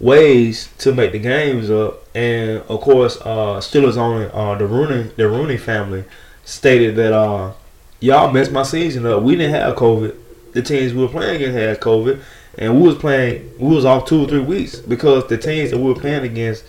ways 0.00 0.68
to 0.78 0.92
make 0.92 1.12
the 1.12 1.18
games 1.18 1.70
up, 1.70 2.04
and 2.14 2.62
of 2.68 2.80
course, 2.80 3.16
uh, 3.20 3.60
Steelers 3.60 3.96
owner 3.96 4.30
uh, 4.34 4.56
the 4.56 4.66
Rooney 4.66 5.10
the 5.16 5.28
Rooney 5.28 5.56
family 5.56 6.04
stated 6.44 6.96
that 6.96 7.12
uh, 7.12 7.52
y'all 8.00 8.32
messed 8.32 8.52
my 8.52 8.62
season 8.62 9.06
up. 9.06 9.22
We 9.22 9.36
didn't 9.36 9.54
have 9.54 9.76
COVID. 9.76 10.16
The 10.52 10.62
teams 10.62 10.94
we 10.94 11.02
were 11.02 11.08
playing 11.08 11.36
against 11.36 11.56
had 11.56 11.80
COVID, 11.80 12.20
and 12.58 12.80
we 12.80 12.88
was 12.88 12.96
playing. 12.96 13.50
We 13.58 13.74
was 13.74 13.84
off 13.84 14.06
two 14.06 14.24
or 14.24 14.28
three 14.28 14.40
weeks 14.40 14.76
because 14.76 15.26
the 15.28 15.38
teams 15.38 15.70
that 15.70 15.78
we 15.78 15.84
were 15.84 16.00
playing 16.00 16.24
against 16.24 16.64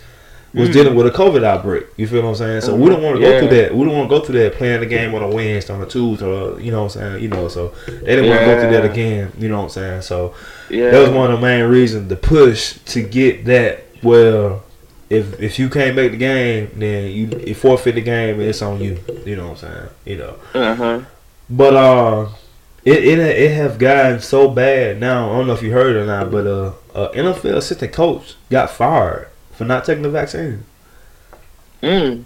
was 0.60 0.70
dealing 0.70 0.94
with 0.94 1.06
a 1.06 1.10
COVID 1.10 1.44
outbreak. 1.44 1.84
You 1.96 2.06
feel 2.06 2.22
what 2.22 2.30
I'm 2.30 2.34
saying? 2.34 2.60
So 2.62 2.74
we 2.74 2.88
don't 2.88 3.02
want 3.02 3.16
to 3.16 3.22
go 3.22 3.30
Yeah. 3.30 3.38
through 3.40 3.48
that. 3.56 3.74
We 3.74 3.84
don't 3.84 3.94
want 3.96 4.08
to 4.10 4.18
go 4.18 4.24
through 4.24 4.38
that 4.42 4.54
playing 4.54 4.80
the 4.80 4.86
game 4.86 5.14
on 5.14 5.22
a 5.22 5.28
Wednesday, 5.28 5.72
on 5.74 5.82
a 5.82 5.86
Tuesday, 5.86 6.24
or 6.26 6.58
you 6.60 6.70
know 6.70 6.84
what 6.84 6.96
I'm 6.96 7.12
saying? 7.12 7.22
You 7.22 7.28
know, 7.28 7.48
so 7.48 7.72
they 7.86 8.16
didn't 8.16 8.28
want 8.30 8.40
to 8.40 8.46
go 8.46 8.60
through 8.60 8.70
that 8.72 8.84
again. 8.84 9.32
You 9.38 9.48
know 9.48 9.58
what 9.58 9.62
I'm 9.64 9.68
saying? 9.70 10.02
So 10.02 10.32
Yeah. 10.70 10.90
that 10.90 11.00
was 11.00 11.10
one 11.10 11.30
of 11.30 11.40
the 11.40 11.46
main 11.46 11.64
reasons 11.64 12.08
the 12.08 12.16
push 12.16 12.74
to 12.86 13.02
get 13.02 13.44
that. 13.46 13.84
Well, 14.02 14.62
if 15.10 15.40
if 15.40 15.58
you 15.58 15.68
can't 15.68 15.94
make 15.94 16.10
the 16.12 16.16
game, 16.18 16.70
then 16.76 17.10
you, 17.10 17.28
you 17.46 17.54
forfeit 17.54 17.94
the 17.94 18.00
game, 18.00 18.40
and 18.40 18.48
it's 18.48 18.62
on 18.62 18.80
you. 18.80 18.98
You 19.24 19.36
know 19.36 19.48
what 19.50 19.62
I'm 19.62 19.70
saying? 19.70 19.88
You 20.04 20.16
know. 20.16 20.34
Uh 20.54 20.74
huh. 20.74 21.00
But 21.48 21.74
uh, 21.76 22.26
it 22.84 23.04
it 23.04 23.18
it 23.18 23.50
have 23.52 23.78
gotten 23.78 24.20
so 24.20 24.48
bad 24.48 24.98
now. 25.00 25.30
I 25.32 25.36
don't 25.36 25.46
know 25.46 25.52
if 25.52 25.62
you 25.62 25.70
heard 25.72 25.94
or 25.96 26.06
not, 26.06 26.30
but 26.30 26.46
uh, 26.46 26.72
uh 26.94 27.08
NFL 27.12 27.56
assistant 27.56 27.92
coach 27.92 28.34
got 28.50 28.70
fired 28.70 29.28
for 29.56 29.64
not 29.64 29.84
taking 29.84 30.02
the 30.02 30.10
vaccine. 30.10 30.64
Mm. 31.82 32.24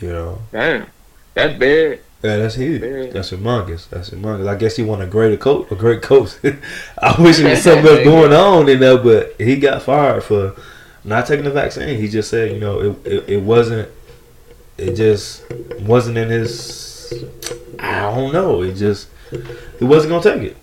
You 0.00 0.08
know. 0.08 0.38
Damn. 0.52 0.86
That's 1.34 1.58
bad. 1.58 2.00
Yeah, 2.22 2.36
that's 2.38 2.56
huge. 2.56 3.12
That's 3.12 3.30
humongous. 3.30 3.88
That's 3.90 4.10
humongous. 4.10 4.48
I 4.48 4.56
guess 4.56 4.74
he 4.76 4.82
want 4.82 5.02
a 5.02 5.06
greater 5.06 5.36
coach, 5.36 5.70
a 5.70 5.76
great 5.76 6.02
coach. 6.02 6.32
I 7.00 7.20
wish 7.20 7.36
there 7.36 7.50
was 7.50 7.62
something 7.62 7.86
else 7.90 8.02
going 8.04 8.32
on 8.32 8.68
in 8.68 8.80
there, 8.80 8.98
but 8.98 9.34
he 9.38 9.56
got 9.56 9.82
fired 9.82 10.24
for 10.24 10.56
not 11.04 11.26
taking 11.26 11.44
the 11.44 11.52
vaccine. 11.52 11.96
He 12.00 12.08
just 12.08 12.28
said, 12.28 12.50
you 12.52 12.58
know, 12.58 12.80
it 12.80 13.06
it, 13.06 13.28
it 13.28 13.42
wasn't. 13.42 13.88
It 14.76 14.94
just 14.94 15.44
wasn't 15.80 16.18
in 16.18 16.28
his. 16.28 17.12
I 17.78 18.00
don't 18.00 18.32
know. 18.32 18.62
It 18.62 18.74
just 18.74 19.08
he 19.78 19.84
wasn't 19.84 20.10
gonna 20.10 20.22
take 20.40 20.50
it. 20.52 20.56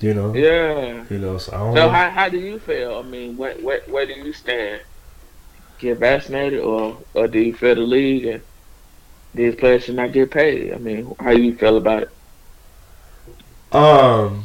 You 0.00 0.14
know. 0.14 0.34
Yeah. 0.34 1.04
You 1.10 1.18
know. 1.18 1.36
So 1.36 1.52
I 1.52 1.58
don't 1.58 1.76
So 1.76 1.86
know. 1.86 1.88
how 1.90 2.08
how 2.10 2.28
do 2.30 2.38
you 2.38 2.58
feel? 2.58 2.96
I 2.96 3.02
mean, 3.02 3.36
where 3.36 3.54
where 3.56 3.82
where 3.86 4.06
do 4.06 4.14
you 4.14 4.32
stand? 4.32 4.80
Get 5.82 5.98
vaccinated, 5.98 6.60
or 6.60 7.04
or 7.14 7.28
do 7.28 7.40
you 7.40 7.54
feel 7.54 7.74
the 7.74 7.82
league 7.82 8.24
and 8.26 8.42
these 9.34 9.56
players 9.56 9.84
should 9.84 9.96
not 9.96 10.12
get 10.12 10.30
paid? 10.30 10.72
I 10.74 10.78
mean, 10.78 11.14
how 11.20 11.32
you 11.32 11.56
feel 11.56 11.76
about 11.76 12.04
it? 12.04 12.10
Um, 13.72 14.44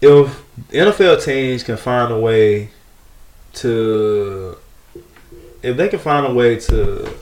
if 0.00 0.44
NFL 0.70 1.24
teams 1.24 1.62
can 1.62 1.76
find 1.76 2.12
a 2.12 2.18
way 2.20 2.70
to, 3.54 4.56
if 5.62 5.76
they 5.76 5.88
can 5.88 5.98
find 5.98 6.26
a 6.26 6.34
way 6.34 6.56
to, 6.60 7.18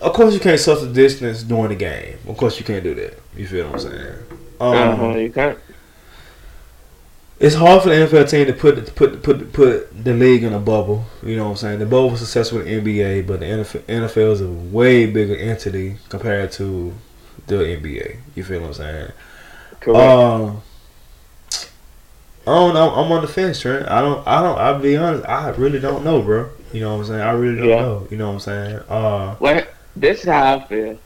of 0.00 0.12
course 0.12 0.34
you 0.34 0.40
can't 0.40 0.60
social 0.60 0.92
distance 0.92 1.42
during 1.42 1.70
the 1.70 1.76
game. 1.76 2.18
Of 2.28 2.36
course 2.36 2.58
you 2.58 2.64
can't 2.64 2.84
do 2.84 2.94
that. 2.94 3.18
You 3.36 3.46
feel 3.46 3.66
what 3.66 3.74
I'm 3.74 3.80
saying? 3.80 4.16
Um, 4.60 4.74
Uh 4.74 4.96
huh. 4.96 5.14
You 5.18 5.32
can't. 5.32 5.58
It's 7.40 7.56
hard 7.56 7.82
for 7.82 7.88
the 7.88 7.96
NFL 7.96 8.30
team 8.30 8.46
to 8.46 8.52
put 8.52 8.94
put 8.94 9.22
put 9.22 9.52
put 9.52 10.04
the 10.04 10.14
league 10.14 10.44
in 10.44 10.52
a 10.52 10.60
bubble. 10.60 11.06
You 11.22 11.36
know 11.36 11.44
what 11.44 11.50
I'm 11.52 11.56
saying? 11.56 11.78
The 11.80 11.86
bubble 11.86 12.10
was 12.10 12.20
successful 12.20 12.58
with 12.58 12.66
the 12.68 12.74
NBA, 12.80 13.26
but 13.26 13.40
the 13.40 13.46
NFL, 13.46 13.80
NFL 13.82 14.32
is 14.32 14.40
a 14.42 14.48
way 14.48 15.06
bigger 15.06 15.36
entity 15.36 15.96
compared 16.10 16.52
to 16.52 16.94
the 17.46 17.64
NBA. 17.64 18.18
You 18.36 18.44
feel 18.44 18.60
what 18.60 18.68
I'm 18.68 18.74
saying? 18.74 19.12
Correct. 19.80 20.22
Um, 20.42 20.62
I 22.46 22.52
don't 22.54 22.74
know. 22.74 22.90
I'm 22.90 23.12
on 23.12 23.22
the 23.22 23.28
fence, 23.28 23.60
Trent. 23.60 23.88
I 23.88 24.00
don't. 24.00 24.26
I 24.26 24.42
don't. 24.42 24.58
I'll 24.58 24.78
be 24.80 24.96
honest. 24.96 25.28
I 25.28 25.50
really 25.50 25.78
don't 25.80 26.04
know, 26.04 26.22
bro. 26.22 26.50
You 26.72 26.80
know 26.80 26.94
what 26.94 27.00
I'm 27.02 27.06
saying? 27.06 27.20
I 27.20 27.32
really 27.32 27.56
don't 27.58 27.68
Yeah. 27.68 27.76
know. 27.76 28.06
You 28.10 28.16
know 28.16 28.28
what 28.28 28.34
I'm 28.34 28.40
saying? 28.40 28.80
Uh, 28.88 29.36
Well, 29.38 29.64
this 29.96 30.20
is 30.20 30.28
how 30.28 30.56
I 30.56 30.66
feel. 30.66 30.98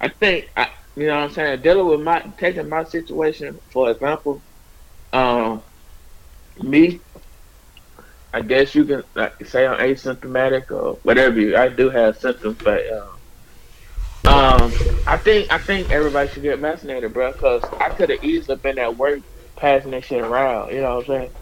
I 0.00 0.08
think 0.08 0.50
I, 0.56 0.70
you 0.96 1.06
know 1.06 1.16
what 1.16 1.24
I'm 1.24 1.30
saying. 1.32 1.62
Dealing 1.62 1.86
with 1.88 2.00
my 2.00 2.20
taking 2.38 2.68
my 2.68 2.84
situation 2.84 3.58
for 3.70 3.90
example, 3.90 4.42
um, 5.12 5.64
me. 6.58 7.02
I 8.32 8.42
guess 8.42 8.74
you 8.74 8.84
can 8.84 9.04
like, 9.16 9.34
say 9.46 9.66
I'm 9.66 9.78
asymptomatic 9.80 10.70
or 10.70 11.00
whatever. 11.02 11.40
You, 11.40 11.56
I 11.56 11.68
do 11.68 11.90
have 11.90 12.16
symptoms, 12.18 12.58
but 12.62 12.82
um, 12.92 13.22
um, 14.26 14.78
I 15.06 15.18
think 15.18 15.52
I 15.52 15.58
think 15.58 15.90
everybody 15.90 16.28
should 16.30 16.42
get 16.42 16.60
vaccinated, 16.60 17.12
bro. 17.14 17.32
Because 17.32 17.62
I 17.80 17.90
could 17.90 18.10
have 18.10 18.22
easily 18.22 18.58
been 18.58 18.78
at 18.78 18.96
work 18.96 19.20
passing 19.58 19.92
that 19.92 20.04
shit 20.04 20.20
around. 20.22 20.72
You 20.72 20.82
know 20.82 20.96
what 20.96 21.10
I'm 21.10 21.14
saying? 21.20 21.32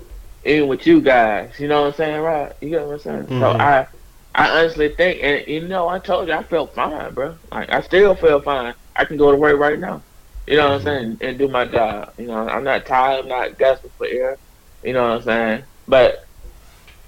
Even 0.44 0.68
with 0.68 0.86
you 0.86 1.00
guys, 1.02 1.58
you 1.58 1.68
know 1.68 1.82
what 1.82 1.88
I'm 1.88 1.94
saying, 1.94 2.20
right? 2.22 2.52
You 2.62 2.70
get 2.70 2.86
what 2.86 2.94
I'm 2.94 2.98
saying? 3.00 3.32
So 3.38 3.52
Mhm. 3.52 3.60
I. 3.60 3.88
I 4.34 4.60
honestly 4.60 4.94
think, 4.96 5.22
and 5.22 5.46
you 5.48 5.66
know, 5.68 5.88
I 5.88 5.98
told 5.98 6.28
you 6.28 6.34
I 6.34 6.44
felt 6.44 6.74
fine, 6.74 7.14
bro. 7.14 7.38
Like 7.52 7.72
I 7.72 7.80
still 7.82 8.14
feel 8.14 8.42
fine. 8.42 8.74
I 8.96 9.04
can 9.04 9.16
go 9.16 9.30
to 9.32 9.36
work 9.38 9.58
right 9.58 9.78
now. 9.80 10.04
You 10.46 10.56
know 10.56 10.68
what 10.70 10.74
I'm 10.76 10.82
saying, 10.82 11.18
and 11.22 11.38
do 11.38 11.48
my 11.48 11.64
job. 11.64 12.14
You 12.18 12.26
know, 12.26 12.48
I'm 12.48 12.64
not 12.64 12.86
tired. 12.86 13.24
I'm 13.24 13.28
not 13.28 13.58
gasping 13.58 13.90
for 13.98 14.06
air. 14.06 14.38
You 14.82 14.92
know 14.92 15.02
what 15.02 15.16
I'm 15.16 15.22
saying. 15.22 15.64
But 15.88 16.18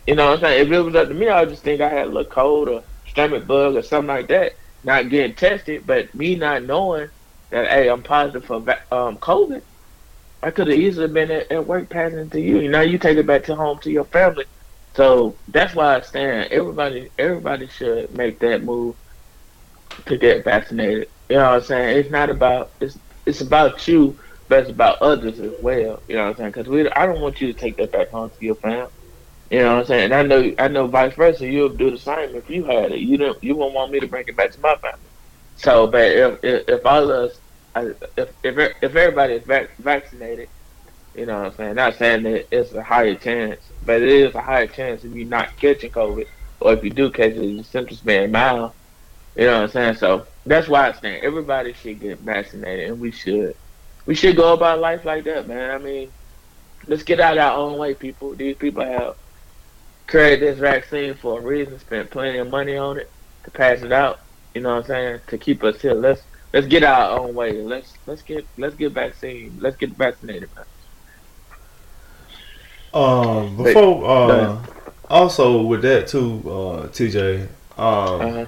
you 0.07 0.15
know 0.17 0.31
what 0.31 0.39
I'm 0.39 0.41
saying. 0.41 0.67
If 0.67 0.73
it 0.73 0.81
was 0.81 0.95
up 0.97 1.09
to 1.09 1.15
me, 1.15 1.29
I 1.29 1.41
would 1.41 1.51
just 1.51 1.63
think 1.63 1.81
I 1.81 1.89
had 1.89 2.07
a 2.07 2.11
little 2.11 2.25
cold 2.25 2.69
or 2.69 2.85
stomach 3.07 3.47
bug 3.47 3.77
or 3.77 3.83
something 3.83 4.09
like 4.09 4.29
that. 4.29 4.53
Not 4.83 5.11
getting 5.11 5.37
tested, 5.37 5.87
but 5.87 6.15
me 6.15 6.35
not 6.35 6.65
knowing 6.65 7.11
that 7.51 7.71
hey, 7.71 7.89
I'm 7.89 8.03
positive 8.03 8.45
for 8.45 8.57
um 8.91 9.19
COVID. 9.19 9.63
I 10.43 10.51
could 10.51 10.69
have 10.69 10.79
easily 10.79 11.09
been 11.09 11.31
at, 11.31 11.51
at 11.51 11.67
work 11.67 11.91
passing 11.91 12.19
it 12.19 12.31
to 12.33 12.41
you. 12.41 12.69
Now 12.69 12.81
you 12.83 12.99
take 12.99 13.19
it 13.19 13.27
back 13.27 13.45
to 13.45 13.57
home 13.57 13.79
to 13.81 13.91
your 13.91 14.05
family. 14.05 14.45
So 14.97 15.41
that's 15.49 15.75
why 15.75 15.97
I 15.97 16.01
stand. 16.01 16.51
Everybody, 16.53 17.11
everybody 17.19 17.69
should 17.69 18.17
make 18.17 18.41
that 18.41 18.65
move 18.65 18.97
to 20.07 20.17
get 20.17 20.45
vaccinated. 20.45 21.09
You 21.29 21.37
know 21.37 21.45
what 21.45 21.55
I'm 21.57 21.63
saying? 21.63 21.99
It's 21.99 22.11
not 22.11 22.31
about 22.31 22.73
it's 22.81 22.99
it's 23.27 23.41
about 23.41 23.87
you, 23.89 24.19
but 24.49 24.61
it's 24.63 24.71
about 24.71 24.99
others 25.03 25.41
as 25.41 25.53
well. 25.61 26.03
You 26.09 26.17
know 26.17 26.25
what 26.25 26.31
I'm 26.31 26.37
saying? 26.37 26.51
Because 26.53 26.69
we, 26.69 26.91
I 26.91 27.07
don't 27.07 27.21
want 27.21 27.41
you 27.41 27.49
to 27.49 27.55
take 27.59 27.77
that 27.79 27.93
back 27.93 28.11
home 28.11 28.31
to 28.31 28.45
your 28.45 28.57
family. 28.57 28.89
You 29.51 29.61
know 29.61 29.75
what 29.77 29.81
I'm 29.81 29.87
saying? 29.87 30.05
And 30.13 30.15
I 30.15 30.23
know, 30.25 30.53
I 30.59 30.69
know, 30.69 30.89
vice 30.89 31.15
versa. 31.15 31.47
You'll 31.49 31.71
do 31.77 31.91
the 31.91 31.99
same 31.99 32.37
if 32.37 32.51
you 32.51 32.65
had 32.65 32.93
it. 32.93 33.01
You 33.01 33.17
don't, 33.19 33.43
you 33.43 33.57
won't 33.57 33.75
want 33.75 33.93
me 33.93 34.01
to 34.01 34.09
bring 34.09 34.25
it 34.29 34.37
back 34.37 34.53
to 34.53 34.61
my 34.61 34.77
family. 34.83 35.11
So, 35.57 35.89
but 35.89 36.03
if 36.13 36.39
if, 36.45 36.65
if 36.69 36.87
all 36.87 37.05
of 37.11 37.31
us, 37.31 37.41
if 37.77 38.31
if 38.45 38.73
if 38.83 38.97
everybody 38.97 39.35
is 39.35 39.45
vac- 39.47 39.79
vaccinated, 39.79 40.51
you 41.15 41.27
know 41.27 41.39
what 41.39 41.47
I'm 41.49 41.55
saying? 41.55 41.75
Not 41.77 41.97
saying 41.97 42.25
that 42.25 42.47
it's 42.57 42.73
a 42.75 42.83
higher 42.83 43.17
chance, 43.17 43.71
but 43.83 44.03
it 44.03 44.09
is 44.11 44.35
a 44.35 44.43
higher 44.43 44.69
chance 44.69 45.05
of 45.05 45.17
you're 45.17 45.29
not 45.29 45.57
catching 45.59 45.93
COVID, 45.93 46.27
or 46.61 46.75
if 46.75 46.85
you 46.85 46.91
do 46.91 47.11
catch 47.11 47.33
it, 47.33 47.45
your 47.45 47.65
symptoms 47.65 48.03
being 48.03 48.33
mild. 48.33 48.73
You 49.39 49.47
know 49.47 49.55
what 49.59 49.63
I'm 49.65 49.71
saying? 49.71 49.95
So 49.97 50.27
that's 50.47 50.69
why 50.69 50.89
I 50.89 50.93
stand. 50.93 51.25
Everybody 51.25 51.73
should 51.75 52.01
get 52.01 52.21
vaccinated, 52.21 52.91
and 52.91 53.01
we 53.01 53.13
should. 53.13 53.57
We 54.07 54.15
should 54.17 54.37
go 54.37 54.55
about 54.55 54.81
life 54.81 55.05
like 55.05 55.25
that, 55.25 55.49
man. 55.49 55.71
I 55.71 55.79
mean, 55.79 56.13
let's 56.89 57.05
get 57.05 57.21
out 57.21 57.39
our 57.39 57.57
own 57.57 57.79
way, 57.79 57.95
people. 57.95 58.35
These 58.35 58.57
people 58.57 58.85
have 58.85 59.17
created 60.09 60.41
this 60.41 60.59
vaccine 60.59 61.15
for 61.15 61.39
a 61.41 61.43
reason, 61.43 61.79
spent 61.79 62.11
plenty 62.11 62.39
of 62.39 62.51
money 62.51 62.77
on 62.77 62.99
it 62.99 63.11
to 63.45 63.51
pass 63.53 63.83
it 63.83 63.93
out. 63.93 64.21
You 64.55 64.63
know 64.63 64.71
what 64.71 64.79
I'm 64.81 64.85
saying? 64.87 65.21
To 65.29 65.39
keep 65.39 65.63
us 65.65 65.81
here. 65.81 65.95
Let's 65.95 66.23
let's 66.53 66.67
get 66.67 66.83
our 66.83 67.19
own 67.19 67.35
way. 67.35 67.53
Let's 67.63 67.95
let's 68.07 68.23
get 68.23 68.47
let's 68.57 68.75
get 68.75 68.93
vaccine. 68.93 69.57
Let's 69.61 69.77
get 69.77 69.91
vaccinated, 69.91 70.51
man. 70.57 70.65
um, 72.95 73.57
before 73.57 74.05
uh, 74.09 74.65
also 75.09 75.63
with 75.63 75.83
that 75.83 76.09
too, 76.09 76.43
uh, 76.47 76.89
TJ. 76.89 77.49
Um, 77.79 78.21
Uh-huh. 78.21 78.47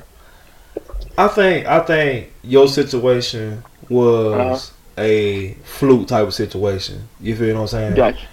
I 1.25 1.29
think 1.29 1.67
I 1.67 1.81
think 1.81 2.33
your 2.43 2.67
situation 2.69 3.63
was 3.89 4.33
Uh-huh. 4.35 5.03
a 5.03 5.55
fluke 5.65 6.07
type 6.09 6.27
of 6.27 6.35
situation. 6.35 7.09
You 7.21 7.35
feel 7.37 7.55
what 7.55 7.63
I'm 7.63 7.67
saying? 7.69 7.95
Gotcha. 7.95 8.27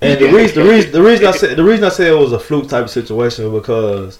And 0.00 0.18
the 0.20 0.32
reason, 0.32 0.62
the 0.64 0.68
reason, 0.70 0.92
the 0.92 1.02
reason 1.02 1.26
I 1.26 1.30
said, 1.30 1.56
the 1.56 1.62
reason 1.64 1.84
I 1.84 1.88
said 1.90 2.08
it 2.08 2.16
was 2.18 2.32
a 2.32 2.38
fluke 2.40 2.68
type 2.68 2.84
of 2.84 2.90
situation 2.90 3.52
because 3.52 4.18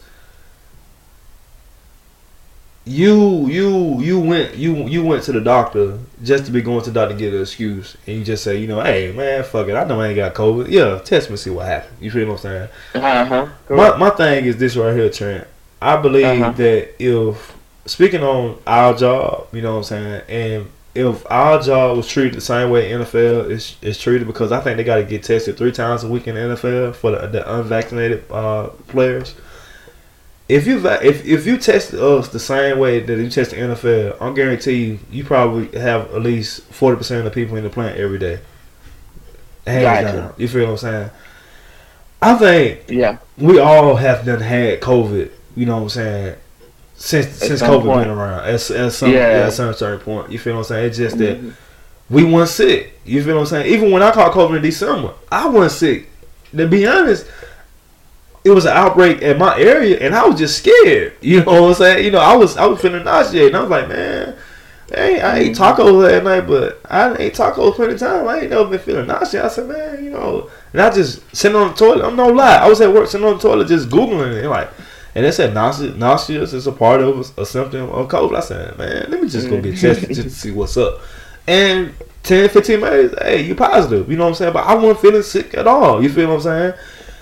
you, 2.85 3.47
you, 3.47 4.01
you 4.01 4.19
went, 4.19 4.57
you, 4.57 4.75
you 4.89 5.05
went 5.05 5.23
to 5.25 5.33
the 5.33 5.41
doctor 5.41 5.99
just 6.23 6.47
to 6.47 6.51
be 6.53 6.61
going 6.63 6.83
to 6.83 6.91
the 6.91 6.95
doctor 7.01 7.15
to 7.15 7.19
get 7.19 7.33
an 7.33 7.41
excuse, 7.41 7.97
and 8.07 8.17
you 8.19 8.25
just 8.25 8.43
say, 8.43 8.57
you 8.59 8.67
know, 8.67 8.81
hey 8.81 9.13
man, 9.13 9.45
fuck 9.45 9.69
it, 9.69 9.75
I 9.75 9.85
know 9.85 10.01
I 10.01 10.09
ain't 10.09 10.17
got 10.17 10.35
COVID. 10.35 10.69
Yeah, 10.69 10.99
test 10.99 11.31
me, 11.31 11.37
see 11.37 11.51
what 11.51 11.67
happens. 11.67 12.01
You 12.01 12.11
feel 12.11 12.27
what 12.27 12.35
I'm 12.35 12.39
saying? 12.39 12.69
Uh 12.95 13.25
huh. 13.25 13.47
My, 13.71 13.97
my 13.97 14.11
thing 14.11 14.45
is 14.47 14.57
this 14.57 14.77
right 14.77 14.95
here, 14.97 15.11
Trent. 15.11 15.47
I 15.81 15.97
believe 15.97 16.25
Uh-huh. 16.27 16.53
that 16.53 17.03
if 17.03 17.53
speaking 17.87 18.23
on 18.23 18.59
our 18.67 18.95
job, 18.95 19.49
you 19.53 19.63
know 19.63 19.73
what 19.73 19.79
I'm 19.79 19.85
saying, 19.85 20.23
and 20.29 20.71
if 20.95 21.25
our 21.31 21.61
job 21.61 21.97
was 21.97 22.07
treated 22.07 22.35
the 22.35 22.41
same 22.43 22.71
way 22.71 22.91
NFL 22.91 23.51
is, 23.51 23.77
is 23.81 23.99
treated, 23.99 24.27
because 24.27 24.53
I 24.53 24.61
think 24.61 24.77
they 24.77 24.85
got 24.85 24.97
to 24.97 25.05
get 25.05 25.23
tested 25.23 25.57
three 25.57 25.73
times 25.73 26.05
a 26.05 26.09
week 26.09 26.29
in 26.29 26.35
the 26.35 26.41
NFL 26.43 26.95
for 26.95 27.13
the, 27.13 27.27
the 27.29 27.55
unvaccinated 27.59 28.25
uh, 28.31 28.69
players. 28.89 29.35
If 30.49 30.67
you 30.67 30.87
if 30.87 31.25
if 31.25 31.47
you 31.47 31.57
test 31.57 31.95
us 31.95 32.29
the 32.29 32.39
same 32.39 32.79
way 32.79 33.01
that 33.01 33.19
you 33.19 33.31
test 33.31 33.53
the 33.53 33.57
NFL, 33.57 34.21
I 34.21 34.35
guarantee 34.35 34.85
you, 34.85 34.99
you 35.11 35.25
probably 35.25 35.67
have 35.79 36.15
at 36.15 36.21
least 36.21 36.63
forty 36.65 36.99
percent 36.99 37.19
of 37.21 37.25
the 37.25 37.31
people 37.31 37.57
in 37.57 37.65
the 37.65 37.71
plant 37.71 37.97
every 37.99 38.19
day. 38.19 38.41
Hands 39.67 39.83
Gotcha. 39.83 40.17
down. 40.17 40.35
You 40.37 40.49
feel 40.49 40.65
what 40.65 40.71
I'm 40.73 40.77
saying? 40.79 41.11
I 42.21 42.35
think 42.35 42.81
Yeah. 42.89 43.19
we 43.39 43.59
all 43.61 43.97
have 43.97 44.27
done 44.27 44.41
had 44.41 44.81
COVID. 44.81 45.31
You 45.57 45.67
know 45.67 45.77
what 45.77 45.83
I'm 45.85 45.89
saying? 45.89 46.37
Since 46.95 47.29
since 47.39 47.63
COVID 47.63 47.85
point. 47.85 48.05
been 48.07 48.17
around, 48.17 48.41
at, 48.45 48.71
at 48.71 48.93
some 48.93 49.11
Yeah. 49.13 49.45
at 49.47 49.53
some 49.53 49.75
certain 49.75 49.99
point, 50.01 50.31
you 50.31 50.39
feel 50.39 50.55
what 50.55 50.61
I'm 50.61 50.65
saying? 50.65 50.87
It's 50.87 50.97
just 50.99 51.19
that 51.19 51.43
Mhm. 51.43 51.53
we 52.11 52.23
weren't 52.25 52.49
sick. 52.49 52.99
You 53.05 53.23
feel 53.25 53.35
what 53.35 53.41
I'm 53.41 53.47
saying? 53.47 53.67
Even 53.73 53.91
when 53.91 54.03
I 54.03 54.11
caught 54.13 54.33
COVID 54.33 54.57
in 54.57 54.63
December, 54.63 55.11
I 55.31 55.49
wasn't 55.49 55.73
sick. 55.73 56.09
To 56.57 56.67
be 56.69 56.87
honest, 56.87 57.27
it 58.45 58.51
was 58.51 58.65
an 58.67 58.73
outbreak 58.77 59.23
at 59.23 59.39
my 59.39 59.59
area, 59.59 59.99
and 60.01 60.15
I 60.15 60.27
was 60.27 60.39
just 60.39 60.59
scared. 60.59 61.13
You 61.21 61.43
know 61.45 61.63
what 61.63 61.69
I'm 61.71 61.75
saying? 61.75 62.05
You 62.05 62.11
know, 62.13 62.19
I 62.21 62.37
was 62.37 62.57
I 62.57 62.67
was 62.67 62.81
feeling 62.81 63.05
nauseated, 63.05 63.49
and 63.49 63.57
I 63.57 63.61
was 63.63 63.71
like, 63.71 63.89
man. 63.89 64.35
Hey, 64.95 65.23
I 65.23 65.39
ate 65.39 65.57
tacos 65.57 66.07
that 66.07 66.23
night, 66.23 66.47
but 66.47 66.79
I 66.91 67.17
ate 67.19 67.35
tacos 67.35 67.77
plenty 67.77 67.95
of 67.95 67.99
times. 68.01 68.29
I 68.29 68.41
ain't 68.41 68.51
never 68.51 68.67
been 68.67 68.79
feeling 68.79 69.07
nauseous. 69.07 69.43
I 69.43 69.49
said, 69.49 69.67
man, 69.67 70.05
you 70.05 70.11
know, 70.11 70.51
and 70.75 70.83
I 70.83 70.91
just 70.91 71.23
sitting 71.35 71.57
on 71.57 71.69
the 71.69 71.75
toilet. 71.75 72.05
I'm 72.05 72.15
no 72.15 72.27
lie. 72.27 72.57
I 72.57 72.69
was 72.69 72.79
at 72.83 72.93
work 72.93 73.09
sitting 73.09 73.27
on 73.27 73.37
the 73.39 73.41
toilet 73.43 73.69
just 73.69 73.89
googling 73.89 74.35
it, 74.43 74.47
like, 74.47 74.69
and 75.15 75.25
they 75.25 75.31
said 75.33 75.55
nauseous, 75.55 75.95
nauseous 75.97 76.53
is 76.53 76.67
a 76.67 76.73
part 76.73 77.01
of 77.01 77.37
a, 77.39 77.43
a 77.43 77.47
symptom 77.47 77.91
of 77.91 78.09
COVID. 78.09 78.37
I 78.37 78.41
said, 78.41 78.79
man, 78.79 79.07
let 79.11 79.21
me 79.23 79.29
just 79.29 79.49
go 79.49 79.61
get 79.61 79.79
tested 79.79 80.09
just 80.09 80.23
to 80.23 80.31
see 80.31 80.51
what's 80.51 80.77
up. 80.77 81.01
And 81.47 81.93
10, 82.23 82.49
15 82.51 82.81
minutes, 82.81 83.15
hey, 83.21 83.43
you 83.43 83.55
positive. 83.55 84.11
You 84.11 84.17
know 84.17 84.25
what 84.25 84.29
I'm 84.31 84.35
saying? 84.37 84.53
But 84.53 84.65
I 84.67 84.75
wasn't 84.75 85.01
feeling 85.01 85.23
sick 85.23 85.55
at 85.55 85.67
all. 85.67 86.03
You 86.03 86.09
feel 86.09 86.29
what 86.29 86.35
I'm 86.37 86.41
saying? 86.41 86.75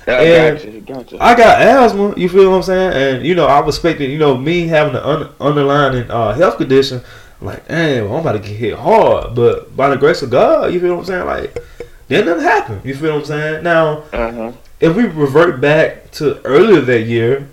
I 0.07 0.13
And- 0.13 0.59
got 0.59 0.65
you. 0.73 0.81
Got 0.83 1.13
you. 1.13 1.19
I 1.21 1.35
got 1.37 1.63
asthma. 1.63 2.15
You 2.17 2.29
feel 2.29 2.51
what 2.51 2.57
I'm 2.59 2.63
saying? 2.63 2.93
And 3.17 3.27
you 3.27 3.35
know, 3.35 3.47
I 3.47 3.61
was 3.61 3.77
expecting, 3.77 4.11
you 4.11 4.19
know, 4.19 4.37
me 4.37 4.67
having 4.67 4.95
an 4.95 5.03
un- 5.03 5.29
underlying 5.41 6.11
uh, 6.11 6.33
health 6.35 6.57
condition. 6.59 7.01
Like, 7.41 7.67
damn, 7.69 8.07
I'm 8.07 8.21
about 8.21 8.33
to 8.33 8.39
get 8.39 8.49
hit 8.57 8.75
hard. 8.79 9.35
But 9.35 9.75
by 9.75 9.89
the 9.89 9.97
grace 9.97 10.21
of 10.23 10.31
God, 10.31 10.73
you 10.75 10.81
feel 10.81 10.95
what 10.97 11.01
I'm 11.01 11.07
saying? 11.07 11.27
Like, 11.27 11.59
then 12.09 12.27
nothing 12.27 12.43
happened. 12.43 12.85
You 12.85 12.95
feel 12.95 13.13
what 13.15 13.21
I'm 13.21 13.25
saying? 13.25 13.63
Now, 13.65 14.03
Uh 14.13 14.33
huh. 14.33 14.53
if 14.81 14.95
we 14.95 15.05
revert 15.05 15.61
back 15.61 16.11
to 16.13 16.41
earlier 16.45 16.81
that 16.83 17.03
year 17.03 17.49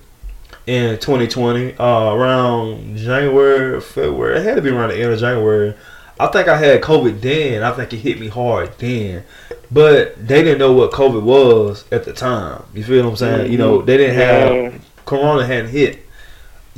in 0.67 0.99
2020, 0.99 1.77
uh, 1.77 2.13
around 2.13 2.97
January, 2.97 3.79
February, 3.81 4.39
it 4.39 4.43
had 4.43 4.55
to 4.55 4.61
be 4.61 4.69
around 4.69 4.89
the 4.89 5.01
end 5.01 5.13
of 5.13 5.19
January. 5.19 5.73
I 6.19 6.27
think 6.27 6.47
I 6.47 6.57
had 6.57 6.81
COVID 6.81 7.21
then. 7.21 7.63
I 7.63 7.71
think 7.71 7.93
it 7.93 7.97
hit 7.97 8.19
me 8.19 8.27
hard 8.27 8.77
then. 8.79 9.23
But 9.71 10.27
they 10.27 10.43
didn't 10.43 10.59
know 10.59 10.73
what 10.73 10.91
COVID 10.91 11.21
was 11.23 11.85
at 11.91 12.05
the 12.05 12.13
time. 12.13 12.63
You 12.73 12.83
feel 12.83 13.03
what 13.03 13.11
I'm 13.11 13.15
saying? 13.17 13.51
You 13.51 13.57
know, 13.57 13.81
they 13.81 13.97
didn't 13.97 14.15
have 14.15 14.73
Yeah. 14.73 14.79
Corona 15.05 15.45
hadn't 15.45 15.69
hit 15.69 15.99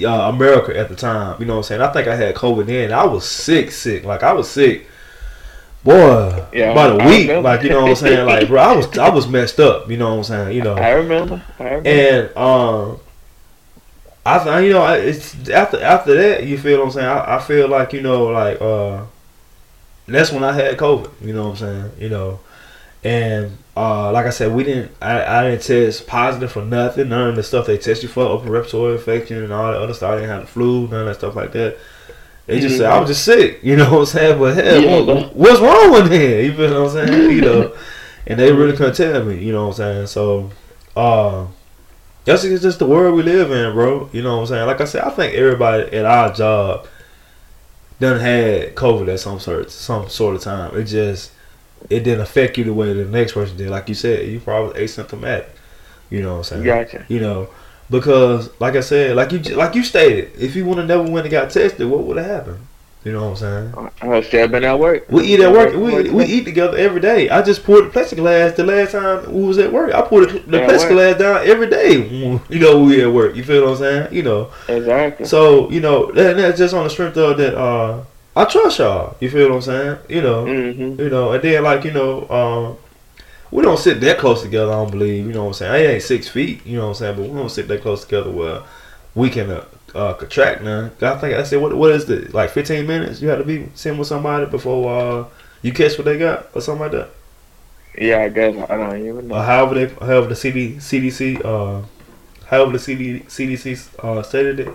uh, 0.03 0.29
America 0.33 0.77
at 0.77 0.89
the 0.89 0.95
time. 0.95 1.37
You 1.39 1.45
know 1.45 1.53
what 1.53 1.59
I'm 1.59 1.63
saying? 1.63 1.81
I 1.81 1.91
think 1.91 2.07
I 2.07 2.15
had 2.15 2.35
COVID 2.35 2.65
then. 2.65 2.91
I 2.91 3.05
was 3.05 3.25
sick, 3.25 3.71
sick. 3.71 4.03
Like 4.03 4.23
I 4.23 4.33
was 4.33 4.49
sick. 4.49 4.87
Boy, 5.83 6.45
Yeah, 6.51 6.71
about 6.71 7.01
a 7.01 7.05
week. 7.05 7.29
Like 7.29 7.63
you 7.63 7.69
know 7.69 7.81
what 7.83 7.91
I'm 7.91 7.95
saying? 7.95 8.25
Like 8.25 8.49
bro, 8.49 8.61
I 8.61 8.75
was 8.75 8.97
I 8.97 9.09
was 9.09 9.27
messed 9.27 9.59
up. 9.59 9.89
You 9.89 9.97
know 9.97 10.09
what 10.09 10.17
I'm 10.17 10.23
saying? 10.25 10.57
You 10.57 10.63
know. 10.63 10.75
I 10.75 10.89
remember. 10.91 11.41
I 11.57 11.63
remember. 11.63 11.89
And 11.89 12.37
um, 12.37 12.99
I 14.25 14.43
th- 14.43 14.63
you 14.65 14.73
know 14.73 14.85
it's 14.93 15.49
after 15.49 15.81
after 15.81 16.13
that 16.15 16.45
you 16.45 16.57
feel 16.57 16.79
what 16.79 16.85
I'm 16.85 16.91
saying. 16.91 17.07
I, 17.07 17.37
I 17.37 17.39
feel 17.39 17.67
like 17.67 17.93
you 17.93 18.01
know 18.01 18.25
like 18.25 18.61
uh, 18.61 19.03
that's 20.07 20.31
when 20.31 20.43
I 20.43 20.51
had 20.53 20.77
COVID. 20.77 21.09
You 21.25 21.33
know 21.33 21.43
what 21.49 21.49
I'm 21.51 21.55
saying? 21.57 21.91
You 21.99 22.09
know, 22.09 22.39
and 23.03 23.57
uh, 23.77 24.11
like 24.11 24.25
I 24.25 24.29
said, 24.31 24.53
we 24.53 24.63
didn't. 24.63 24.91
I, 25.01 25.23
I 25.39 25.49
didn't 25.49 25.63
test 25.63 26.05
positive 26.07 26.51
for 26.51 26.63
nothing. 26.65 27.09
None 27.09 27.29
of 27.29 27.35
the 27.35 27.43
stuff 27.43 27.65
they 27.65 27.77
test 27.77 28.03
you 28.03 28.09
for, 28.09 28.25
upper 28.25 28.49
respiratory 28.51 28.93
infection 28.95 29.43
and 29.43 29.53
all 29.53 29.71
that 29.71 29.81
other 29.81 29.93
stuff. 29.93 30.11
I 30.11 30.15
didn't 30.15 30.29
have 30.29 30.41
the 30.41 30.47
flu, 30.47 30.87
none 30.87 31.01
of 31.01 31.05
that 31.07 31.15
stuff 31.15 31.35
like 31.35 31.51
that. 31.53 31.77
They 32.45 32.59
just 32.59 32.77
said 32.77 32.87
I 32.87 32.99
was 32.99 33.09
just 33.09 33.23
sick. 33.23 33.59
You 33.63 33.75
know 33.77 33.91
what 33.91 33.99
I'm 33.99 34.05
saying? 34.07 34.39
But 34.39 34.55
hell, 34.57 34.81
Yeah, 34.81 35.01
what- 35.01 35.35
what's 35.35 35.59
wrong 35.61 35.91
with 35.93 36.11
him? 36.11 36.45
You 36.45 36.53
feel 36.53 36.83
what 36.83 36.97
I'm 36.97 37.07
saying? 37.07 37.31
You 37.31 37.41
know, 37.41 37.75
and 38.27 38.39
they 38.39 38.51
really 38.51 38.75
couldn't 38.75 38.95
tell 38.95 39.23
me. 39.23 39.37
You 39.43 39.53
know 39.53 39.67
what 39.67 39.79
I'm 39.79 40.05
saying? 40.05 40.07
So. 40.07 40.51
Uh, 40.95 41.45
that's 42.25 42.43
just 42.43 42.63
just 42.63 42.79
the 42.79 42.85
world 42.85 43.15
we 43.15 43.23
live 43.23 43.51
in, 43.51 43.73
bro. 43.73 44.09
You 44.11 44.21
know 44.21 44.35
what 44.35 44.41
I'm 44.41 44.47
saying? 44.47 44.67
Like 44.67 44.81
I 44.81 44.85
said, 44.85 45.03
I 45.03 45.09
think 45.09 45.33
everybody 45.33 45.83
at 45.95 46.05
our 46.05 46.33
job 46.33 46.87
done 47.99 48.19
had 48.19 48.75
COVID 48.75 49.11
at 49.13 49.19
some 49.19 49.39
sort 49.39 49.71
some 49.71 50.09
sort 50.09 50.35
of 50.35 50.41
time. 50.41 50.75
It 50.75 50.85
just 50.85 51.31
it 51.89 52.01
didn't 52.01 52.21
affect 52.21 52.57
you 52.57 52.63
the 52.63 52.73
way 52.73 52.93
the 52.93 53.05
next 53.05 53.33
person 53.33 53.57
did. 53.57 53.69
Like 53.69 53.89
you 53.89 53.95
said, 53.95 54.27
you 54.27 54.39
probably 54.39 54.81
asymptomatic. 54.81 55.47
You 56.09 56.21
know 56.21 56.33
what 56.33 56.51
I'm 56.51 56.63
saying? 56.63 56.63
Gotcha. 56.63 57.05
You 57.07 57.19
know, 57.19 57.49
because 57.89 58.49
like 58.59 58.75
I 58.75 58.81
said, 58.81 59.15
like 59.15 59.31
you 59.31 59.39
like 59.55 59.75
you 59.75 59.83
stated, 59.83 60.31
if 60.37 60.55
you 60.55 60.65
would 60.65 60.77
have 60.77 60.87
never 60.87 61.03
went 61.03 61.25
and 61.25 61.31
got 61.31 61.51
tested, 61.51 61.87
what 61.89 62.03
would 62.03 62.17
have 62.17 62.25
happened? 62.25 62.67
You 63.05 63.13
know 63.13 63.29
what 63.29 63.41
I'm 63.41 63.71
saying? 63.73 63.91
I 64.01 64.07
was 64.09 64.27
still 64.27 64.47
been 64.49 64.65
at 64.65 64.77
work. 64.77 65.09
We 65.09 65.23
eat 65.23 65.39
at 65.39 65.51
work. 65.53 65.73
We, 65.73 66.09
we 66.09 66.25
eat 66.25 66.43
together 66.43 66.77
every 66.77 66.99
day. 66.99 67.29
I 67.29 67.41
just 67.41 67.63
poured 67.63 67.85
the 67.85 67.89
plexiglass 67.97 68.57
the 68.57 68.65
last 68.65 68.91
time 68.91 69.33
we 69.33 69.43
was 69.43 69.57
at 69.57 69.71
work. 69.71 69.93
I 69.93 70.01
poured 70.01 70.29
the, 70.29 70.39
the 70.39 70.57
Yeah, 70.57 70.67
work. 70.67 70.75
plexiglass 70.81 71.17
down 71.17 71.47
every 71.47 71.69
day. 71.69 72.39
You 72.49 72.59
know, 72.59 72.83
we 72.83 73.01
at 73.01 73.11
work. 73.11 73.35
You 73.35 73.43
feel 73.43 73.63
what 73.63 73.71
I'm 73.71 73.77
saying? 73.77 74.13
You 74.13 74.23
know. 74.23 74.51
Exactly. 74.67 75.25
So 75.25 75.69
you 75.71 75.79
know, 75.79 76.11
that, 76.11 76.35
that's 76.35 76.57
just 76.57 76.73
on 76.73 76.83
the 76.83 76.89
strength 76.89 77.15
of 77.17 77.37
that. 77.37 77.57
Uh, 77.57 78.03
I 78.35 78.43
trust 78.45 78.79
y'all. 78.79 79.15
You 79.21 79.29
feel 79.29 79.47
what 79.49 79.55
I'm 79.55 79.61
saying? 79.61 79.97
You 80.09 80.21
know. 80.21 80.45
hmm 80.45 80.99
You 81.01 81.09
know, 81.09 81.31
and 81.31 81.41
then 81.41 81.63
like 81.63 81.85
you 81.85 81.91
know, 81.91 82.27
um, 82.29 82.77
we 83.49 83.63
don't 83.63 83.79
sit 83.79 84.01
that 84.01 84.17
close 84.17 84.41
together. 84.41 84.71
I 84.71 84.75
don't 84.75 84.91
believe. 84.91 85.25
You 85.25 85.31
know 85.31 85.43
what 85.43 85.47
I'm 85.47 85.53
saying? 85.53 85.71
I 85.71 85.93
ain't 85.93 86.03
six 86.03 86.27
feet. 86.27 86.65
You 86.65 86.77
know 86.77 86.83
what 86.83 86.89
I'm 86.89 86.95
saying? 86.95 87.15
But 87.15 87.29
we 87.29 87.37
don't 87.39 87.49
sit 87.49 87.69
that 87.69 87.81
close 87.81 88.03
together 88.03 88.29
where 88.29 88.61
we 89.15 89.29
can 89.29 89.49
uh, 89.49 89.65
uh, 89.95 90.13
contract 90.13 90.61
none. 90.61 90.91
I 91.01 91.15
think 91.17 91.35
I 91.35 91.43
said 91.43 91.61
what 91.61 91.75
what 91.75 91.91
is 91.91 92.09
it? 92.09 92.33
Like 92.33 92.49
15 92.51 92.85
minutes? 92.85 93.21
You 93.21 93.29
have 93.29 93.39
to 93.39 93.45
be 93.45 93.69
sitting 93.75 93.97
with 93.97 94.07
somebody 94.07 94.45
before 94.45 94.89
uh, 94.89 95.25
you 95.61 95.73
catch 95.73 95.97
what 95.97 96.05
they 96.05 96.17
got 96.17 96.47
or 96.53 96.61
something 96.61 96.81
like 96.81 96.91
that. 96.91 97.09
Yeah, 97.97 98.19
I 98.19 98.29
guess 98.29 98.55
I 98.69 98.77
don't 98.77 99.05
even 99.05 99.27
know. 99.27 99.35
Or 99.35 99.43
however 99.43 99.75
they 99.75 99.93
however 99.93 100.27
the 100.27 100.35
CD, 100.35 100.75
CDC 100.75 101.43
uh, 101.43 101.85
however 102.47 102.71
the 102.71 102.79
CD, 102.79 103.21
CDC 103.21 104.03
uh, 104.03 104.23
stated 104.23 104.61
it. 104.61 104.69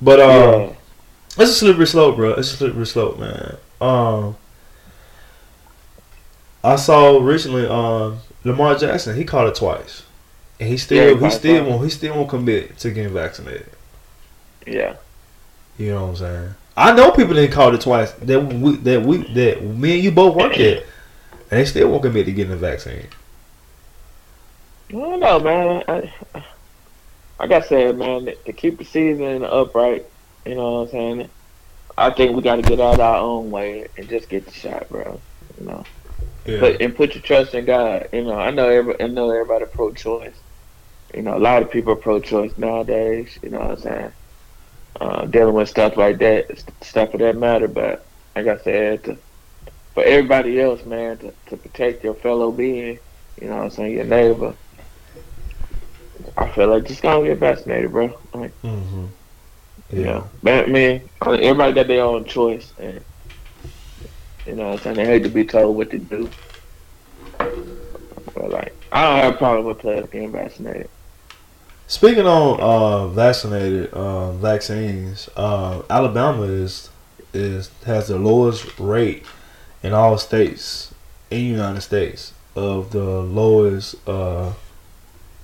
But 0.00 0.20
uh, 0.20 0.58
yeah. 0.58 1.42
it's 1.42 1.50
a 1.50 1.54
slippery 1.54 1.86
slope, 1.86 2.16
bro. 2.16 2.34
It's 2.34 2.52
a 2.52 2.56
slippery 2.56 2.86
slope, 2.86 3.18
man. 3.18 3.56
Um, 3.80 4.36
I 6.64 6.76
saw 6.76 7.18
recently, 7.20 7.66
um, 7.66 8.18
Lamar 8.44 8.76
Jackson. 8.76 9.16
He 9.16 9.24
caught 9.24 9.48
it 9.48 9.54
twice, 9.54 10.04
and 10.58 10.68
he 10.68 10.74
Yeah, 10.74 10.80
still 10.80 11.16
he 11.18 11.24
he 11.24 11.30
still 11.30 11.64
won't 11.64 11.84
he 11.84 11.90
still 11.90 12.14
won't 12.14 12.28
commit 12.28 12.78
to 12.78 12.90
getting 12.90 13.12
vaccinated. 13.12 13.70
Yeah. 14.66 14.96
You 15.78 15.90
know 15.92 16.02
what 16.04 16.08
I'm 16.10 16.16
saying? 16.16 16.54
I 16.76 16.92
know 16.94 17.10
people 17.10 17.34
didn't 17.34 17.52
call 17.52 17.74
it 17.74 17.80
twice 17.80 18.12
that 18.12 18.40
we 18.40 18.76
that 18.76 19.02
we 19.02 19.18
that 19.34 19.62
me 19.62 19.94
and 19.94 20.04
you 20.04 20.10
both 20.10 20.34
work 20.36 20.58
at, 20.58 20.78
and 20.78 20.84
they 21.50 21.64
still 21.64 21.88
won't 21.90 22.02
commit 22.02 22.26
to 22.26 22.32
getting 22.32 22.50
the 22.50 22.56
vaccine. 22.56 23.06
I 24.90 24.92
don't 24.92 25.20
know, 25.20 25.40
man. 25.40 25.82
I, 25.88 26.12
like 27.38 27.50
I 27.50 27.60
said, 27.60 27.98
man, 27.98 28.30
to 28.44 28.52
keep 28.52 28.78
the 28.78 28.84
season 28.84 29.44
upright, 29.44 30.06
you 30.44 30.54
know 30.54 30.72
what 30.72 30.80
I'm 30.80 30.90
saying? 30.90 31.30
I 31.98 32.10
think 32.10 32.36
we 32.36 32.42
got 32.42 32.56
to 32.56 32.62
get 32.62 32.80
out 32.80 33.00
our 33.00 33.16
own 33.16 33.50
way 33.50 33.88
and 33.96 34.08
just 34.08 34.28
get 34.28 34.44
the 34.44 34.52
shot, 34.52 34.88
bro. 34.90 35.20
You 35.58 35.66
know, 35.66 35.84
Yeah. 36.44 36.60
put 36.60 36.80
and 36.80 36.94
put 36.94 37.14
your 37.14 37.22
trust 37.22 37.54
in 37.54 37.64
God. 37.64 38.08
You 38.12 38.24
know, 38.24 38.38
I 38.38 38.50
know 38.50 38.68
every, 38.68 39.00
I 39.00 39.06
know 39.06 39.30
everybody 39.30 39.64
pro-choice. 39.66 40.34
You 41.14 41.22
know, 41.22 41.36
a 41.36 41.40
lot 41.40 41.62
of 41.62 41.70
people 41.70 41.96
pro-choice 41.96 42.56
nowadays. 42.58 43.38
You 43.42 43.50
know 43.50 43.60
what 43.60 43.70
I'm 43.70 43.78
saying? 43.78 44.12
Uh, 45.00 45.26
dealing 45.26 45.54
with 45.54 45.68
stuff 45.68 45.96
like 45.96 46.18
that, 46.18 46.46
stuff 46.82 47.12
of 47.12 47.20
that 47.20 47.36
matter. 47.36 47.68
But 47.68 48.10
like 48.34 48.46
I 48.46 48.56
said, 48.58 49.04
to, 49.04 49.18
for 49.94 50.02
everybody 50.04 50.60
else, 50.60 50.84
man, 50.84 51.18
to, 51.18 51.34
to 51.48 51.56
protect 51.56 52.02
your 52.04 52.14
fellow 52.16 52.50
being, 52.50 52.98
you 53.40 53.48
know 53.48 53.56
what 53.56 53.64
I'm 53.64 53.70
saying, 53.70 53.92
your 53.92 54.04
neighbor. 54.04 54.56
I 56.36 56.50
feel 56.50 56.68
like 56.68 56.86
just 56.86 57.02
gonna 57.02 57.26
get 57.28 57.38
vaccinated, 57.40 57.92
bro. 57.92 58.22
Like, 58.34 58.54
hmm 58.62 59.06
you 59.90 60.00
Yeah. 60.00 60.04
know, 60.04 60.30
but 60.42 60.64
I 60.68 60.72
mean, 60.72 61.10
everybody 61.26 61.72
got 61.74 61.88
their 61.88 62.02
own 62.02 62.24
choice, 62.24 62.72
and 62.78 63.04
you 64.46 64.54
know, 64.54 64.64
what 64.70 64.72
I'm 64.72 64.78
saying 64.80 64.96
they 64.96 65.06
hate 65.06 65.22
to 65.24 65.28
be 65.28 65.44
told 65.44 65.76
what 65.76 65.90
to 65.90 65.98
do. 65.98 66.32
But 68.34 68.50
like, 68.50 68.76
I 68.92 69.02
don't 69.02 69.24
have 69.24 69.34
a 69.34 69.38
problem 69.38 69.66
with 69.66 69.78
players 69.78 70.08
getting 70.10 70.32
vaccinated. 70.32 70.90
Speaking 71.88 72.26
on 72.26 72.58
uh, 72.60 73.06
vaccinated 73.08 73.92
uh, 73.92 74.32
vaccines, 74.32 75.28
uh, 75.36 75.82
Alabama 75.88 76.42
is 76.42 76.90
is 77.32 77.70
has 77.84 78.08
the 78.08 78.18
lowest 78.18 78.78
rate 78.78 79.24
in 79.84 79.92
all 79.92 80.18
states 80.18 80.92
in 81.30 81.38
the 81.38 81.44
United 81.44 81.80
States 81.82 82.32
of 82.56 82.90
the 82.90 83.04
lowest 83.04 83.96
uh, 84.08 84.52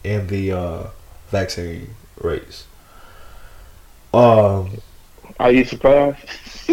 in 0.02 0.26
the 0.26 0.50
uh, 0.50 0.86
vaccine 1.30 1.94
rates. 2.20 2.66
Um, 4.12 4.80
Are 5.38 5.52
you 5.52 5.64
surprised? 5.64 6.18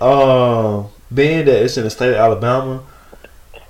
uh, 0.00 0.84
being 1.12 1.44
that 1.44 1.62
it's 1.62 1.76
in 1.76 1.84
the 1.84 1.90
state 1.90 2.10
of 2.10 2.16
Alabama, 2.16 2.82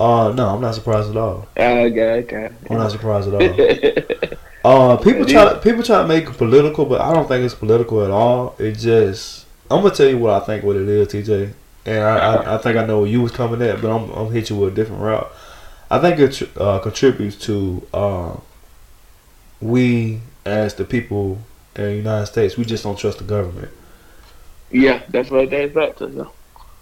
uh, 0.01 0.33
no, 0.33 0.47
I'm 0.49 0.61
not 0.61 0.75
surprised 0.75 1.09
at 1.09 1.17
all. 1.17 1.47
okay, 1.57 2.23
okay. 2.23 2.49
I'm 2.69 2.77
not 2.77 2.91
surprised 2.91 3.33
at 3.33 3.35
all. 3.35 4.37
Uh, 4.63 4.95
people 4.97 5.25
try 5.25 5.55
people 5.57 5.81
try 5.81 6.03
to 6.03 6.07
make 6.07 6.25
it 6.25 6.37
political, 6.37 6.85
but 6.85 7.01
I 7.01 7.15
don't 7.15 7.27
think 7.27 7.43
it's 7.43 7.55
political 7.55 8.03
at 8.03 8.11
all. 8.11 8.55
It 8.59 8.73
just 8.73 9.47
I'm 9.71 9.81
gonna 9.81 9.95
tell 9.95 10.07
you 10.07 10.19
what 10.19 10.39
I 10.39 10.45
think 10.45 10.63
what 10.63 10.75
it 10.75 10.87
is, 10.87 11.07
TJ, 11.07 11.53
and 11.87 12.03
I, 12.03 12.17
I, 12.17 12.55
I 12.55 12.57
think 12.59 12.77
I 12.77 12.85
know 12.85 12.99
where 12.99 13.09
you 13.09 13.21
was 13.21 13.31
coming 13.31 13.59
at, 13.63 13.81
but 13.81 13.89
I'm 13.89 14.11
I'm 14.11 14.31
hit 14.31 14.51
you 14.51 14.57
with 14.57 14.73
a 14.73 14.75
different 14.75 15.01
route. 15.01 15.31
I 15.89 15.97
think 15.97 16.19
it 16.19 16.57
uh, 16.57 16.77
contributes 16.77 17.37
to 17.47 17.87
uh, 17.91 18.37
we 19.59 20.21
as 20.45 20.75
the 20.75 20.85
people 20.85 21.39
in 21.75 21.83
the 21.83 21.95
United 21.95 22.27
States, 22.27 22.57
we 22.57 22.65
just 22.65 22.83
don't 22.83 22.97
trust 22.97 23.17
the 23.17 23.23
government. 23.23 23.71
Yeah, 24.69 25.01
that's 25.09 25.29
what 25.29 25.45
it 25.45 25.49
dates 25.49 25.73
back 25.73 25.95
to. 25.97 26.07
though. 26.07 26.31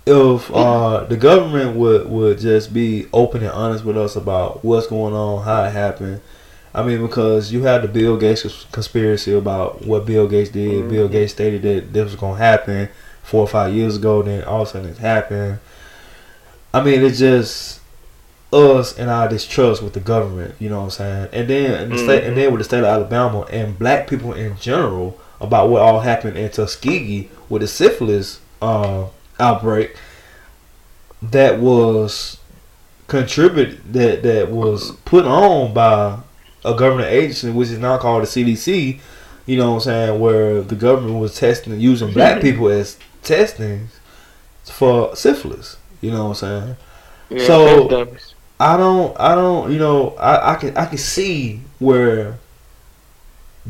If 0.05 0.49
uh, 0.51 1.03
the 1.03 1.17
government 1.17 1.75
would 1.75 2.09
would 2.09 2.39
just 2.39 2.73
be 2.73 3.07
open 3.13 3.41
and 3.43 3.51
honest 3.51 3.85
with 3.85 3.97
us 3.97 4.15
about 4.15 4.63
what's 4.63 4.87
going 4.87 5.13
on, 5.13 5.43
how 5.43 5.63
it 5.65 5.71
happened. 5.71 6.21
I 6.73 6.83
mean, 6.83 7.01
because 7.01 7.51
you 7.51 7.63
had 7.63 7.81
the 7.81 7.87
Bill 7.87 8.17
Gates 8.17 8.65
conspiracy 8.71 9.33
about 9.33 9.85
what 9.85 10.05
Bill 10.05 10.27
Gates 10.27 10.49
did. 10.51 10.85
Mhm. 10.85 10.89
Bill 10.89 11.07
Gates 11.07 11.33
stated 11.33 11.61
that 11.63 11.93
this 11.93 12.05
was 12.05 12.15
going 12.15 12.37
to 12.37 12.43
happen 12.43 12.89
four 13.23 13.41
or 13.41 13.47
five 13.47 13.73
years 13.73 13.97
ago. 13.97 14.21
Then 14.23 14.43
all 14.43 14.61
of 14.61 14.67
a 14.67 14.71
sudden 14.71 14.89
it 14.91 14.97
happened. 14.97 15.59
I 16.73 16.83
mean, 16.83 17.03
it's 17.03 17.19
just 17.19 17.79
us 18.53 18.97
and 18.97 19.09
our 19.09 19.27
distrust 19.27 19.81
with 19.83 19.93
the 19.93 19.99
government. 19.99 20.55
You 20.59 20.69
know 20.69 20.77
what 20.79 20.83
I'm 20.85 20.89
saying? 20.91 21.27
And 21.33 21.47
then 21.47 21.81
in 21.83 21.89
the 21.89 21.97
state, 21.97 22.23
and 22.23 22.35
then 22.37 22.51
with 22.51 22.59
the 22.59 22.63
state 22.65 22.79
of 22.79 22.85
Alabama 22.85 23.41
and 23.51 23.77
black 23.77 24.07
people 24.07 24.33
in 24.33 24.55
general 24.57 25.19
about 25.41 25.69
what 25.69 25.81
all 25.81 25.99
happened 26.01 26.37
in 26.37 26.49
Tuskegee 26.49 27.29
with 27.47 27.61
the 27.61 27.67
syphilis 27.67 28.39
uh, 28.61 29.05
outbreak 29.39 29.95
that 31.21 31.59
was 31.59 32.37
contributed 33.07 33.93
that 33.93 34.23
that 34.23 34.51
was 34.51 34.91
put 35.05 35.25
on 35.25 35.73
by 35.73 36.19
a 36.63 36.75
government 36.75 37.09
agency 37.09 37.49
which 37.49 37.69
is 37.69 37.79
now 37.79 37.97
called 37.97 38.23
the 38.23 38.27
CDC. 38.27 38.99
You 39.45 39.57
know 39.57 39.69
what 39.69 39.75
I'm 39.77 39.81
saying? 39.81 40.19
Where 40.19 40.61
the 40.61 40.75
government 40.75 41.19
was 41.19 41.35
testing 41.35 41.79
using 41.79 42.13
black 42.13 42.35
hmm. 42.37 42.41
people 42.41 42.67
as 42.69 42.97
testing 43.23 43.89
for 44.63 45.15
syphilis. 45.15 45.77
You 46.01 46.11
know 46.11 46.25
what 46.25 46.29
I'm 46.29 46.35
saying? 46.35 46.77
Yeah, 47.29 47.47
So- 47.47 48.07
I 48.61 48.75
don't 48.75 49.17
I 49.17 49.35
don't 49.35 49.71
you 49.71 49.79
know 49.79 50.09
I, 50.19 50.51
I 50.51 50.55
can 50.55 50.75
I 50.75 50.85
can 50.85 50.97
see 50.97 51.61
where 51.79 52.37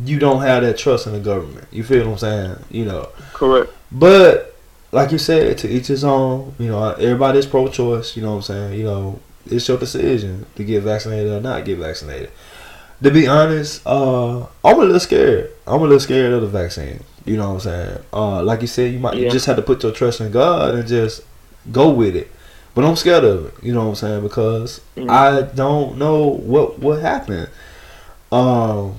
you 0.04 0.18
don't 0.18 0.42
have 0.42 0.64
that 0.64 0.78
trust 0.78 1.06
in 1.06 1.14
the 1.14 1.20
government. 1.20 1.68
You 1.72 1.84
feel 1.84 2.06
what 2.06 2.14
I'm 2.14 2.18
saying? 2.18 2.56
You 2.72 2.86
know. 2.86 3.10
correct. 3.34 3.72
But 3.92 4.56
like 4.92 5.12
you 5.12 5.18
said, 5.18 5.58
to 5.60 5.70
each 5.70 5.88
his 5.88 6.04
own. 6.04 6.56
You 6.60 6.68
know, 6.70 6.92
everybody's 6.92 7.46
pro-choice. 7.46 8.16
You 8.16 8.24
know 8.24 8.32
what 8.32 8.36
I'm 8.38 8.42
saying? 8.44 8.80
You 8.80 8.86
know, 8.86 9.20
it's 9.46 9.68
your 9.68 9.78
decision 9.78 10.46
to 10.56 10.64
get 10.64 10.82
vaccinated 10.84 11.32
or 11.32 11.42
not 11.42 11.66
get 11.66 11.78
vaccinated. 11.78 12.32
To 13.02 13.12
be 13.12 13.28
honest, 13.28 13.82
uh, 13.86 14.40
I'm 14.64 14.78
a 14.78 14.80
little 14.80 15.00
scared. 15.00 15.52
I'm 15.66 15.80
a 15.80 15.84
little 15.84 16.00
scared 16.00 16.34
of 16.34 16.42
the 16.42 16.48
vaccine. 16.48 17.02
You 17.26 17.38
know 17.38 17.50
what 17.50 17.54
I'm 17.56 17.60
saying? 17.62 17.98
Uh, 18.12 18.44
like 18.44 18.62
you 18.62 18.68
said, 18.68 18.92
you 18.94 19.00
might 19.00 19.16
you 19.16 19.26
Yeah. 19.26 19.30
just 19.32 19.46
have 19.46 19.56
to 19.56 19.62
put 19.62 19.84
your 19.84 19.92
trust 19.92 20.20
in 20.20 20.32
God 20.32 20.76
and 20.76 20.88
just 20.88 21.22
go 21.72 21.90
with 21.90 22.16
it. 22.16 22.30
But 22.76 22.86
I'm 22.86 22.96
scared 22.96 23.24
of 23.24 23.46
it. 23.46 23.54
You 23.62 23.74
know 23.74 23.84
what 23.84 23.90
I'm 23.90 23.96
saying? 23.96 24.24
Because 24.24 24.82
Mhm. 24.98 25.10
I 25.10 25.42
don't 25.44 25.98
know 25.98 26.28
what 26.28 26.80
what 26.80 27.00
happened. 27.00 27.48
Um, 28.32 28.96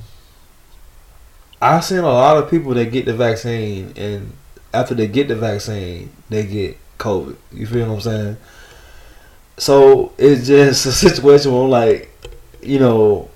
I've 1.63 1.85
seen 1.85 1.99
a 1.99 2.03
lot 2.03 2.37
of 2.39 2.51
people 2.51 2.73
that 2.75 2.91
get 2.91 3.05
the 3.05 3.13
vaccine, 3.15 3.93
and 3.97 4.33
after 4.73 4.95
they 4.95 5.07
get 5.07 5.29
the 5.29 5.37
vaccine, 5.37 6.11
they 6.29 6.47
get 6.47 6.79
COVID. 6.99 7.37
You 7.53 7.67
feel 7.67 7.89
what 7.89 7.95
I'm 7.95 8.01
saying? 8.01 8.37
So 9.59 10.13
it's 10.17 10.47
just 10.47 10.87
a 10.87 10.93
situation 10.93 11.53
where, 11.53 11.65
I'm 11.65 11.71
like, 11.71 12.11
you 12.63 12.79
know, 12.79 13.31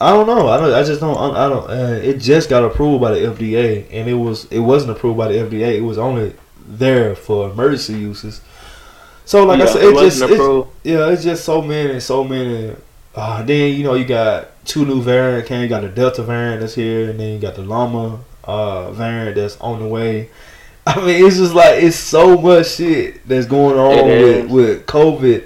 I 0.00 0.10
don't 0.10 0.26
know. 0.26 0.48
I 0.48 0.58
don't. 0.58 0.72
I 0.72 0.82
just 0.82 1.00
don't. 1.00 1.16
I 1.16 1.48
don't. 1.48 1.70
Uh, 1.70 2.00
it 2.02 2.18
just 2.18 2.50
got 2.50 2.64
approved 2.64 3.00
by 3.00 3.12
the 3.12 3.20
FDA, 3.20 3.86
and 3.90 4.08
it 4.08 4.14
was. 4.14 4.44
It 4.46 4.58
wasn't 4.58 4.92
approved 4.92 5.16
by 5.16 5.28
the 5.28 5.34
FDA. 5.34 5.76
It 5.76 5.82
was 5.82 5.98
only 5.98 6.34
there 6.66 7.14
for 7.14 7.50
emergency 7.50 7.94
uses. 7.94 8.40
So, 9.24 9.44
like 9.46 9.60
I 9.60 9.66
said, 9.66 9.84
it 9.84 9.94
it 9.94 10.00
just. 10.00 10.22
It's, 10.22 10.68
yeah, 10.82 11.08
it's 11.08 11.22
just 11.22 11.44
so 11.44 11.62
many, 11.62 12.00
so 12.00 12.24
many. 12.24 12.74
Uh, 13.14 13.42
then 13.44 13.74
you 13.74 13.84
know 13.84 13.94
you 13.94 14.04
got 14.04 14.48
two 14.66 14.84
new 14.84 15.00
variant 15.00 15.46
came. 15.46 15.62
You 15.62 15.68
got 15.68 15.82
the 15.82 15.88
Delta 15.88 16.22
variant 16.22 16.60
that's 16.60 16.74
here, 16.74 17.08
and 17.10 17.18
then 17.18 17.32
you 17.34 17.38
got 17.38 17.54
the 17.54 17.62
Lambda 17.62 18.18
uh, 18.42 18.90
variant 18.90 19.36
that's 19.36 19.58
on 19.60 19.80
the 19.80 19.86
way. 19.86 20.28
I 20.86 21.00
mean, 21.04 21.24
it's 21.24 21.36
just 21.36 21.54
like 21.54 21.82
it's 21.82 21.96
so 21.96 22.38
much 22.38 22.72
shit 22.72 23.26
that's 23.26 23.46
going 23.46 23.78
on 23.78 24.06
with 24.06 24.50
with 24.50 24.86
COVID. 24.86 25.44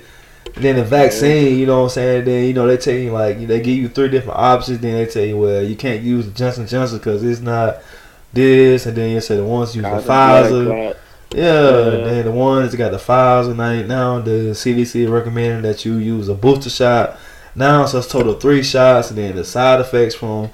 And 0.56 0.64
then 0.64 0.76
the 0.76 0.84
vaccine, 0.84 1.56
you 1.56 1.66
know 1.66 1.78
what 1.78 1.84
I'm 1.84 1.88
saying? 1.90 2.24
Then 2.24 2.44
you 2.46 2.52
know 2.54 2.66
they 2.66 2.76
tell 2.76 2.94
you 2.94 3.12
like 3.12 3.38
they 3.46 3.60
give 3.60 3.76
you 3.76 3.88
three 3.88 4.08
different 4.08 4.38
options. 4.38 4.80
Then 4.80 4.94
they 4.94 5.06
tell 5.06 5.24
you 5.24 5.38
well 5.38 5.62
you 5.62 5.76
can't 5.76 6.02
use 6.02 6.24
the 6.26 6.32
Johnson 6.32 6.66
Johnson 6.66 6.98
because 6.98 7.22
it's 7.22 7.40
not 7.40 7.78
this, 8.32 8.86
and 8.86 8.96
then 8.96 9.12
you 9.12 9.20
say 9.20 9.36
the 9.36 9.44
ones 9.44 9.76
use 9.76 9.84
the 9.84 9.88
Pfizer. 9.90 10.96
Yeah, 11.34 11.40
Yeah. 11.40 11.90
then 12.04 12.24
the 12.24 12.32
ones 12.32 12.72
that 12.72 12.76
got 12.78 12.90
the 12.90 12.98
Pfizer 12.98 13.54
now, 13.54 13.82
now 13.86 14.20
the 14.20 14.54
CDC 14.54 15.08
recommending 15.08 15.62
that 15.62 15.84
you 15.84 15.98
use 15.98 16.28
a 16.28 16.34
booster 16.34 16.70
shot. 16.70 17.16
Now 17.54 17.84
so 17.86 17.98
it's 17.98 18.08
total 18.08 18.34
three 18.34 18.64
shots, 18.64 19.10
and 19.10 19.18
then 19.18 19.36
the 19.36 19.44
side 19.44 19.80
effects 19.80 20.16
from 20.16 20.50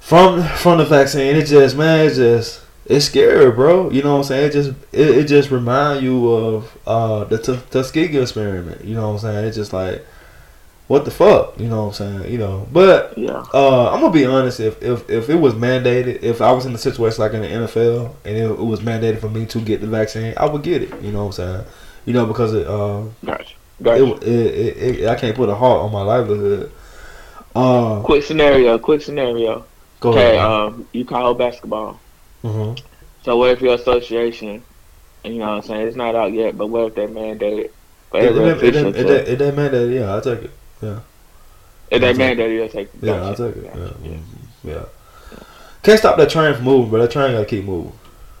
from 0.00 0.42
from 0.42 0.78
the 0.78 0.84
vaccine. 0.84 1.36
It 1.36 1.46
just 1.46 1.76
man, 1.76 2.06
it 2.06 2.14
just 2.14 2.62
it's 2.86 3.06
scary, 3.06 3.50
bro. 3.50 3.90
You 3.90 4.02
know 4.02 4.12
what 4.12 4.18
I'm 4.18 4.24
saying? 4.24 4.46
It 4.48 4.52
just 4.52 4.70
it, 4.92 5.08
it 5.18 5.24
just 5.24 5.50
remind 5.50 6.02
you 6.04 6.30
of 6.32 6.78
uh 6.86 7.24
the 7.24 7.38
T- 7.38 7.58
Tuskegee 7.70 8.18
experiment. 8.18 8.84
You 8.84 8.94
know 8.94 9.08
what 9.08 9.14
I'm 9.14 9.18
saying? 9.20 9.44
It's 9.46 9.56
just 9.56 9.72
like 9.72 10.04
what 10.86 11.06
the 11.06 11.10
fuck, 11.10 11.58
you 11.58 11.66
know 11.66 11.86
what 11.86 11.98
I'm 12.00 12.20
saying? 12.20 12.30
You 12.32 12.36
know, 12.38 12.68
but 12.70 13.16
Yeah. 13.16 13.42
uh, 13.54 13.90
I'm 13.90 14.00
gonna 14.02 14.12
be 14.12 14.26
honest. 14.26 14.60
If, 14.60 14.82
if 14.82 15.08
if 15.08 15.30
it 15.30 15.36
was 15.36 15.54
mandated, 15.54 16.22
if 16.22 16.42
I 16.42 16.52
was 16.52 16.66
in 16.66 16.74
a 16.74 16.78
situation 16.78 17.22
like 17.22 17.32
in 17.32 17.40
the 17.40 17.48
NFL 17.48 18.14
and 18.26 18.36
it, 18.36 18.44
it 18.50 18.58
was 18.58 18.80
mandated 18.80 19.18
for 19.18 19.30
me 19.30 19.46
to 19.46 19.60
get 19.60 19.80
the 19.80 19.86
vaccine, 19.86 20.34
I 20.36 20.44
would 20.44 20.62
get 20.62 20.82
it. 20.82 20.90
You 21.02 21.10
know 21.10 21.20
what 21.20 21.26
I'm 21.26 21.32
saying? 21.32 21.64
You 22.04 22.12
know 22.12 22.26
because 22.26 22.52
it, 22.52 22.66
uh, 22.66 23.00
Gotcha. 23.24 23.54
Gotcha. 23.82 24.04
it, 24.16 24.28
it, 24.28 25.00
it 25.00 25.08
I 25.08 25.14
can't 25.14 25.34
put 25.34 25.48
a 25.48 25.54
heart 25.54 25.80
on 25.80 25.90
my 25.90 26.02
livelihood. 26.02 26.70
Uh, 27.56 28.00
quick 28.02 28.22
scenario. 28.22 28.78
Quick 28.78 29.00
scenario. 29.00 29.64
go 30.00 30.10
Okay. 30.10 30.36
ahead. 30.36 30.38
Um, 30.38 30.86
you 30.92 31.06
call 31.06 31.32
basketball. 31.32 31.98
Hmm 32.44 32.74
So 33.24 33.36
what 33.36 33.50
if 33.50 33.60
your 33.60 33.74
association, 33.74 34.64
you 35.24 35.38
know 35.38 35.46
what 35.46 35.56
I'm 35.56 35.62
saying, 35.62 35.86
it's 35.88 35.96
not 35.96 36.14
out 36.14 36.32
yet, 36.32 36.56
but 36.56 36.68
what 36.68 36.88
if 36.88 36.94
they 36.94 37.06
mandate 37.06 37.58
it 37.66 37.74
for 38.10 38.20
It, 38.20 38.26
every 38.26 38.44
it, 38.46 38.62
it, 38.62 38.76
official 38.76 38.92
it, 38.92 38.96
to, 38.96 39.08
it, 39.08 39.28
it, 39.28 39.38
that 39.38 39.54
mandated, 39.54 39.94
yeah, 39.94 40.16
I 40.16 40.20
take 40.20 40.44
it. 40.44 40.50
if 41.90 42.00
they 42.00 42.08
I'll 42.08 42.14
mandate 42.14 42.50
it, 42.50 42.54
you'll 42.54 42.68
take 42.68 42.88
it. 42.94 43.00
Yeah, 43.02 43.14
I 43.24 43.34
Gotcha. 43.34 43.52
take 43.52 43.56
it. 43.56 43.64
Yeah, 43.64 43.88
mhm, 44.10 44.22
yeah. 44.64 44.84
Can't 45.82 45.98
stop 45.98 46.16
that 46.16 46.30
train 46.30 46.54
from 46.54 46.64
moving, 46.64 46.90
but 46.90 46.98
that 46.98 47.10
train 47.10 47.32
gotta 47.32 47.44
keep 47.44 47.64
moving. 47.64 47.92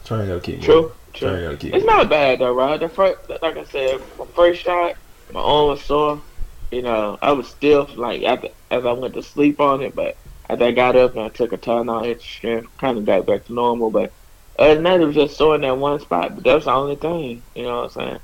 Train 0.04 0.28
gotta 0.28 0.40
keep 0.40 0.60
moving. 0.60 0.66
True. 0.66 0.92
Train 1.14 1.34
True. 1.36 1.42
gotta 1.44 1.56
keep 1.56 1.74
It's 1.74 1.84
moving. 1.84 1.96
not 1.96 2.10
bad 2.10 2.38
though, 2.40 2.52
right? 2.54 2.80
The 2.80 2.88
first, 2.88 3.18
like 3.42 3.56
I 3.56 3.64
said, 3.64 4.00
my 4.18 4.26
first 4.34 4.62
shot, 4.62 4.96
my 5.30 5.40
arm 5.40 5.68
was 5.68 5.84
sore. 5.84 6.22
You 6.70 6.82
know, 6.82 7.18
I 7.22 7.32
was 7.32 7.48
stiff 7.48 7.96
like 7.96 8.22
after 8.24 8.48
as 8.70 8.84
I 8.84 8.92
went 8.92 9.14
to 9.14 9.22
sleep 9.22 9.60
on 9.60 9.82
it, 9.82 9.94
but 9.94 10.16
as 10.48 10.60
I 10.60 10.72
got 10.72 10.96
up 10.96 11.12
and 11.12 11.22
I 11.24 11.28
took 11.28 11.52
a 11.52 11.58
Tylenol 11.58 12.10
extra 12.10 12.30
strength, 12.30 12.76
kind 12.78 12.98
of 12.98 13.04
got 13.06 13.26
back 13.26 13.46
to 13.46 13.54
normal. 13.54 13.90
But 13.90 14.14
other 14.58 14.74
than 14.74 14.84
that, 14.84 15.00
it 15.00 15.06
was 15.06 15.14
just 15.14 15.36
sore 15.36 15.54
in 15.54 15.62
that 15.62 15.78
one 15.78 16.00
spot. 16.00 16.34
But 16.34 16.44
that's 16.44 16.66
the 16.66 16.72
only 16.72 16.96
thing. 16.96 17.44
You 17.54 17.64
know 17.64 17.82
what 17.82 17.84
I'm 17.84 17.90
saying? 17.90 18.18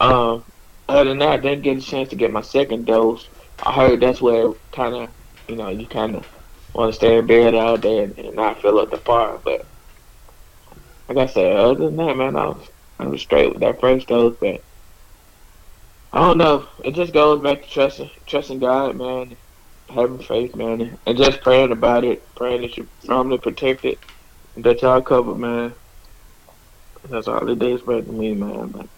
Um, 0.00 0.44
other 0.88 1.10
than 1.10 1.18
that, 1.18 1.28
I 1.28 1.36
didn't 1.38 1.62
get 1.62 1.78
a 1.78 1.80
chance 1.80 2.10
to 2.10 2.16
get 2.16 2.32
my 2.32 2.42
second 2.42 2.86
dose. 2.86 3.28
I 3.62 3.72
heard 3.72 4.00
that's 4.00 4.20
where 4.20 4.52
kind 4.72 4.94
of, 4.94 5.08
you 5.48 5.56
know, 5.56 5.70
you 5.70 5.86
kind 5.86 6.16
of 6.16 6.26
want 6.74 6.92
to 6.92 6.96
stay 6.96 7.16
in 7.18 7.26
bed 7.26 7.54
all 7.54 7.76
day 7.78 8.04
and, 8.04 8.18
and 8.18 8.36
not 8.36 8.60
feel 8.60 8.78
up 8.78 8.90
the 8.90 8.98
part. 8.98 9.44
But 9.44 9.66
like 11.08 11.18
I 11.18 11.26
said, 11.26 11.56
other 11.56 11.86
than 11.86 11.96
that, 11.96 12.16
man, 12.16 12.36
I 12.36 12.46
was 12.46 12.68
I 12.98 13.06
was 13.06 13.22
straight 13.22 13.52
with 13.52 13.60
that 13.60 13.80
first 13.80 14.08
dose, 14.08 14.36
but 14.40 14.64
I 16.12 16.20
don't 16.20 16.38
know. 16.38 16.68
It 16.84 16.94
just 16.94 17.12
goes 17.12 17.42
back 17.42 17.62
to 17.62 17.68
trusting 17.68 18.10
trusting 18.26 18.60
God, 18.60 18.96
man, 18.96 19.36
having 19.94 20.18
faith, 20.18 20.54
man, 20.54 20.98
and 21.06 21.18
just 21.18 21.40
praying 21.40 21.72
about 21.72 22.04
it, 22.04 22.22
praying 22.34 22.62
that 22.62 22.76
your 22.76 22.86
family 23.06 23.38
protected, 23.38 23.98
and 24.54 24.64
that 24.64 24.82
y'all 24.82 25.00
covered, 25.02 25.36
man. 25.38 25.74
That's 27.08 27.28
all 27.28 27.48
it 27.48 27.62
is, 27.62 27.82
but 27.82 28.06
to 28.06 28.12
me, 28.12 28.34
man. 28.34 28.68
But 28.68 28.88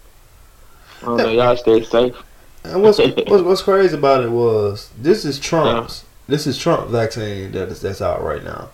I 1.01 1.05
don't 1.05 1.17
know. 1.17 1.29
Y'all 1.31 1.57
stay 1.57 1.83
safe. 1.83 2.15
And 2.63 2.81
what's, 2.83 2.97
what's 3.27 3.43
what's 3.43 3.61
crazy 3.61 3.95
about 3.97 4.23
it 4.23 4.31
was 4.31 4.89
this 4.97 5.25
is 5.25 5.39
Trump's 5.39 6.05
this 6.27 6.47
is 6.47 6.57
Trump 6.57 6.89
vaccine 6.89 7.51
that 7.53 7.69
is 7.69 7.81
that's 7.81 8.01
out 8.01 8.21
right 8.23 8.43
now. 8.43 8.69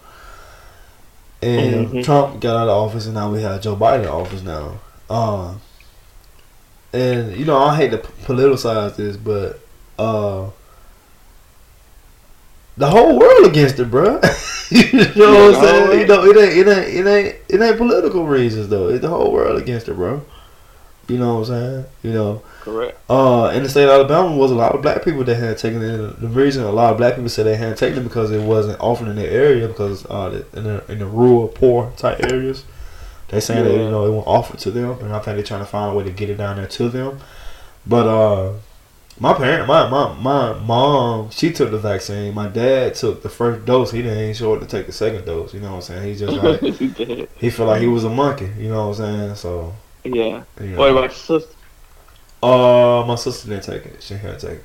And 1.41 1.87
Mhm. 1.87 2.03
Trump 2.03 2.39
got 2.39 2.55
out 2.55 2.69
of 2.69 2.77
office 2.77 3.05
and 3.05 3.15
now 3.15 3.31
we 3.31 3.41
have 3.41 3.61
Joe 3.61 3.75
Biden 3.75 4.03
in 4.03 4.07
office 4.07 4.41
now. 4.43 4.79
Um 5.09 5.61
and 6.93 7.35
you 7.35 7.45
know 7.45 7.57
I 7.57 7.75
hate 7.75 7.91
to 7.91 7.97
politicize 7.97 8.95
this, 8.95 9.17
but 9.17 9.59
uh 9.99 10.49
the 12.77 12.89
whole 12.89 13.19
world 13.19 13.45
against 13.45 13.79
it, 13.79 13.91
bro. 13.91 14.19
you 14.69 14.93
know 15.15 15.51
what 15.51 15.55
I'm 15.55 15.61
saying? 15.61 15.99
You 16.01 16.07
know, 16.07 16.25
it 16.25 16.37
ain't 16.37 16.57
it 16.57 16.67
ain't 16.67 16.87
it 16.87 17.07
ain't 17.07 17.35
it 17.49 17.61
ain't 17.61 17.77
political 17.77 18.25
reasons 18.25 18.69
though. 18.69 18.89
It's 18.89 19.01
the 19.01 19.09
whole 19.09 19.31
world 19.31 19.61
against 19.61 19.87
it, 19.87 19.93
bro. 19.93 20.23
You 21.07 21.17
know 21.17 21.39
what 21.39 21.49
I'm 21.49 21.55
saying? 21.55 21.85
You 22.01 22.13
know, 22.13 22.41
Correct. 22.61 22.97
uh, 23.09 23.51
in 23.53 23.63
the 23.63 23.69
state 23.69 23.83
of 23.83 23.89
Alabama 23.89 24.35
was 24.37 24.51
a 24.51 24.55
lot 24.55 24.73
of 24.73 24.81
black 24.81 25.03
people 25.03 25.23
that 25.25 25.35
had 25.35 25.57
taken 25.57 25.81
it. 25.83 26.19
The 26.21 26.27
reason 26.29 26.63
a 26.63 26.71
lot 26.71 26.91
of 26.91 26.97
black 26.97 27.15
people 27.15 27.29
said 27.29 27.45
they 27.45 27.57
hadn't 27.57 27.77
taken 27.77 27.99
it 27.99 28.03
because 28.03 28.31
it 28.31 28.41
wasn't 28.41 28.79
offered 28.79 29.09
in 29.09 29.17
their 29.17 29.29
area 29.29 29.67
because 29.67 30.05
uh, 30.05 30.43
in 30.53 30.63
the 30.63 30.91
in 30.91 30.99
the 30.99 31.05
rural 31.05 31.49
poor 31.49 31.91
type 31.97 32.23
areas, 32.23 32.63
they 33.27 33.41
saying 33.41 33.65
that 33.65 33.71
you 33.71 33.91
know 33.91 34.05
it 34.05 34.11
wasn't 34.11 34.27
offered 34.27 34.59
to 34.59 34.71
them, 34.71 34.97
and 35.01 35.13
I 35.13 35.19
think 35.19 35.35
they're 35.35 35.43
trying 35.43 35.59
to 35.59 35.65
find 35.65 35.91
a 35.91 35.97
way 35.97 36.05
to 36.05 36.11
get 36.11 36.29
it 36.29 36.37
down 36.37 36.55
there 36.55 36.67
to 36.67 36.89
them. 36.89 37.19
But 37.85 38.07
uh, 38.07 38.53
My 39.23 39.33
parent, 39.33 39.69
my, 39.69 39.87
my 39.89 40.11
my 40.15 40.51
mom, 40.59 41.29
she 41.29 41.53
took 41.53 41.71
the 41.71 41.77
vaccine. 41.77 42.33
My 42.33 42.49
dad 42.49 42.93
took 42.95 43.23
the 43.23 43.29
first 43.29 43.65
dose. 43.65 43.89
He 43.89 44.01
didn't 44.01 44.17
even 44.19 44.33
show 44.33 44.53
up 44.53 44.59
to 44.59 44.65
take 44.67 44.85
the 44.85 44.91
second 44.91 45.23
dose. 45.23 45.53
You 45.53 45.61
know 45.61 45.69
what 45.69 45.75
I'm 45.75 45.81
saying? 45.81 46.07
He 46.09 46.19
just 46.19 46.33
like 46.33 46.59
He 46.61 47.27
he 47.37 47.49
felt 47.49 47.69
like 47.69 47.79
he 47.81 47.87
was 47.87 48.03
a 48.03 48.09
monkey. 48.09 48.49
You 48.59 48.67
know 48.67 48.89
what 48.89 48.99
I'm 48.99 49.05
saying? 49.29 49.35
So 49.35 49.73
yeah. 50.03 50.43
you 50.59 50.65
know. 50.71 50.77
What 50.77 50.91
about 50.91 51.01
your 51.03 51.09
sister? 51.11 51.55
Uh, 52.43 53.05
my 53.07 53.15
sister 53.15 53.47
didn't 53.47 53.63
take 53.63 53.85
it. 53.85 54.03
She 54.03 54.17
can't 54.17 54.37
take 54.37 54.51
it. 54.59 54.63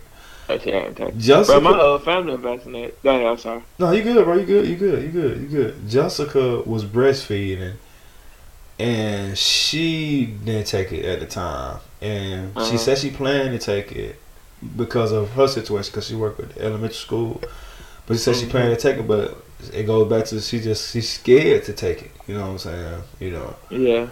Oh, 0.49 0.59
she 0.59 0.71
hadn't 0.73 0.97
taken 0.97 1.15
it. 1.17 1.19
Jessica, 1.21 1.61
Bro, 1.61 1.71
my 1.71 1.79
whole 1.79 1.99
family 2.01 2.37
vaccinated. 2.37 3.01
Go 3.05 3.11
ahead, 3.11 3.27
I'm 3.27 3.39
sorry. 3.39 3.63
no, 3.79 3.93
you 3.93 4.03
good, 4.03 4.25
bro. 4.25 4.35
You 4.39 4.45
good. 4.45 4.67
You 4.67 4.75
good. 4.75 5.03
You 5.05 5.09
good. 5.11 5.41
You 5.41 5.47
good. 5.47 5.89
Jessica 5.89 6.63
was 6.63 6.85
breastfeeding, 6.85 7.75
and 8.81 9.39
she 9.39 10.27
didn't 10.45 10.67
take 10.67 10.91
it 10.91 11.05
at 11.05 11.21
the 11.21 11.27
time, 11.27 11.79
and 12.03 12.53
she 12.55 12.61
Uh-huh. 12.61 12.77
said 12.79 12.99
she 12.99 13.11
planned 13.11 13.53
to 13.57 13.65
take 13.65 13.93
it 13.93 14.17
because 14.77 15.13
of 15.13 15.31
her 15.33 15.47
situation, 15.49 15.91
because 15.93 16.07
she 16.07 16.15
worked 16.15 16.39
with 16.39 16.57
elementary 16.59 16.95
school. 16.95 17.41
But 18.07 18.15
she 18.15 18.21
said 18.21 18.37
she 18.37 18.47
Mhm. 18.47 18.51
planned 18.51 18.79
to 18.79 18.81
take 18.81 18.99
it, 18.99 19.07
but 19.07 19.37
it 19.73 19.85
goes 19.85 20.09
back 20.09 20.25
to 20.27 20.41
she 20.41 20.61
just 20.61 20.93
she's 20.93 21.09
scared 21.09 21.65
to 21.65 21.73
take 21.73 22.03
it. 22.03 22.11
You 22.27 22.35
know 22.35 22.43
what 22.43 22.51
I'm 22.53 22.59
saying? 22.59 23.03
You 23.21 23.31
know. 23.33 23.55
Yeah. 23.71 24.07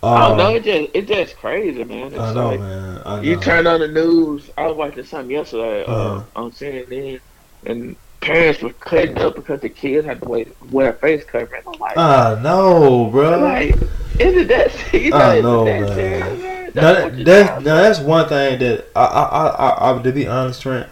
Um, 0.00 0.12
I 0.14 0.28
don't 0.28 0.36
know. 0.38 0.54
It 0.54 0.64
just 0.64 0.90
it's 0.94 1.08
just 1.08 1.36
crazy, 1.36 1.82
man. 1.84 2.08
It's 2.08 2.18
I 2.18 2.32
know, 2.32 2.50
like, 2.50 2.60
man. 2.60 3.02
I 3.04 3.16
know. 3.16 3.22
You 3.22 3.36
turn 3.36 3.66
on 3.66 3.80
the 3.80 3.88
news. 3.88 4.50
I 4.56 4.66
was 4.66 4.76
watching 4.76 5.04
something 5.04 5.30
yesterday 5.30 5.84
uh, 5.84 5.92
Uh-huh. 5.92 6.22
on 6.36 6.52
CNN, 6.52 7.20
and 7.66 7.96
parents 8.20 8.62
were 8.62 8.72
cutting 8.74 9.18
up 9.18 9.34
because 9.36 9.60
the 9.60 9.68
kids 9.68 10.06
had 10.06 10.20
to 10.22 10.28
wait, 10.28 10.48
wear 10.70 10.90
a 10.90 10.92
face 10.92 11.24
covering. 11.24 11.62
I'm 11.66 11.78
like, 11.80 11.96
I 11.98 12.38
know, 12.42 13.06
bro. 13.06 13.38
like, 13.40 13.76
isn't 14.20 14.46
that? 14.48 14.72
You 14.92 15.10
know, 15.10 15.16
I 15.16 15.32
isn't 15.34 15.42
know, 15.44 15.64
that 15.64 15.80
man. 15.80 15.94
serious, 15.94 16.57
Now, 16.82 16.92
That's 16.92 17.04
what 17.16 17.24
that, 17.24 17.62
now 17.62 17.76
that's 17.76 17.98
one 18.00 18.28
thing 18.28 18.58
that 18.60 18.86
I, 18.96 19.04
I, 19.04 19.46
I, 19.46 19.98
I, 19.98 20.02
to 20.02 20.12
be 20.12 20.26
honest, 20.26 20.62
Trent. 20.62 20.88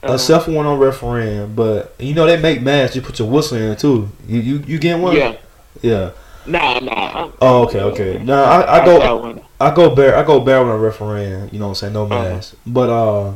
Uh-huh. 0.00 0.12
A 0.14 0.18
self 0.18 0.46
one 0.46 0.64
on 0.64 0.78
refereeing, 0.78 1.54
but 1.56 1.92
you 1.98 2.14
know 2.14 2.24
they 2.24 2.40
make 2.40 2.62
masks. 2.62 2.94
You 2.94 3.02
put 3.02 3.18
your 3.18 3.28
whistle 3.28 3.56
in 3.58 3.72
it 3.72 3.80
too. 3.80 4.08
You 4.28 4.38
you 4.40 4.58
you 4.64 4.78
getting 4.78 5.02
one? 5.02 5.16
Yeah. 5.16 5.36
Yeah. 5.82 6.10
Nah, 6.46 6.78
nah. 6.78 7.30
Oh, 7.42 7.64
okay, 7.64 7.80
okay. 7.80 8.18
Now 8.22 8.44
I, 8.44 8.80
I 8.80 8.84
go. 8.84 9.42
I 9.60 9.74
go 9.74 9.94
bare 9.94 10.16
I 10.16 10.22
go 10.22 10.38
bare 10.38 10.62
when 10.64 10.72
I'm 10.72 10.80
refereeing. 10.80 11.48
You 11.52 11.58
know 11.58 11.66
what 11.66 11.70
I'm 11.70 11.74
saying? 11.74 11.92
No 11.94 12.04
Uh-huh. 12.04 12.14
mask. 12.34 12.54
But 12.64 12.88
uh, 12.90 13.34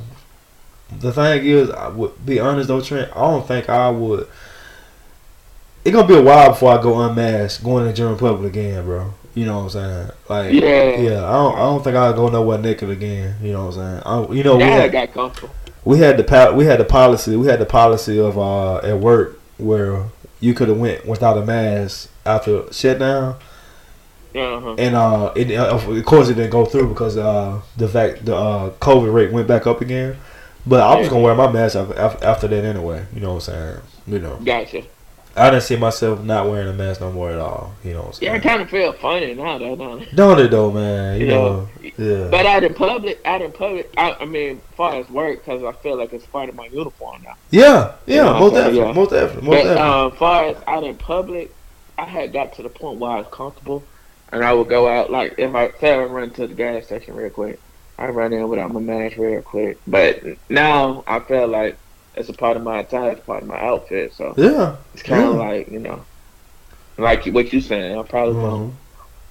the 1.01 1.13
thing 1.13 1.45
is, 1.45 1.69
I 1.71 1.89
would 1.89 2.25
be 2.25 2.39
honest 2.39 2.69
though, 2.69 2.81
Trent. 2.81 3.11
I 3.17 3.21
don't 3.23 3.47
think 3.47 3.69
I 3.69 3.91
would. 3.91 4.29
It's 5.85 5.93
gonna 5.93 6.07
be 6.07 6.15
a 6.17 6.23
while 6.23 6.51
before 6.51 6.79
I 6.79 6.81
go 6.81 7.01
unmasked, 7.01 7.65
going 7.65 7.83
to 7.85 7.89
the 7.91 7.93
general 7.97 8.17
public 8.17 8.53
again, 8.53 8.85
bro. 8.85 9.13
You 9.35 9.47
know 9.47 9.59
what 9.59 9.63
I'm 9.65 9.71
saying? 9.71 10.11
Like, 10.29 10.53
Yeah. 10.53 11.01
yeah. 11.01 11.25
I 11.29 11.33
don't, 11.33 11.55
I 11.55 11.59
don't 11.61 11.83
think 11.85 11.97
I'll 11.97 12.13
go 12.13 12.29
nowhere 12.29 12.59
naked 12.59 12.91
again. 12.91 13.37
You 13.43 13.53
know 13.53 13.67
what 13.67 13.77
I'm 13.79 14.03
saying? 14.03 14.03
I, 14.05 14.33
you 14.35 14.45
know, 14.45 14.57
we 14.57 14.63
Yeah, 14.65 14.69
I 14.69 14.71
had, 14.81 14.93
got 14.93 15.13
comfortable. 15.15 15.55
we 15.85 15.99
had 15.99 16.17
the 16.19 16.53
we 16.55 16.65
had 16.67 16.79
the 16.81 16.85
policy 16.85 17.37
we 17.37 17.47
had 17.49 17.59
the 17.59 17.67
policy 17.67 18.19
of 18.21 18.39
uh 18.39 18.77
at 18.79 18.99
work 18.99 19.41
where 19.59 20.05
you 20.41 20.53
could 20.55 20.69
have 20.69 20.79
went 20.79 21.07
without 21.07 21.39
a 21.39 21.45
mask 21.47 22.11
after 22.27 22.71
shutdown, 22.73 23.37
Uh-huh. 24.35 24.75
and 24.79 24.95
uh, 24.97 25.33
it, 25.37 25.51
uh, 25.53 25.75
of 25.75 26.05
course 26.05 26.29
it 26.29 26.35
didn't 26.35 26.51
go 26.51 26.65
through 26.65 26.89
because 26.89 27.17
uh 27.17 27.61
the 27.77 27.89
fact 27.89 28.25
the 28.25 28.35
uh 28.37 28.71
COVID 28.81 29.13
rate 29.13 29.33
went 29.33 29.47
back 29.49 29.67
up 29.67 29.81
again. 29.81 30.17
But 30.67 30.81
I 30.81 30.95
was 30.97 31.07
Yeah. 31.07 31.11
gonna 31.13 31.23
wear 31.25 31.35
my 31.35 31.51
mask 31.51 31.75
after, 31.77 31.99
after, 31.99 32.25
after 32.25 32.49
that 32.49 32.65
anyway. 32.65 33.05
You 33.15 33.21
know 33.21 33.35
what 33.35 33.49
I'm 33.49 33.55
saying? 33.55 33.77
You 34.07 34.19
know, 34.21 34.37
Gotcha. 34.45 34.83
I 35.37 35.51
didn't 35.51 35.63
see 35.65 35.77
myself 35.77 36.23
not 36.23 36.49
wearing 36.49 36.69
a 36.69 36.73
mask 36.73 37.01
no 37.01 37.13
more 37.13 37.31
at 37.31 37.39
all. 37.39 37.75
You 37.85 37.95
know 37.95 38.03
what 38.03 38.07
I'm 38.09 38.13
Yeah, 38.21 38.35
it 38.37 38.43
kind 38.43 38.63
of 38.63 38.71
feel 38.71 38.93
funny 38.95 39.35
now, 39.35 39.59
though, 39.59 39.77
don't 39.77 40.03
it? 40.03 40.09
Don't 40.15 40.39
it 40.41 40.51
though, 40.51 40.71
man? 40.71 41.21
You 41.21 41.27
You 41.27 41.27
know, 41.27 41.41
know, 41.41 41.69
yeah. 41.99 42.31
But 42.31 42.47
out 42.47 42.65
in 42.65 42.75
public, 42.75 43.21
out 43.25 43.43
in 43.43 43.53
public, 43.53 43.91
I, 43.97 44.17
I 44.21 44.25
mean, 44.27 44.59
as 44.59 44.77
far 44.77 44.95
as 45.01 45.09
work, 45.09 45.41
because 45.45 45.63
I 45.65 45.73
feel 45.83 45.99
like 45.99 46.13
it's 46.13 46.27
part 46.27 46.49
of 46.49 46.55
my 46.55 46.67
uniform 46.73 47.23
now. 47.23 47.35
yeah, 47.51 47.97
yeah, 48.07 48.25
Yeah, 48.25 48.33
most 48.33 48.55
okay, 48.55 48.55
definitely, 48.55 48.79
yeah. 48.79 48.93
most 48.93 49.13
most 49.43 49.65
But 49.65 49.77
um, 49.77 50.13
far 50.17 50.47
as 50.47 50.63
out 50.67 50.85
in 50.85 50.99
public, 50.99 51.57
I 51.99 52.07
had 52.07 52.33
got 52.33 52.55
to 52.55 52.63
the 52.63 52.71
point 52.71 52.99
where 53.01 53.11
I 53.13 53.19
was 53.19 53.29
comfortable, 53.33 53.91
and 54.33 54.45
I 54.45 54.53
would 54.55 54.69
go 54.69 54.89
out 54.89 55.11
like 55.11 55.35
if 55.39 55.55
I 55.55 55.71
say 55.81 55.95
I 55.95 56.05
run 56.05 56.33
to 56.35 56.47
the 56.49 56.55
gas 56.55 56.87
station 56.87 57.15
real 57.15 57.31
quick, 57.31 57.63
I 57.99 58.07
run 58.09 58.33
in 58.33 58.49
without 58.49 58.73
my 58.73 58.81
mask 58.81 59.17
real 59.19 59.43
quick. 59.43 59.81
But 59.87 60.23
now 60.49 61.05
I 61.07 61.21
feel 61.21 61.49
like 61.49 61.79
it's 62.15 62.29
a 62.29 62.33
part 62.33 62.57
of 62.57 62.63
my 62.63 62.81
attire, 62.81 63.13
it's 63.13 63.27
part 63.27 63.43
of 63.43 63.49
my 63.49 63.61
outfit, 63.61 64.13
so 64.15 64.35
yeah, 64.37 64.77
it's 64.95 65.03
kind 65.03 65.25
of 65.27 65.35
Yeah. 65.35 65.41
like 65.47 65.69
you 65.71 65.79
know, 65.79 66.05
like 66.99 67.25
what 67.27 67.53
you 67.53 67.61
saying. 67.61 67.99
I 67.99 68.03
probably 68.03 68.35
Mhm. 68.35 68.43
won't 68.43 68.75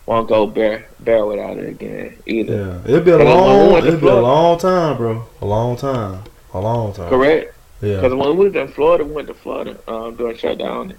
won't 0.08 0.28
go 0.30 0.48
bare 0.48 0.90
bare 1.00 1.26
without 1.26 1.58
it 1.58 1.70
again 1.70 2.18
either. 2.26 2.54
yeah. 2.86 2.90
It'll 2.90 3.02
be 3.06 3.12
a 3.12 3.18
long, 3.18 3.78
it'll 3.78 4.00
be 4.00 4.08
a 4.08 4.16
long 4.16 4.58
time, 4.58 4.98
bro. 4.98 5.24
A 5.42 5.46
long 5.46 5.76
time, 5.78 6.24
a 6.54 6.60
long 6.60 6.94
time. 6.94 7.10
Correct. 7.10 7.54
Yeah, 7.82 7.96
Because 7.96 8.14
when 8.14 8.38
we 8.38 8.50
was 8.50 8.56
in 8.56 8.68
Florida, 8.70 9.04
we 9.06 9.12
went 9.14 9.28
to 9.28 9.34
Florida 9.34 9.80
um, 9.88 10.16
during 10.16 10.38
shutdown. 10.38 10.94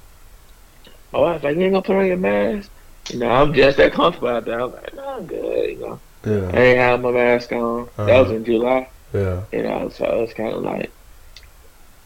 My 1.12 1.20
wife's 1.20 1.44
like, 1.44 1.56
"You 1.56 1.62
ain't 1.64 1.72
gonna 1.74 1.82
put 1.82 1.96
on 1.96 2.06
your 2.06 2.16
mask." 2.16 2.70
You 3.12 3.18
know, 3.20 3.28
I'm 3.30 3.52
just 3.52 3.76
that 3.76 3.92
comfortable 3.92 4.28
out 4.28 4.44
there. 4.46 4.60
I'm 4.60 4.72
like, 4.72 4.94
"No, 4.94 5.04
I'm 5.18 5.26
good." 5.26 5.70
You 5.70 5.78
know, 5.80 6.00
I 6.24 6.30
yeah, 6.30 6.58
ain't 6.58 6.78
have 6.78 7.00
my 7.02 7.10
mask 7.10 7.52
on. 7.52 7.88
That 7.96 8.18
was 8.18 8.28
Uh-huh. 8.28 8.36
in 8.36 8.44
July. 8.44 8.88
yeah, 9.12 9.42
You 9.52 9.62
know, 9.64 9.88
so 9.90 10.04
it's 10.22 10.32
kind 10.32 10.54
of 10.54 10.62
like, 10.62 10.90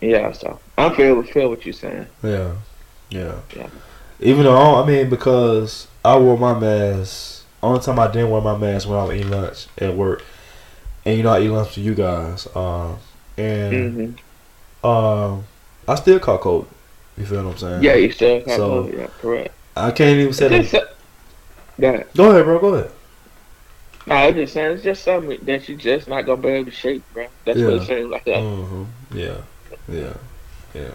yeah. 0.08 0.32
So 0.32 0.58
I 0.78 0.94
feel 0.94 1.22
feel 1.22 1.48
what 1.50 1.64
you're 1.64 1.72
saying. 1.72 2.06
yeah, 2.22 2.52
yeah. 3.10 3.34
Yeah. 3.56 3.68
Even 4.20 4.44
though 4.44 4.82
I, 4.82 4.86
mean, 4.86 5.10
because 5.10 5.88
I 6.04 6.16
wore 6.18 6.38
my 6.38 6.58
mask. 6.58 7.44
Only 7.62 7.80
time 7.80 7.98
I 7.98 8.06
didn't 8.10 8.30
wear 8.30 8.40
my 8.40 8.56
mask 8.56 8.88
when 8.88 8.98
I 8.98 9.04
was 9.04 9.16
eating 9.16 9.30
lunch 9.30 9.66
at 9.78 9.94
work, 9.94 10.22
and 11.04 11.16
you 11.16 11.22
know 11.22 11.30
I 11.32 11.40
eat 11.40 11.48
lunch 11.48 11.74
for 11.74 11.80
you 11.80 11.94
guys. 11.94 12.46
Um, 12.54 12.98
and 13.36 14.16
hmm 14.82 14.86
um, 14.86 15.44
I 15.88 15.94
still 15.96 16.20
caught 16.20 16.42
COVID. 16.42 16.66
You 17.18 17.26
feel 17.26 17.44
what 17.44 17.52
I'm 17.52 17.58
saying? 17.58 17.82
Yeah, 17.82 17.94
you 17.94 18.12
still 18.12 18.40
got 18.40 18.56
So- 18.56 18.84
COVID. 18.84 18.98
Yeah, 18.98 19.06
correct. 19.20 19.54
I 19.76 19.90
can't 19.90 20.18
even 20.18 20.32
say 20.32 20.48
that. 20.48 20.94
Go 22.14 22.30
ahead, 22.30 22.44
bro. 22.44 22.58
Go 22.58 22.74
ahead. 22.74 22.90
No, 24.06 24.14
I'm 24.14 24.34
just 24.34 24.52
saying 24.54 24.72
it's 24.72 24.84
just 24.84 25.02
something 25.02 25.38
that 25.42 25.68
you 25.68 25.76
just 25.76 26.08
not 26.08 26.22
gonna 26.22 26.40
be 26.40 26.48
able 26.48 26.70
to 26.70 26.70
shake, 26.70 27.02
bro. 27.12 27.26
That's 27.44 27.58
what 27.58 27.74
Yeah. 27.74 27.80
it 27.82 27.86
seems 27.86 28.10
like. 28.10 28.24
That. 28.24 28.40
hmm 28.40 28.84
Yeah, 29.12 29.38
yeah, 29.88 30.14
yeah. 30.74 30.90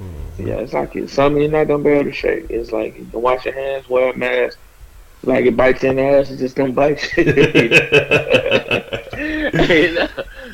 Mhm. 0.00 0.46
Yeah, 0.46 0.56
it's 0.56 0.72
like 0.72 0.94
it's 0.96 1.12
something 1.12 1.42
you're 1.42 1.50
not 1.50 1.66
gonna 1.68 1.82
be 1.82 1.90
able 1.90 2.04
to 2.04 2.12
shake. 2.12 2.50
It's 2.50 2.72
like 2.72 2.98
you 2.98 3.06
can 3.06 3.22
wash 3.22 3.44
your 3.44 3.54
hands, 3.54 3.88
wear 3.88 4.12
a 4.12 4.16
mask. 4.16 4.58
Like 5.22 5.46
it 5.46 5.56
bites 5.56 5.82
in 5.84 5.96
the 5.96 6.02
ass, 6.02 6.30
it's 6.30 6.40
just 6.40 6.56
gonna 6.56 6.72
bite 6.72 7.02
you. 7.16 7.24
You 9.68 9.94
know? 9.94 10.08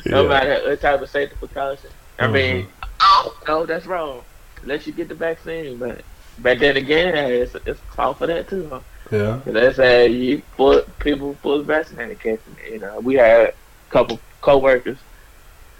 No 0.05 0.27
matter 0.27 0.61
what 0.65 0.81
type 0.81 1.01
of 1.01 1.09
safety 1.09 1.35
precaution. 1.37 1.89
I 2.19 2.27
mean, 2.27 2.67
oh 3.01 3.37
no, 3.47 3.65
that's 3.65 3.85
wrong. 3.85 4.23
Unless 4.61 4.87
you 4.87 4.93
get 4.93 5.09
the 5.09 5.15
vaccine, 5.15 5.77
but 5.77 6.01
but 6.39 6.59
then 6.59 6.77
again, 6.77 7.15
it's 7.15 7.55
it's 7.65 7.79
call 7.91 8.13
for 8.13 8.27
that 8.27 8.47
too. 8.49 8.67
Huh? 8.69 8.79
Yeah. 9.11 9.39
Let's 9.45 9.75
say 9.75 10.07
you 10.07 10.41
put 10.55 10.97
people 10.99 11.35
fully 11.35 11.63
vaccinated 11.63 12.19
it. 12.25 12.41
You 12.71 12.79
know, 12.79 12.99
we 12.99 13.15
had 13.15 13.49
a 13.49 13.53
couple 13.89 14.19
coworkers. 14.41 14.97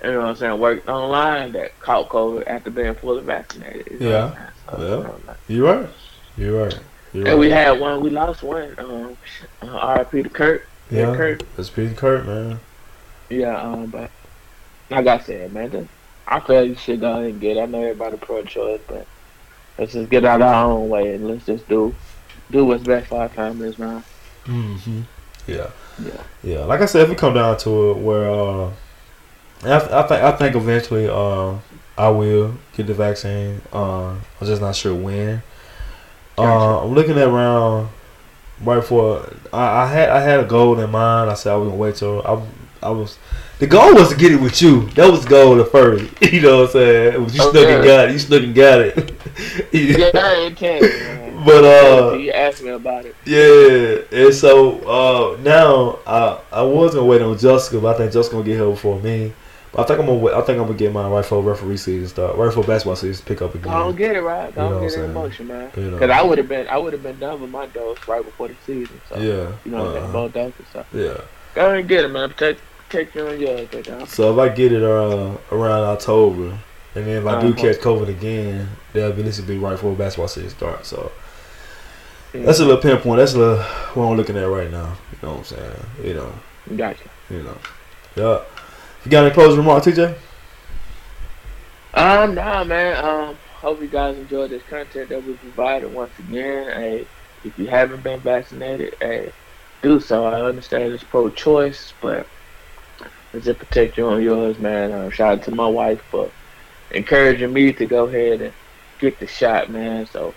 You 0.03 0.11
know 0.11 0.19
what 0.19 0.25
I'm 0.27 0.35
saying? 0.35 0.59
Worked 0.59 0.89
online 0.89 1.53
that 1.53 1.79
caught 1.79 2.09
COVID 2.09 2.45
after 2.47 2.69
being 2.69 2.93
fully 2.95 3.21
vaccinated. 3.23 3.87
you 4.01 4.09
Yeah. 4.09 4.29
what 4.29 4.33
I'm 4.33 4.35
saying? 4.37 4.49
So, 4.69 4.77
Yeah. 4.83 4.95
you 4.97 5.27
like- 5.27 5.37
You 5.47 5.63
were. 5.63 5.73
right. 5.77 5.89
You're 7.13 7.23
right. 7.25 7.31
And 7.31 7.39
we 7.39 7.49
had 7.49 7.79
one. 7.79 8.01
We 8.01 8.09
lost 8.09 8.43
one. 8.43 8.75
Um, 8.77 9.17
uh, 9.61 9.95
RIP 10.11 10.23
to 10.23 10.29
Kurt. 10.29 10.65
yeah. 10.89 11.15
Kurt. 11.15 11.43
It's 11.57 11.69
Pete 11.69 11.95
Kurt, 11.95 12.25
man. 12.25 12.59
Yeah. 13.29 13.55
Um, 13.61 13.85
but 13.87 14.09
like 14.89 15.07
I 15.07 15.19
said, 15.19 15.53
man, 15.53 15.71
just, 15.71 15.87
I 16.27 16.39
feel 16.41 16.63
you 16.65 16.75
should 16.75 16.99
go 16.99 17.11
ahead 17.13 17.25
and 17.25 17.39
get. 17.41 17.57
I 17.57 17.65
know 17.65 17.81
everybody 17.81 18.17
pro-choice, 18.17 18.81
but 18.87 19.05
let's 19.77 19.93
just 19.93 20.09
get 20.09 20.25
out 20.25 20.41
our 20.41 20.65
own 20.71 20.89
way 20.89 21.13
and 21.15 21.27
let's 21.27 21.45
just 21.45 21.67
do 21.69 21.93
do 22.51 22.65
what's 22.65 22.83
best 22.83 23.07
for 23.07 23.21
our 23.21 23.29
families, 23.29 23.79
man. 23.79 24.03
Mm-hmm. 24.45 25.01
Yeah. 25.47 25.67
Yeah. 26.03 26.11
Yeah. 26.43 26.59
Like 26.65 26.81
I 26.81 26.85
said, 26.87 27.03
if 27.03 27.09
we 27.09 27.15
come 27.15 27.33
down 27.35 27.57
to 27.59 27.91
it, 27.91 27.97
where 27.97 28.29
uh, 28.29 28.69
I, 29.65 29.99
I 29.99 30.03
think 30.07 30.23
I 30.23 30.31
think 30.31 30.55
eventually 30.55 31.07
uh, 31.09 31.55
I 31.97 32.09
will 32.09 32.55
get 32.75 32.87
the 32.87 32.93
vaccine. 32.93 33.61
Uh, 33.71 34.11
I'm 34.11 34.47
just 34.47 34.61
not 34.61 34.75
sure 34.75 34.93
when. 34.95 35.41
Uh, 36.37 36.83
I'm 36.83 36.93
looking 36.93 37.17
at 37.17 37.27
around 37.27 37.89
right 38.63 38.77
before 38.77 39.29
I, 39.51 39.83
I 39.83 39.87
had 39.87 40.09
I 40.09 40.19
had 40.21 40.39
a 40.39 40.45
goal 40.45 40.79
in 40.79 40.89
mind. 40.89 41.29
I 41.29 41.33
said 41.35 41.53
I 41.53 41.55
was 41.57 41.67
gonna 41.67 41.79
wait 41.79 41.95
till 41.95 42.21
I 42.25 42.87
I 42.87 42.89
was. 42.89 43.17
The 43.59 43.67
goal 43.67 43.93
was 43.93 44.09
to 44.09 44.15
get 44.17 44.31
it 44.33 44.41
with 44.41 44.61
you. 44.61 44.89
That 44.91 45.09
was 45.09 45.23
the 45.23 45.29
goal 45.29 45.61
at 45.61 45.71
first. 45.71 46.05
You 46.33 46.41
know 46.41 46.57
what 46.61 46.65
I'm 46.67 46.71
saying? 46.71 47.23
You 47.23 47.29
snuck 47.29 47.55
and 47.55 47.65
Okay. 47.65 47.85
got 47.85 48.09
it. 48.09 48.11
You 48.13 48.19
snuck 48.19 48.41
and 48.43 48.55
got 48.55 48.81
it. 48.81 49.13
Yeah, 49.73 50.11
I 50.13 50.33
ain't 50.35 50.57
telling. 50.57 51.43
But 51.45 51.63
uh, 51.63 52.13
you 52.17 52.31
asked 52.31 52.61
me 52.63 52.69
about 52.69 53.05
it. 53.05 53.15
Yeah, 53.25 54.01
and 54.17 54.33
so 54.33 54.79
uh, 54.81 55.37
now 55.41 55.99
I 56.05 56.39
I 56.51 56.61
was 56.63 56.93
gonna 56.93 57.05
wait 57.05 57.21
on 57.21 57.37
Jessica, 57.37 57.79
but 57.79 57.95
I 57.95 57.97
think 57.97 58.13
Jessica 58.13 58.35
gonna 58.35 58.45
get 58.45 58.57
here 58.57 58.69
before 58.69 58.99
me. 58.99 59.33
I 59.75 59.83
think 59.83 59.99
I'm 59.99 60.05
gonna 60.05 60.37
I 60.37 60.41
think 60.41 60.59
I'm 60.59 60.65
gonna 60.67 60.73
get 60.77 60.93
my 60.93 61.07
right 61.09 61.25
for 61.25 61.41
referee 61.41 61.77
season 61.77 62.07
start, 62.07 62.35
right 62.37 62.53
for 62.53 62.63
basketball 62.63 62.95
season 62.95 63.25
pick 63.25 63.41
up 63.41 63.55
again. 63.55 63.73
I 63.73 63.79
don't 63.79 63.95
get 63.95 64.15
it 64.15 64.21
right. 64.21 64.47
I 64.49 64.51
don't 64.51 64.55
what 64.55 64.69
get 64.71 64.77
I'm 64.79 64.83
it 64.85 64.91
saying? 64.91 65.09
emotion, 65.09 65.47
man. 65.47 65.71
You 65.75 65.83
know. 65.83 65.91
Because 65.91 66.09
I 66.11 66.21
would 66.21 66.37
have 66.37 66.47
been, 66.47 66.67
I 66.67 66.77
would 66.77 66.93
have 66.93 67.01
been 67.01 67.17
done 67.19 67.41
with 67.41 67.49
my 67.49 67.65
dose 67.67 67.97
right 68.07 68.23
before 68.23 68.49
the 68.49 68.55
season. 68.65 69.01
So 69.09 69.17
yeah, 69.17 69.51
you 69.65 69.71
know, 69.71 69.85
uh, 69.87 70.11
both 70.11 70.33
doses. 70.33 70.65
So 70.71 70.85
yeah, 70.93 71.21
go 71.55 71.65
ahead 71.65 71.79
and 71.79 71.87
get 71.87 72.05
it, 72.05 72.09
man. 72.09 72.29
Protect, 72.29 72.61
protect 72.89 73.15
you 73.15 73.31
yours, 73.31 73.67
big. 73.71 74.07
So 74.07 74.31
if 74.33 74.37
I 74.51 74.53
get 74.55 74.71
it 74.71 74.83
uh, 74.83 75.37
around 75.51 75.83
October, 75.85 76.49
and 76.95 77.07
then 77.07 77.17
if 77.17 77.25
I 77.25 77.41
do 77.41 77.47
Uh-huh. 77.47 77.55
catch 77.61 77.77
COVID 77.77 78.09
again, 78.09 78.69
that'll 78.93 79.13
be 79.13 79.23
this 79.23 79.39
will 79.39 79.47
be 79.47 79.57
right 79.57 79.71
before 79.71 79.95
basketball 79.95 80.27
season 80.27 80.51
starts. 80.51 80.89
So 80.89 81.11
Mm. 82.33 82.45
that's 82.45 82.59
a 82.59 82.65
little 82.65 82.81
pinpoint. 82.81 83.19
That's 83.19 83.33
a 83.35 83.37
little 83.37 83.63
what 83.93 84.05
I'm 84.07 84.17
looking 84.17 84.35
at 84.37 84.43
right 84.49 84.69
now. 84.71 84.93
You 85.11 85.17
know 85.21 85.29
what 85.35 85.37
I'm 85.37 85.43
saying? 85.43 85.85
You 86.03 86.13
know, 86.15 86.33
Gotcha. 86.75 87.03
you 87.29 87.43
know. 87.43 87.57
Yeah. 88.15 88.39
You 89.03 89.11
got 89.11 89.25
any 89.25 89.33
closing 89.33 89.59
remarks, 89.59 89.85
TJ? 89.85 90.15
Um, 91.93 92.35
nah, 92.35 92.63
man. 92.63 93.03
Um, 93.03 93.35
hope 93.51 93.81
you 93.81 93.87
guys 93.87 94.17
enjoyed 94.17 94.49
this 94.49 94.63
content 94.63 95.09
that 95.09 95.23
we 95.25 95.33
provided 95.33 95.93
once 95.93 96.17
again. 96.19 96.71
Hey, 96.71 97.07
if 97.43 97.59
you 97.59 97.67
haven't 97.67 98.01
been 98.01 98.21
vaccinated, 98.21 98.95
hey, 99.01 99.33
do 99.81 99.99
so. 99.99 100.25
I 100.25 100.41
understand 100.41 100.93
it's 100.93 101.03
pro-choice, 101.03 101.93
but 102.01 102.25
let's 103.33 103.45
just 103.45 103.59
protect 103.59 103.97
you 103.97 104.07
on 104.07 104.23
yours, 104.23 104.57
man. 104.59 104.93
Um, 104.93 105.09
shout 105.11 105.39
out 105.39 105.43
to 105.45 105.51
my 105.55 105.67
wife 105.67 106.01
for 106.09 106.31
encouraging 106.91 107.51
me 107.51 107.73
to 107.73 107.85
go 107.85 108.07
ahead 108.07 108.41
and 108.41 108.53
get 108.99 109.19
the 109.19 109.27
shot, 109.27 109.69
man. 109.69 110.05
So, 110.05 110.33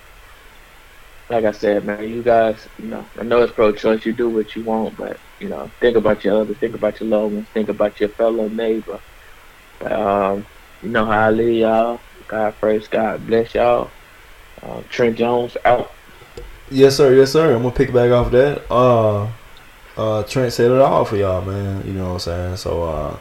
like 1.28 1.44
I 1.44 1.50
said, 1.50 1.84
man, 1.84 2.08
you 2.08 2.22
guys, 2.22 2.68
you 2.78 2.86
know, 2.86 3.04
I 3.18 3.24
know 3.24 3.42
it's 3.42 3.52
pro-choice. 3.52 4.06
You 4.06 4.12
do 4.12 4.28
what 4.28 4.54
you 4.54 4.62
want, 4.62 4.96
but 4.96 5.18
you 5.40 5.48
know, 5.48 5.70
think 5.80 5.96
about 5.96 6.24
your 6.24 6.40
others, 6.40 6.56
think 6.58 6.74
about 6.74 7.00
your 7.00 7.08
loved 7.08 7.34
ones, 7.34 7.48
think 7.52 7.68
about 7.68 7.98
your 8.00 8.08
fellow 8.10 8.48
neighbor. 8.48 9.00
But, 9.80 9.92
um, 9.92 10.46
you 10.82 10.88
know 10.90 11.04
how 11.04 11.26
I 11.26 11.30
leave 11.30 11.60
y'all. 11.60 12.00
God 12.28 12.54
first, 12.54 12.90
God 12.90 13.26
bless 13.26 13.54
y'all. 13.54 13.90
Uh, 14.62 14.82
Trent 14.88 15.16
Jones 15.16 15.56
out. 15.64 15.92
Yes, 16.70 16.96
sir. 16.96 17.14
Yes, 17.14 17.32
sir. 17.32 17.54
I'm 17.54 17.62
gonna 17.62 17.74
pick 17.74 17.92
back 17.92 18.10
off 18.10 18.30
that. 18.32 18.70
Uh, 18.70 19.28
uh, 19.96 20.22
Trent 20.24 20.52
said 20.52 20.70
it 20.70 20.80
all 20.80 21.04
for 21.04 21.16
y'all, 21.16 21.42
man. 21.42 21.86
You 21.86 21.92
know 21.92 22.06
what 22.06 22.12
I'm 22.14 22.18
saying? 22.18 22.56
So, 22.56 22.82
uh, 22.84 23.16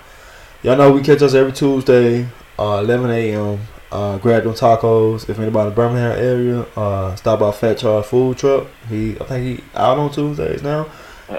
y'all 0.63 0.77
know 0.77 0.91
we 0.91 1.01
catch 1.01 1.21
us 1.21 1.33
every 1.33 1.51
Tuesday, 1.51 2.27
uh, 2.57 2.81
11 2.83 3.11
a.m. 3.11 3.59
Uh, 3.95 4.17
grab 4.17 4.43
them 4.43 4.53
tacos. 4.53 5.29
If 5.29 5.39
anybody 5.39 5.69
in 5.69 5.69
the 5.69 5.75
Birmingham 5.75 6.19
area, 6.19 6.61
uh, 6.75 7.15
stop 7.15 7.39
by 7.39 7.51
Fat 7.51 7.77
Charles 7.77 8.05
Food 8.05 8.37
Truck. 8.37 8.67
He, 8.89 9.11
I 9.21 9.23
think 9.23 9.45
he 9.59 9.63
out 9.73 9.97
on 9.97 10.11
Tuesdays 10.11 10.61
now. 10.61 10.87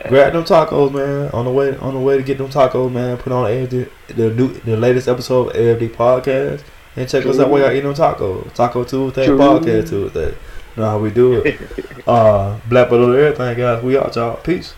Grab 0.09 0.32
them 0.32 0.44
tacos, 0.44 0.90
man. 0.90 1.30
On 1.32 1.44
the 1.44 1.50
way, 1.50 1.76
on 1.76 1.92
the 1.92 2.00
way 2.00 2.16
to 2.16 2.22
get 2.22 2.38
them 2.38 2.48
tacos, 2.48 2.90
man. 2.90 3.18
Put 3.18 3.30
on 3.30 3.44
AFD, 3.44 3.90
the 4.09 4.30
new, 4.30 4.48
the 4.48 4.74
latest 4.74 5.07
episode 5.07 5.50
of 5.50 5.54
AFD 5.54 5.90
podcast, 5.90 6.62
and 6.96 7.07
check 7.07 7.26
us 7.26 7.38
out 7.38 7.50
while 7.50 7.61
y'all 7.61 7.72
eating 7.72 7.84
them 7.84 7.94
tacos. 7.94 8.50
Taco 8.54 8.84
Tuesday, 8.84 9.26
True. 9.26 9.36
podcast 9.36 9.90
Tuesday. 9.90 10.28
You 10.30 10.82
know 10.82 10.90
how 10.90 10.98
we 10.98 11.11
do 11.11 11.34
it. 11.34 11.61
uh, 12.09 12.59
Black 12.70 12.88
Below 12.88 13.12
everything, 13.12 13.59
guys. 13.59 13.82
We 13.82 13.98
out, 13.98 14.16
y'all. 14.16 14.36
Peace. 14.36 14.72